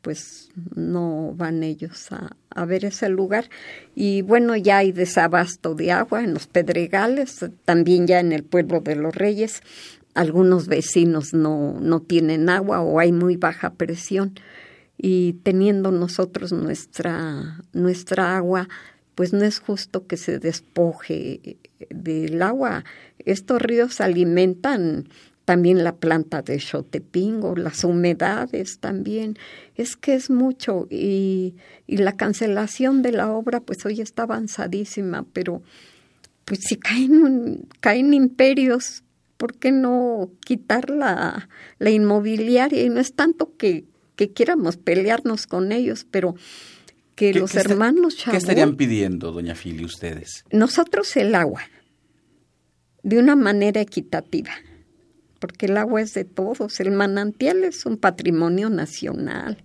pues 0.00 0.48
no 0.74 1.34
van 1.36 1.62
ellos 1.62 2.08
a, 2.10 2.64
ver 2.64 2.86
ese 2.86 3.08
lugar. 3.08 3.50
Y 3.94 4.22
bueno, 4.22 4.56
ya 4.56 4.78
hay 4.78 4.92
desabasto 4.92 5.74
de 5.74 5.92
agua 5.92 6.24
en 6.24 6.32
los 6.32 6.46
pedregales, 6.46 7.44
también 7.66 8.06
ya 8.06 8.20
en 8.20 8.32
el 8.32 8.42
pueblo 8.42 8.80
de 8.80 8.96
los 8.96 9.14
Reyes. 9.14 9.62
Algunos 10.14 10.66
vecinos 10.66 11.32
no, 11.34 11.78
no 11.80 12.00
tienen 12.00 12.48
agua 12.48 12.80
o 12.80 12.98
hay 12.98 13.12
muy 13.12 13.36
baja 13.36 13.74
presión. 13.74 14.34
Y 14.96 15.34
teniendo 15.44 15.92
nosotros 15.92 16.52
nuestra, 16.52 17.62
nuestra 17.72 18.36
agua, 18.36 18.68
pues 19.14 19.32
no 19.32 19.44
es 19.44 19.58
justo 19.58 20.06
que 20.06 20.16
se 20.16 20.38
despoje 20.38 21.58
del 21.90 22.42
agua. 22.42 22.84
Estos 23.18 23.62
ríos 23.62 24.00
alimentan 24.00 25.08
también 25.44 25.82
la 25.82 25.96
planta 25.96 26.42
de 26.42 26.60
Xotepingo, 26.60 27.56
las 27.56 27.82
humedades 27.82 28.78
también. 28.78 29.36
Es 29.74 29.96
que 29.96 30.14
es 30.14 30.30
mucho 30.30 30.86
y, 30.90 31.54
y 31.86 31.96
la 31.96 32.16
cancelación 32.16 33.02
de 33.02 33.12
la 33.12 33.32
obra 33.32 33.60
pues 33.60 33.84
hoy 33.84 34.00
está 34.00 34.22
avanzadísima, 34.22 35.26
pero 35.32 35.62
pues 36.44 36.60
si 36.68 36.76
caen, 36.76 37.66
caen 37.80 38.14
imperios, 38.14 39.02
¿por 39.40 39.56
qué 39.56 39.72
no 39.72 40.30
quitar 40.44 40.90
la, 40.90 41.48
la 41.78 41.90
inmobiliaria? 41.90 42.84
Y 42.84 42.90
no 42.90 43.00
es 43.00 43.14
tanto 43.14 43.56
que, 43.56 43.86
que 44.16 44.32
quieramos 44.32 44.76
pelearnos 44.76 45.46
con 45.46 45.72
ellos, 45.72 46.06
pero 46.10 46.34
que 47.16 47.32
los 47.32 47.54
hermanos 47.54 48.16
Chabot, 48.16 48.32
¿Qué 48.32 48.36
estarían 48.36 48.76
pidiendo, 48.76 49.32
doña 49.32 49.54
Fili, 49.54 49.84
ustedes? 49.84 50.44
Nosotros 50.52 51.16
el 51.16 51.34
agua, 51.34 51.62
de 53.02 53.18
una 53.18 53.34
manera 53.34 53.80
equitativa 53.80 54.52
porque 55.40 55.66
el 55.66 55.76
agua 55.78 56.02
es 56.02 56.14
de 56.14 56.24
todos, 56.24 56.78
el 56.80 56.92
manantial 56.92 57.64
es 57.64 57.86
un 57.86 57.96
patrimonio 57.96 58.68
nacional 58.68 59.64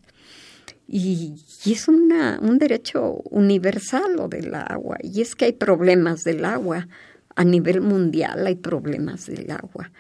y, 0.88 1.36
es 1.66 1.88
una, 1.88 2.40
un 2.42 2.58
derecho 2.58 3.22
universal 3.30 4.16
lo 4.16 4.28
del 4.28 4.56
agua, 4.56 4.98
y 5.02 5.22
es 5.22 5.36
que 5.36 5.46
hay 5.46 5.54
problemas 5.54 6.24
del 6.24 6.46
agua, 6.46 6.88
a 7.36 7.44
nivel 7.44 7.82
mundial 7.82 8.48
hay 8.48 8.56
problemas 8.56 9.28
del 9.28 9.50
agua. 9.52 9.92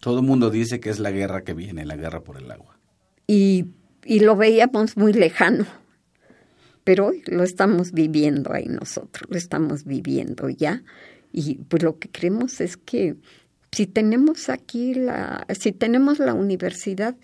Todo 0.00 0.20
el 0.20 0.26
mundo 0.26 0.50
dice 0.50 0.80
que 0.80 0.90
es 0.90 0.98
la 0.98 1.10
guerra 1.10 1.42
que 1.42 1.54
viene, 1.54 1.84
la 1.84 1.96
guerra 1.96 2.20
por 2.22 2.38
el 2.38 2.50
agua. 2.50 2.78
Y, 3.26 3.66
y 4.04 4.20
lo 4.20 4.34
veíamos 4.36 4.96
muy 4.96 5.12
lejano, 5.12 5.66
pero 6.84 7.08
hoy 7.08 7.22
lo 7.26 7.44
estamos 7.44 7.92
viviendo 7.92 8.52
ahí 8.52 8.66
nosotros, 8.66 9.28
lo 9.30 9.36
estamos 9.36 9.84
viviendo 9.84 10.48
ya. 10.48 10.82
Y 11.32 11.56
pues 11.68 11.82
lo 11.82 11.98
que 11.98 12.08
creemos 12.08 12.60
es 12.60 12.76
que 12.76 13.16
si 13.70 13.86
tenemos 13.86 14.48
aquí 14.48 14.94
la, 14.94 15.46
si 15.58 15.72
tenemos 15.72 16.18
la 16.18 16.34
universidad, 16.34 17.14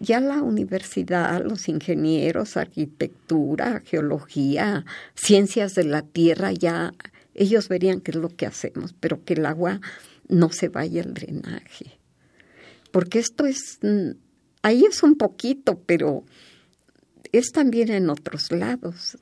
ya 0.00 0.20
la 0.20 0.42
universidad, 0.42 1.44
los 1.44 1.68
ingenieros, 1.68 2.56
arquitectura, 2.56 3.82
geología, 3.84 4.84
ciencias 5.14 5.74
de 5.74 5.84
la 5.84 6.02
tierra, 6.02 6.52
ya 6.52 6.94
ellos 7.34 7.68
verían 7.68 8.00
qué 8.00 8.12
es 8.12 8.16
lo 8.16 8.28
que 8.28 8.46
hacemos, 8.46 8.94
pero 8.98 9.24
que 9.24 9.34
el 9.34 9.46
agua 9.46 9.80
no 10.28 10.50
se 10.50 10.68
vaya 10.68 11.02
al 11.02 11.14
drenaje. 11.14 11.98
Porque 12.90 13.18
esto 13.18 13.46
es, 13.46 13.78
ahí 14.62 14.84
es 14.84 15.02
un 15.02 15.16
poquito, 15.16 15.82
pero 15.84 16.24
es 17.32 17.50
también 17.50 17.90
en 17.90 18.08
otros 18.10 18.52
lados. 18.52 19.18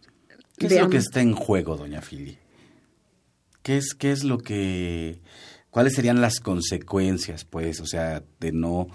¿Qué 0.59 0.67
es 0.67 0.81
lo 0.81 0.91
que 0.91 0.99
está 0.99 1.21
en 1.23 1.33
juego, 1.33 1.77
doña 1.77 2.03
Fili? 2.03 2.39
¿Qué 3.63 3.79
es, 3.79 3.95
qué 3.95 4.13
es 4.13 4.25
lo 4.25 4.39
que 4.39 5.21
¿Cuáles 5.73 5.95
serían 5.95 6.21
las 6.21 6.39
consecuencias, 6.39 7.47
pues, 7.47 7.81
o 7.81 7.87
sea, 7.87 8.23
de 8.41 8.53
no, 8.53 8.89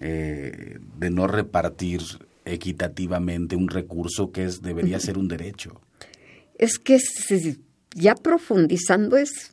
eh, 0.00 0.78
de 0.98 1.10
no 1.10 1.26
repartir 1.26 2.02
equitativamente 2.44 3.56
un 3.56 3.68
recurso 3.68 4.30
que 4.30 4.44
es, 4.44 4.60
debería 4.60 5.00
ser 5.00 5.16
un 5.16 5.28
derecho? 5.28 5.80
Es 6.58 6.78
que 6.78 6.98
ya 7.94 8.14
profundizando 8.14 9.16
es, 9.16 9.52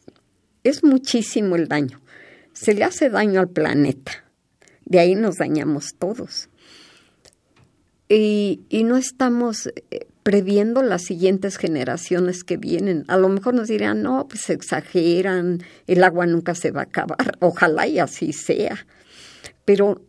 es 0.64 0.84
muchísimo 0.84 1.56
el 1.56 1.68
daño. 1.68 2.02
Se 2.54 2.74
le 2.74 2.84
hace 2.84 3.10
daño 3.10 3.40
al 3.40 3.50
planeta. 3.50 4.24
De 4.86 5.00
ahí 5.00 5.16
nos 5.16 5.36
dañamos 5.36 5.96
todos. 5.98 6.50
Y, 8.10 8.62
y 8.70 8.84
no 8.84 8.98
estamos 8.98 9.68
eh, 9.68 10.08
previendo 10.24 10.82
las 10.82 11.04
siguientes 11.04 11.58
generaciones 11.58 12.44
que 12.44 12.58
vienen. 12.58 13.06
A 13.08 13.18
lo 13.18 13.30
mejor 13.30 13.54
nos 13.54 13.70
dirán, 13.70 14.02
no, 14.02 14.28
pues 14.28 14.50
exageran, 14.50 15.64
el 15.88 16.04
agua 16.04 16.26
nunca 16.26 16.54
se 16.54 16.72
va 16.72 16.82
a 16.82 16.84
acabar. 16.84 17.38
Ojalá 17.40 17.88
y 17.88 18.00
así 18.00 18.34
sea. 18.34 18.86
Pero 19.64 20.02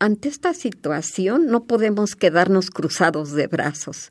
ante 0.00 0.28
esta 0.28 0.54
situación 0.54 1.46
no 1.46 1.64
podemos 1.64 2.16
quedarnos 2.16 2.70
cruzados 2.70 3.32
de 3.32 3.46
brazos 3.46 4.10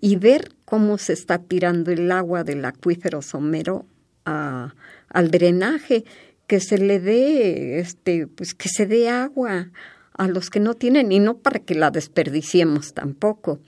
y 0.00 0.16
ver 0.16 0.55
cómo 0.66 0.98
se 0.98 1.14
está 1.14 1.38
tirando 1.38 1.90
el 1.90 2.12
agua 2.12 2.44
del 2.44 2.62
acuífero 2.66 3.22
somero 3.22 3.86
a, 4.26 4.74
al 5.08 5.30
drenaje, 5.30 6.04
que 6.46 6.60
se 6.60 6.76
le 6.76 7.00
dé, 7.00 7.78
este, 7.80 8.26
pues 8.26 8.54
que 8.54 8.68
se 8.68 8.86
dé 8.86 9.08
agua 9.08 9.70
a 10.12 10.28
los 10.28 10.50
que 10.50 10.60
no 10.60 10.74
tienen 10.74 11.10
y 11.10 11.20
no 11.20 11.38
para 11.38 11.60
que 11.60 11.74
la 11.74 11.90
desperdiciemos 11.90 12.92
tampoco 12.92 13.60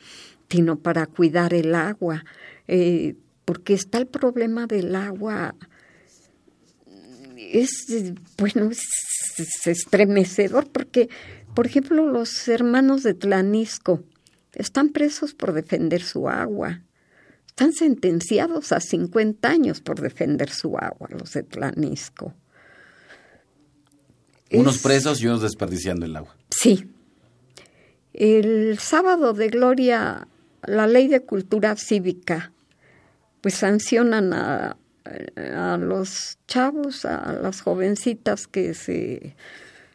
sino 0.50 0.78
para 0.78 1.06
cuidar 1.06 1.54
el 1.54 1.74
agua, 1.74 2.24
eh, 2.66 3.16
porque 3.44 3.74
está 3.74 3.98
el 3.98 4.06
problema 4.06 4.66
del 4.66 4.94
agua. 4.94 5.54
Es, 7.36 7.86
bueno, 8.36 8.70
es, 8.70 8.82
estremecedor 9.66 10.68
porque, 10.70 11.08
por 11.54 11.66
ejemplo, 11.66 12.06
los 12.06 12.48
hermanos 12.48 13.02
de 13.02 13.14
Tlanisco 13.14 14.02
están 14.54 14.88
presos 14.90 15.34
por 15.34 15.52
defender 15.52 16.02
su 16.02 16.28
agua. 16.28 16.82
Están 17.58 17.72
sentenciados 17.72 18.70
a 18.70 18.78
50 18.78 19.48
años 19.48 19.80
por 19.80 20.00
defender 20.00 20.48
su 20.48 20.78
agua, 20.78 21.08
los 21.10 21.32
de 21.32 21.42
Tlanisco. 21.42 22.32
Unos 24.52 24.78
presos 24.78 25.20
y 25.20 25.26
unos 25.26 25.42
desperdiciando 25.42 26.06
el 26.06 26.14
agua. 26.14 26.36
Sí. 26.50 26.88
El 28.12 28.78
sábado 28.78 29.32
de 29.32 29.48
gloria 29.48 30.28
la 30.68 30.86
ley 30.86 31.08
de 31.08 31.24
cultura 31.24 31.74
cívica, 31.74 32.52
pues 33.40 33.54
sancionan 33.54 34.32
a, 34.34 34.76
a 35.52 35.76
los 35.78 36.38
chavos, 36.46 37.04
a 37.04 37.32
las 37.42 37.60
jovencitas 37.62 38.46
que 38.46 38.72
se 38.72 39.34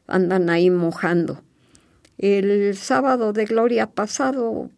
andan 0.06 0.50
ahí 0.50 0.70
mojando. 0.70 1.42
El 2.18 2.76
sábado 2.76 3.32
de 3.32 3.46
gloria 3.46 3.90
pasado 3.90 4.70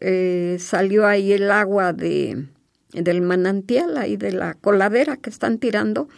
eh, 0.00 0.56
salió 0.60 1.06
ahí 1.06 1.32
el 1.32 1.50
agua 1.50 1.92
de, 1.92 2.46
del 2.92 3.22
manantial, 3.22 3.96
ahí 3.96 4.16
de 4.16 4.32
la 4.32 4.54
coladera 4.54 5.16
que 5.16 5.30
están 5.30 5.58
tirando, 5.58 6.08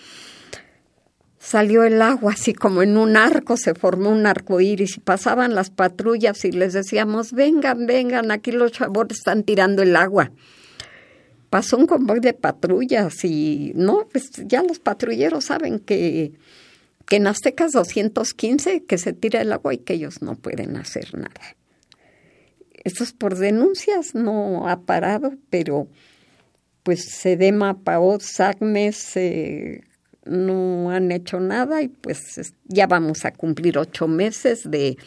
salió 1.38 1.84
el 1.84 2.02
agua 2.02 2.32
así 2.32 2.52
como 2.54 2.82
en 2.82 2.96
un 2.96 3.16
arco, 3.16 3.56
se 3.56 3.74
formó 3.74 4.10
un 4.10 4.26
arco 4.26 4.60
iris 4.60 4.96
y 4.96 5.00
pasaban 5.00 5.54
las 5.54 5.70
patrullas 5.70 6.44
y 6.44 6.52
les 6.52 6.72
decíamos, 6.72 7.32
vengan, 7.32 7.86
vengan, 7.86 8.30
aquí 8.30 8.52
los 8.52 8.72
chavos 8.72 9.06
están 9.10 9.44
tirando 9.44 9.82
el 9.82 9.94
agua. 9.94 10.32
Pasó 11.48 11.76
un 11.76 11.86
convoy 11.86 12.18
de 12.18 12.32
patrullas 12.32 13.24
y 13.24 13.72
no, 13.76 14.08
pues 14.10 14.30
ya 14.46 14.62
los 14.64 14.80
patrulleros 14.80 15.44
saben 15.44 15.78
que, 15.78 16.32
que 17.06 17.16
en 17.16 17.28
Aztecas 17.28 17.72
215 17.72 18.84
que 18.84 18.98
se 18.98 19.12
tira 19.12 19.40
el 19.40 19.52
agua 19.52 19.72
y 19.72 19.78
que 19.78 19.94
ellos 19.94 20.22
no 20.22 20.34
pueden 20.34 20.76
hacer 20.76 21.14
nada. 21.14 21.56
Eso 22.86 23.02
es 23.02 23.12
por 23.12 23.36
denuncias, 23.36 24.14
no 24.14 24.68
ha 24.68 24.78
parado, 24.82 25.34
pero 25.50 25.88
pues 26.84 27.04
Sedema, 27.06 27.82
Paot, 27.82 28.20
Sagmes, 28.20 29.16
eh, 29.16 29.80
no 30.24 30.92
han 30.92 31.10
hecho 31.10 31.40
nada 31.40 31.82
y 31.82 31.88
pues 31.88 32.54
ya 32.62 32.86
vamos 32.86 33.24
a 33.24 33.32
cumplir 33.32 33.76
ocho 33.76 34.06
meses 34.06 34.70
de, 34.70 34.98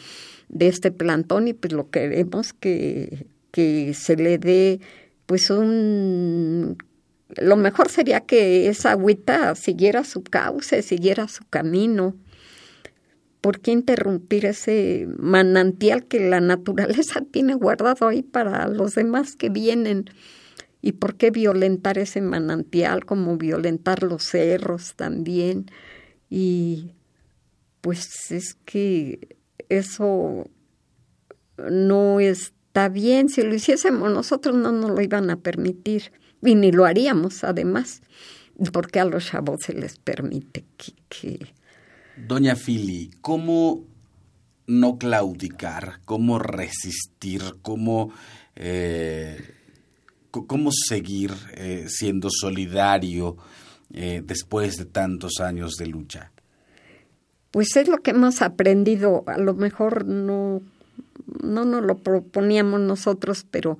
de 0.50 0.68
este 0.68 0.92
plantón 0.92 1.48
y 1.48 1.54
pues 1.54 1.72
lo 1.72 1.88
queremos 1.88 2.52
que, 2.52 3.26
que 3.50 3.94
se 3.94 4.16
le 4.16 4.36
dé 4.36 4.80
pues 5.24 5.48
un 5.48 6.76
lo 7.38 7.56
mejor 7.56 7.88
sería 7.88 8.20
que 8.20 8.68
esa 8.68 8.90
agüita 8.90 9.54
siguiera 9.54 10.04
su 10.04 10.22
cauce, 10.22 10.82
siguiera 10.82 11.28
su 11.28 11.44
camino. 11.48 12.14
¿Por 13.40 13.60
qué 13.60 13.70
interrumpir 13.70 14.44
ese 14.44 15.08
manantial 15.18 16.06
que 16.06 16.20
la 16.20 16.40
naturaleza 16.40 17.22
tiene 17.32 17.54
guardado 17.54 18.08
ahí 18.08 18.22
para 18.22 18.68
los 18.68 18.94
demás 18.94 19.36
que 19.36 19.48
vienen? 19.48 20.06
¿Y 20.82 20.92
por 20.92 21.16
qué 21.16 21.30
violentar 21.30 21.98
ese 21.98 22.20
manantial 22.20 23.04
como 23.04 23.36
violentar 23.36 24.02
los 24.02 24.24
cerros 24.24 24.94
también? 24.94 25.66
Y 26.28 26.92
pues 27.80 28.30
es 28.30 28.54
que 28.64 29.36
eso 29.68 30.48
no 31.70 32.20
está 32.20 32.88
bien. 32.88 33.28
Si 33.28 33.42
lo 33.42 33.54
hiciésemos 33.54 34.10
nosotros 34.12 34.54
no 34.54 34.72
nos 34.72 34.90
lo 34.90 35.00
iban 35.00 35.30
a 35.30 35.36
permitir 35.36 36.12
y 36.42 36.54
ni 36.54 36.72
lo 36.72 36.86
haríamos 36.86 37.44
además, 37.44 38.02
porque 38.72 39.00
a 39.00 39.04
los 39.04 39.26
chavos 39.26 39.60
se 39.64 39.74
les 39.74 39.98
permite 39.98 40.64
que... 41.08 41.54
Doña 42.26 42.56
Fili, 42.56 43.10
¿cómo 43.20 43.84
no 44.66 44.98
claudicar? 44.98 46.00
¿Cómo 46.04 46.38
resistir? 46.38 47.42
¿Cómo... 47.62 48.12
Eh 48.56 49.56
cómo 50.30 50.70
seguir 50.72 51.32
eh, 51.54 51.86
siendo 51.88 52.28
solidario 52.30 53.36
eh, 53.92 54.22
después 54.24 54.76
de 54.76 54.84
tantos 54.84 55.40
años 55.40 55.76
de 55.76 55.86
lucha? 55.86 56.32
Pues 57.50 57.76
es 57.76 57.88
lo 57.88 57.98
que 57.98 58.12
hemos 58.12 58.42
aprendido. 58.42 59.24
A 59.26 59.38
lo 59.38 59.54
mejor 59.54 60.06
no, 60.06 60.62
no 61.42 61.64
nos 61.64 61.82
lo 61.82 61.98
proponíamos 61.98 62.80
nosotros, 62.80 63.44
pero 63.50 63.78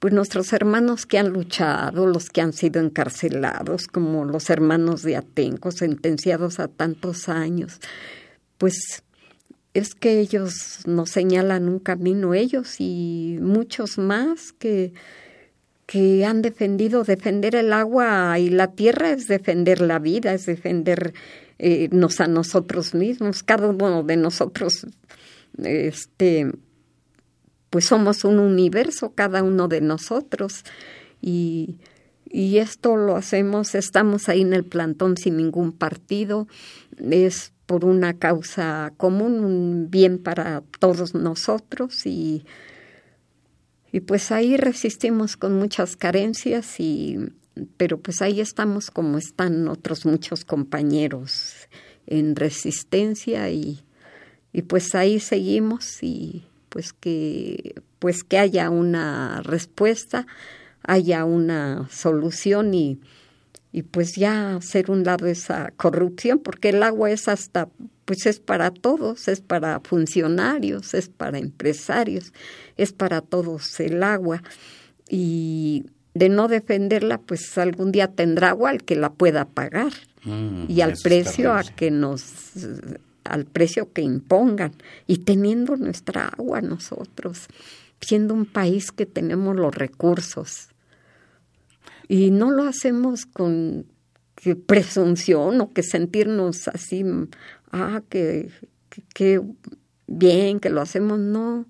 pues 0.00 0.14
nuestros 0.14 0.52
hermanos 0.54 1.04
que 1.04 1.18
han 1.18 1.28
luchado, 1.28 2.06
los 2.06 2.30
que 2.30 2.40
han 2.40 2.54
sido 2.54 2.80
encarcelados, 2.80 3.86
como 3.86 4.24
los 4.24 4.48
hermanos 4.48 5.02
de 5.02 5.16
Atenco, 5.16 5.70
sentenciados 5.70 6.58
a 6.58 6.68
tantos 6.68 7.28
años, 7.28 7.80
pues 8.56 9.04
es 9.74 9.94
que 9.94 10.18
ellos 10.18 10.80
nos 10.86 11.10
señalan 11.10 11.68
un 11.68 11.78
camino, 11.78 12.32
ellos 12.32 12.76
y 12.78 13.36
muchos 13.42 13.98
más 13.98 14.52
que, 14.52 14.94
que 15.84 16.24
han 16.24 16.40
defendido, 16.40 17.04
defender 17.04 17.54
el 17.54 17.72
agua 17.74 18.38
y 18.38 18.48
la 18.48 18.72
tierra 18.72 19.10
es 19.10 19.28
defender 19.28 19.82
la 19.82 19.98
vida, 19.98 20.32
es 20.32 20.46
defender 20.46 21.12
eh, 21.58 21.90
a 22.18 22.26
nosotros 22.26 22.94
mismos, 22.94 23.42
cada 23.42 23.68
uno 23.68 24.02
de 24.02 24.16
nosotros, 24.16 24.86
este, 25.62 26.50
pues 27.70 27.86
somos 27.86 28.24
un 28.24 28.38
universo, 28.38 29.12
cada 29.14 29.42
uno 29.42 29.68
de 29.68 29.80
nosotros, 29.80 30.64
y, 31.22 31.76
y 32.28 32.58
esto 32.58 32.96
lo 32.96 33.16
hacemos, 33.16 33.74
estamos 33.74 34.28
ahí 34.28 34.42
en 34.42 34.52
el 34.52 34.64
plantón 34.64 35.16
sin 35.16 35.36
ningún 35.36 35.72
partido, 35.72 36.46
es 36.98 37.52
por 37.66 37.84
una 37.84 38.18
causa 38.18 38.92
común, 38.96 39.44
un 39.44 39.90
bien 39.90 40.18
para 40.18 40.64
todos 40.80 41.14
nosotros. 41.14 42.04
Y, 42.04 42.44
y 43.92 44.00
pues 44.00 44.32
ahí 44.32 44.56
resistimos 44.56 45.36
con 45.36 45.56
muchas 45.56 45.96
carencias 45.96 46.80
y 46.80 47.16
pero 47.76 48.00
pues 48.00 48.22
ahí 48.22 48.40
estamos 48.40 48.90
como 48.90 49.18
están 49.18 49.68
otros 49.68 50.06
muchos 50.06 50.44
compañeros 50.44 51.68
en 52.06 52.34
resistencia 52.34 53.50
y, 53.50 53.84
y 54.52 54.62
pues 54.62 54.94
ahí 54.94 55.20
seguimos 55.20 56.02
y 56.02 56.44
pues 56.70 56.94
que 56.94 57.74
pues 58.00 58.24
que 58.24 58.38
haya 58.38 58.70
una 58.70 59.42
respuesta, 59.42 60.26
haya 60.82 61.24
una 61.26 61.86
solución 61.90 62.72
y, 62.72 62.98
y 63.72 63.82
pues 63.82 64.16
ya 64.16 64.56
hacer 64.56 64.90
un 64.90 65.04
lado 65.04 65.26
esa 65.26 65.70
corrupción, 65.76 66.38
porque 66.38 66.70
el 66.70 66.82
agua 66.82 67.10
es 67.10 67.28
hasta, 67.28 67.68
pues 68.06 68.24
es 68.24 68.40
para 68.40 68.70
todos, 68.70 69.28
es 69.28 69.42
para 69.42 69.80
funcionarios, 69.80 70.94
es 70.94 71.10
para 71.10 71.38
empresarios, 71.38 72.32
es 72.78 72.92
para 72.92 73.20
todos 73.20 73.78
el 73.80 74.02
agua. 74.02 74.42
Y 75.08 75.84
de 76.14 76.30
no 76.30 76.48
defenderla, 76.48 77.18
pues 77.18 77.56
algún 77.58 77.92
día 77.92 78.08
tendrá 78.08 78.50
agua 78.50 78.70
al 78.70 78.82
que 78.82 78.96
la 78.96 79.12
pueda 79.12 79.44
pagar 79.44 79.92
mm, 80.24 80.64
y 80.68 80.80
al 80.80 80.94
precio 81.02 81.52
a 81.52 81.62
que 81.62 81.90
nos 81.90 82.22
al 83.24 83.44
precio 83.46 83.92
que 83.92 84.02
impongan 84.02 84.72
y 85.06 85.18
teniendo 85.18 85.76
nuestra 85.76 86.28
agua 86.28 86.60
nosotros, 86.60 87.48
siendo 88.00 88.34
un 88.34 88.46
país 88.46 88.92
que 88.92 89.06
tenemos 89.06 89.56
los 89.56 89.74
recursos. 89.74 90.68
Y 92.08 92.30
no 92.30 92.50
lo 92.50 92.64
hacemos 92.64 93.26
con 93.26 93.86
presunción 94.66 95.60
o 95.60 95.72
que 95.72 95.82
sentirnos 95.82 96.68
así, 96.68 97.04
ah, 97.72 98.02
que, 98.08 98.50
que 99.14 99.40
bien, 100.06 100.60
que 100.60 100.70
lo 100.70 100.80
hacemos, 100.80 101.18
no 101.18 101.66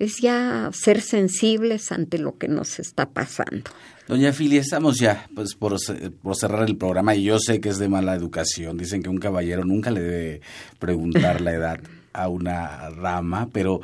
es 0.00 0.16
ya 0.20 0.70
ser 0.72 1.02
sensibles 1.02 1.92
ante 1.92 2.18
lo 2.18 2.36
que 2.38 2.48
nos 2.48 2.78
está 2.78 3.10
pasando. 3.10 3.70
Doña 4.10 4.32
Fili, 4.32 4.56
estamos 4.56 4.98
ya 4.98 5.28
pues 5.36 5.54
por, 5.54 5.78
cerrar 5.78 6.68
el 6.68 6.76
programa 6.76 7.14
y 7.14 7.22
yo 7.22 7.38
sé 7.38 7.60
que 7.60 7.68
es 7.68 7.78
de 7.78 7.88
mala 7.88 8.16
educación. 8.16 8.76
Dicen 8.76 9.04
que 9.04 9.08
un 9.08 9.18
caballero 9.18 9.64
nunca 9.64 9.92
le 9.92 10.00
debe 10.00 10.40
preguntar 10.80 11.40
la 11.40 11.52
edad 11.52 11.78
a 12.12 12.26
una 12.26 12.90
rama, 12.90 13.48
pero 13.52 13.80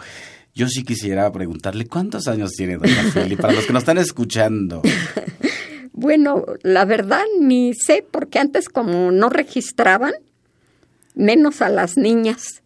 yo 0.52 0.66
sí 0.66 0.82
quisiera 0.82 1.30
preguntarle 1.30 1.86
cuántos 1.86 2.26
años 2.26 2.50
tiene 2.56 2.76
Doña 2.76 3.04
Fili 3.12 3.36
para 3.36 3.52
los 3.52 3.66
que 3.66 3.72
nos 3.72 3.82
están 3.82 3.98
escuchando. 3.98 4.82
Bueno, 5.98 6.44
la 6.62 6.84
verdad 6.84 7.22
ni 7.40 7.72
sé, 7.72 8.04
porque 8.10 8.38
antes 8.38 8.68
como 8.68 9.10
no 9.12 9.30
registraban, 9.30 10.12
menos 11.14 11.62
a 11.62 11.70
las 11.70 11.96
niñas. 11.96 12.62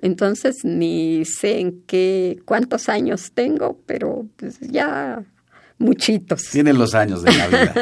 Entonces 0.00 0.58
ni 0.62 1.24
sé 1.24 1.58
en 1.58 1.82
qué 1.88 2.38
cuántos 2.44 2.88
años 2.88 3.32
tengo, 3.34 3.80
pero 3.86 4.28
pues 4.36 4.60
ya 4.60 5.24
muchitos. 5.78 6.44
Tienen 6.50 6.78
los 6.78 6.94
años 6.94 7.22
de 7.22 7.32
la 7.32 7.46
vida. 7.48 7.74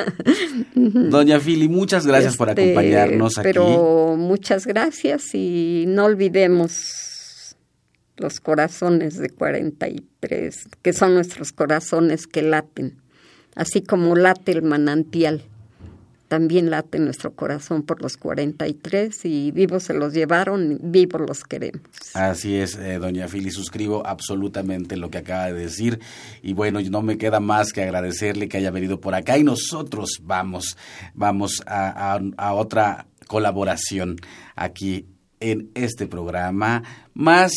Doña 0.75 1.41
Fili, 1.41 1.69
muchas 1.69 2.07
gracias 2.07 2.37
por 2.37 2.49
este, 2.49 2.73
acompañarnos 2.73 3.39
aquí. 3.39 3.49
Pero 3.49 4.17
muchas 4.17 4.67
gracias 4.67 5.35
y 5.35 5.85
no 5.87 6.05
olvidemos 6.07 7.57
los 8.17 8.41
corazones 8.41 9.19
de 9.19 9.31
43, 9.31 10.69
que 10.83 10.93
son 10.93 11.15
nuestros 11.15 11.53
corazones 11.53 12.27
que 12.27 12.43
laten, 12.43 12.97
así 13.55 13.83
como 13.83 14.17
late 14.17 14.53
el 14.53 14.63
manantial 14.63 15.43
también 16.33 16.71
late 16.71 16.99
nuestro 16.99 17.35
corazón 17.35 17.83
por 17.83 18.01
los 18.01 18.17
43 18.17 19.27
y 19.27 19.51
vivos 19.51 19.83
se 19.83 19.93
los 19.93 20.15
llevaron, 20.15 20.79
vivos 20.81 21.21
los 21.29 21.45
queremos. 21.45 21.83
Así 22.15 22.57
es, 22.57 22.75
eh, 22.77 22.99
doña 22.99 23.29
Fili, 23.29 23.51
suscribo 23.51 24.07
absolutamente 24.07 24.97
lo 24.97 25.11
que 25.11 25.19
acaba 25.19 25.49
de 25.49 25.53
decir 25.53 26.01
y 26.43 26.55
bueno, 26.55 26.81
no 26.81 27.03
me 27.03 27.19
queda 27.19 27.39
más 27.39 27.75
que 27.75 27.83
agradecerle 27.83 28.49
que 28.49 28.57
haya 28.57 28.71
venido 28.71 28.99
por 28.99 29.15
acá 29.15 29.37
y 29.37 29.45
nosotros 29.45 30.23
vamos, 30.23 30.79
vamos 31.13 31.63
a, 31.67 32.19
a 32.39 32.55
otra 32.55 33.09
colaboración 33.27 34.17
aquí 34.57 35.05
en 35.39 35.71
este 35.75 36.07
programa, 36.07 36.83
más 37.13 37.53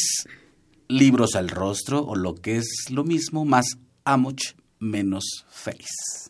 libros 0.89 1.36
al 1.36 1.47
rostro 1.47 2.03
o 2.03 2.17
lo 2.17 2.36
que 2.36 2.57
es 2.57 2.88
lo 2.89 3.05
mismo, 3.05 3.45
más 3.45 3.78
amoch 4.03 4.53
menos 4.80 5.45
face. 5.49 6.30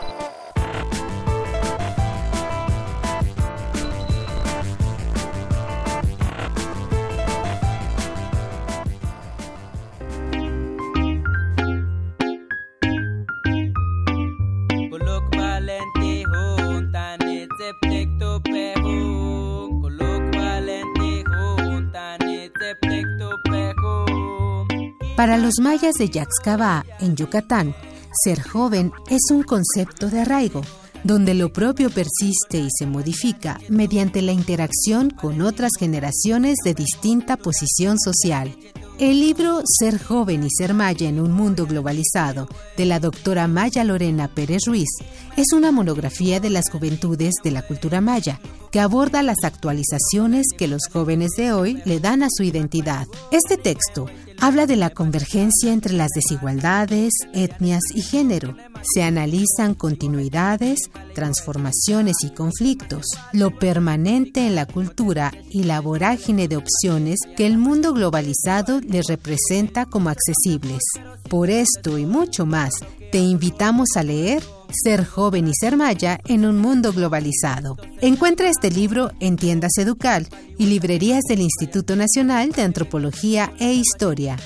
Para 25.21 25.37
los 25.37 25.59
mayas 25.59 25.93
de 25.99 26.09
Yaxcabá, 26.09 26.83
en 26.99 27.15
Yucatán, 27.15 27.75
ser 28.23 28.41
joven 28.41 28.91
es 29.07 29.21
un 29.29 29.43
concepto 29.43 30.09
de 30.09 30.21
arraigo, 30.21 30.63
donde 31.03 31.35
lo 31.35 31.53
propio 31.53 31.91
persiste 31.91 32.57
y 32.57 32.69
se 32.71 32.87
modifica 32.87 33.59
mediante 33.69 34.23
la 34.23 34.31
interacción 34.31 35.11
con 35.11 35.43
otras 35.43 35.73
generaciones 35.77 36.55
de 36.65 36.73
distinta 36.73 37.37
posición 37.37 37.99
social. 37.99 38.57
El 38.97 39.19
libro 39.19 39.61
Ser 39.63 40.03
joven 40.03 40.43
y 40.43 40.49
ser 40.49 40.73
maya 40.73 41.07
en 41.07 41.19
un 41.19 41.31
mundo 41.31 41.67
globalizado 41.67 42.47
de 42.75 42.85
la 42.85 42.99
doctora 42.99 43.47
Maya 43.47 43.83
Lorena 43.83 44.27
Pérez 44.27 44.63
Ruiz 44.65 44.89
es 45.37 45.53
una 45.53 45.71
monografía 45.71 46.39
de 46.39 46.49
las 46.49 46.67
juventudes 46.71 47.35
de 47.43 47.51
la 47.51 47.61
cultura 47.61 48.01
maya 48.01 48.39
que 48.71 48.79
aborda 48.79 49.21
las 49.21 49.43
actualizaciones 49.43 50.47
que 50.57 50.67
los 50.67 50.87
jóvenes 50.91 51.29
de 51.37 51.51
hoy 51.51 51.79
le 51.85 51.99
dan 51.99 52.23
a 52.23 52.27
su 52.29 52.41
identidad. 52.41 53.05
Este 53.31 53.57
texto 53.57 54.07
Habla 54.43 54.65
de 54.65 54.75
la 54.75 54.89
convergencia 54.89 55.71
entre 55.71 55.93
las 55.93 56.09
desigualdades, 56.15 57.13
etnias 57.31 57.83
y 57.93 58.01
género. 58.01 58.55
Se 58.81 59.03
analizan 59.03 59.75
continuidades, 59.75 60.79
transformaciones 61.13 62.15
y 62.23 62.31
conflictos, 62.31 63.05
lo 63.33 63.59
permanente 63.59 64.47
en 64.47 64.55
la 64.55 64.65
cultura 64.65 65.31
y 65.51 65.65
la 65.65 65.79
vorágine 65.79 66.47
de 66.47 66.57
opciones 66.57 67.19
que 67.37 67.45
el 67.45 67.59
mundo 67.59 67.93
globalizado 67.93 68.81
les 68.81 69.05
representa 69.05 69.85
como 69.85 70.09
accesibles. 70.09 70.81
Por 71.29 71.51
esto 71.51 71.99
y 71.99 72.07
mucho 72.07 72.47
más, 72.47 72.73
te 73.11 73.19
invitamos 73.19 73.89
a 73.95 74.01
leer 74.01 74.41
ser 74.73 75.05
joven 75.05 75.47
y 75.47 75.53
ser 75.53 75.77
maya 75.77 76.19
en 76.25 76.45
un 76.45 76.57
mundo 76.57 76.93
globalizado. 76.93 77.77
Encuentra 78.01 78.49
este 78.49 78.71
libro 78.71 79.11
en 79.19 79.37
tiendas 79.37 79.77
Educal 79.77 80.27
y 80.57 80.65
librerías 80.67 81.23
del 81.27 81.41
Instituto 81.41 81.95
Nacional 81.95 82.51
de 82.51 82.63
Antropología 82.63 83.53
e 83.59 83.73
Historia. 83.73 84.37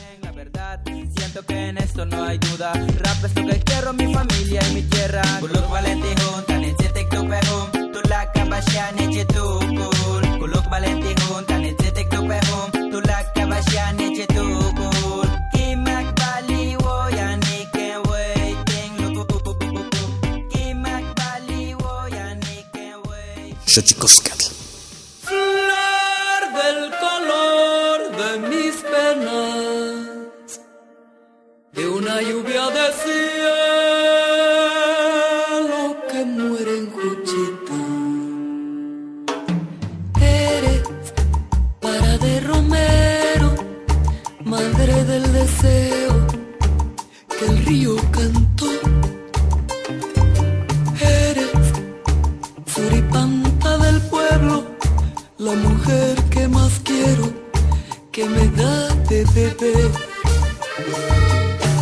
Xochicoscatl. 23.76 24.48
Flor 25.28 26.42
del 26.60 26.80
de 28.20 28.30
mis 28.48 28.76
penas, 28.94 30.62
de 31.74 31.84
una 31.90 32.22
lluvia 32.22 32.70
de 32.70 32.86
que 58.16 58.24
me 58.30 58.48
da 58.48 58.96
de 59.10 59.26
beber. 59.36 59.92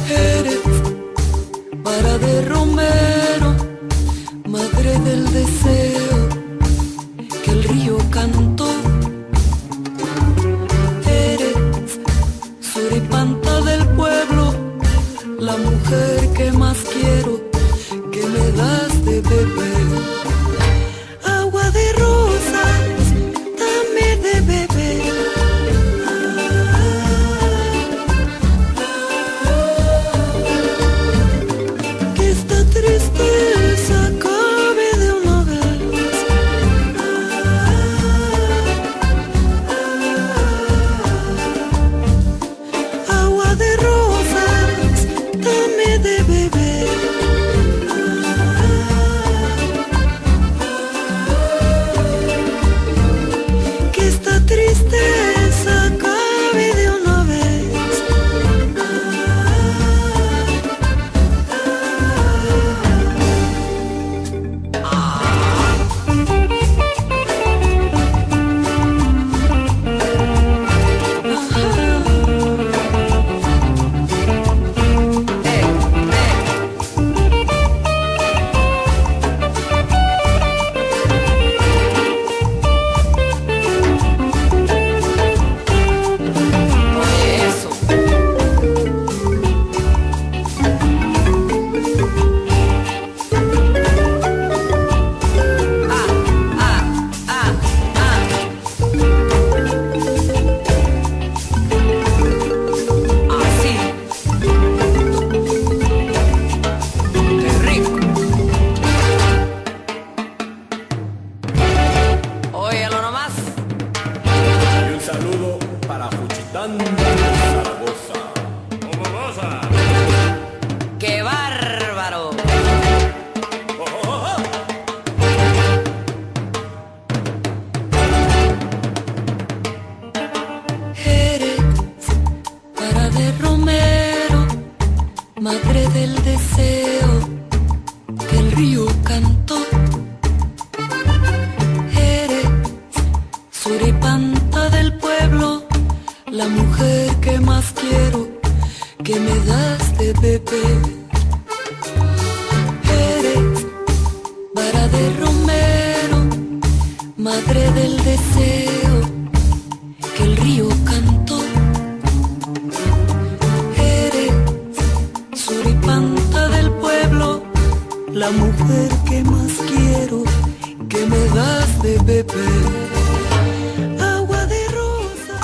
Eres 0.10 0.66
para 1.84 2.18
de 2.18 2.46
Romero, 2.46 3.50
madre 4.48 4.98
del 5.08 5.24
deseo, 5.32 6.18
que 7.44 7.52
el 7.52 7.64
río 7.64 7.98
cantó. 8.10 8.72
Eres 11.06 12.00
suripanta 12.74 13.62
del 13.70 13.88
pueblo, 13.90 14.56
la 15.40 15.56
mujer 15.56 16.34
que 16.34 16.52
más 16.52 16.78
quiero, 16.94 17.34
que 18.12 18.26
me 18.34 18.46
das 18.58 19.06
de 19.06 19.22
beber. 19.22 19.73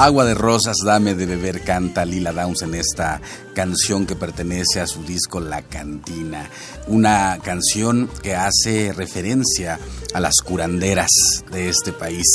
Agua 0.10 0.26
de 0.26 0.34
rosas, 0.34 0.78
dame 0.84 1.14
de 1.14 1.28
beber, 1.28 1.64
canta 1.64 2.04
Lila 2.04 2.32
Downs 2.32 2.64
en 2.64 2.74
esta 2.74 3.22
canción 3.54 4.08
que 4.08 4.16
pertenece 4.16 4.82
a 4.82 4.88
su 4.88 5.04
disco 5.04 5.40
La 5.40 5.62
Cantina. 5.62 6.50
Una 6.88 7.38
canción 7.44 8.10
que 8.24 8.34
hace 8.34 8.92
referencia 8.92 9.80
a 10.16 10.20
las 10.20 10.38
curanderas 10.44 11.12
de 11.52 11.70
este 11.70 11.94
país 11.94 12.26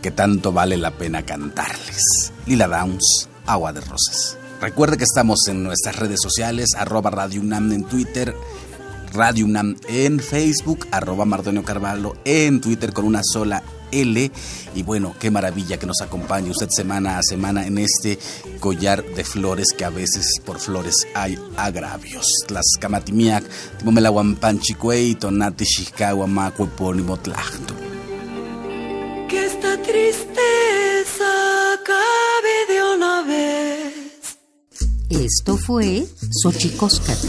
que 0.00 0.12
tanto 0.12 0.52
vale 0.52 0.76
la 0.76 0.92
pena 0.92 1.26
cantarles. 1.26 2.32
Lila 2.46 2.68
Downs, 2.68 3.28
Agua 3.44 3.72
de 3.72 3.80
Rosas. 3.80 4.38
Recuerde 4.60 4.96
que 4.96 5.02
estamos 5.02 5.48
en 5.48 5.64
nuestras 5.64 5.96
redes 5.96 6.20
sociales, 6.22 6.76
arroba 6.76 7.10
Radio 7.10 7.40
UNAM 7.40 7.72
en 7.72 7.82
Twitter, 7.86 8.36
Radio 9.12 9.46
UNAM 9.46 9.74
en 9.88 10.20
Facebook, 10.20 10.86
arroba 10.92 11.24
Mardonio 11.24 11.64
Carvalho 11.64 12.14
en 12.24 12.60
Twitter 12.60 12.92
con 12.92 13.04
una 13.04 13.22
sola 13.24 13.64
L. 13.90 14.30
Y 14.74 14.82
bueno, 14.82 15.14
qué 15.18 15.30
maravilla 15.30 15.78
que 15.78 15.86
nos 15.86 16.00
acompañe 16.00 16.50
usted 16.50 16.68
semana 16.70 17.18
a 17.18 17.22
semana 17.22 17.66
en 17.66 17.78
este 17.78 18.18
collar 18.60 19.04
de 19.04 19.24
flores 19.24 19.68
que 19.76 19.84
a 19.84 19.90
veces 19.90 20.40
por 20.44 20.58
flores 20.58 20.94
hay 21.14 21.38
agravios. 21.56 22.26
Las 22.48 22.64
camatimiac, 22.80 23.44
timomelahuampanchicuey, 23.78 25.14
tonati 25.14 25.64
xixcahua, 25.64 26.26
macuepónimo 26.26 27.16
tlacto. 27.18 27.74
Que 29.28 29.46
esta 29.46 29.80
tristeza 29.82 31.26
acabe 31.74 32.74
de 32.74 32.94
una 32.94 33.22
vez. 33.22 33.96
Esto 35.08 35.56
fue 35.56 36.06
Xochicóscatl, 36.42 37.28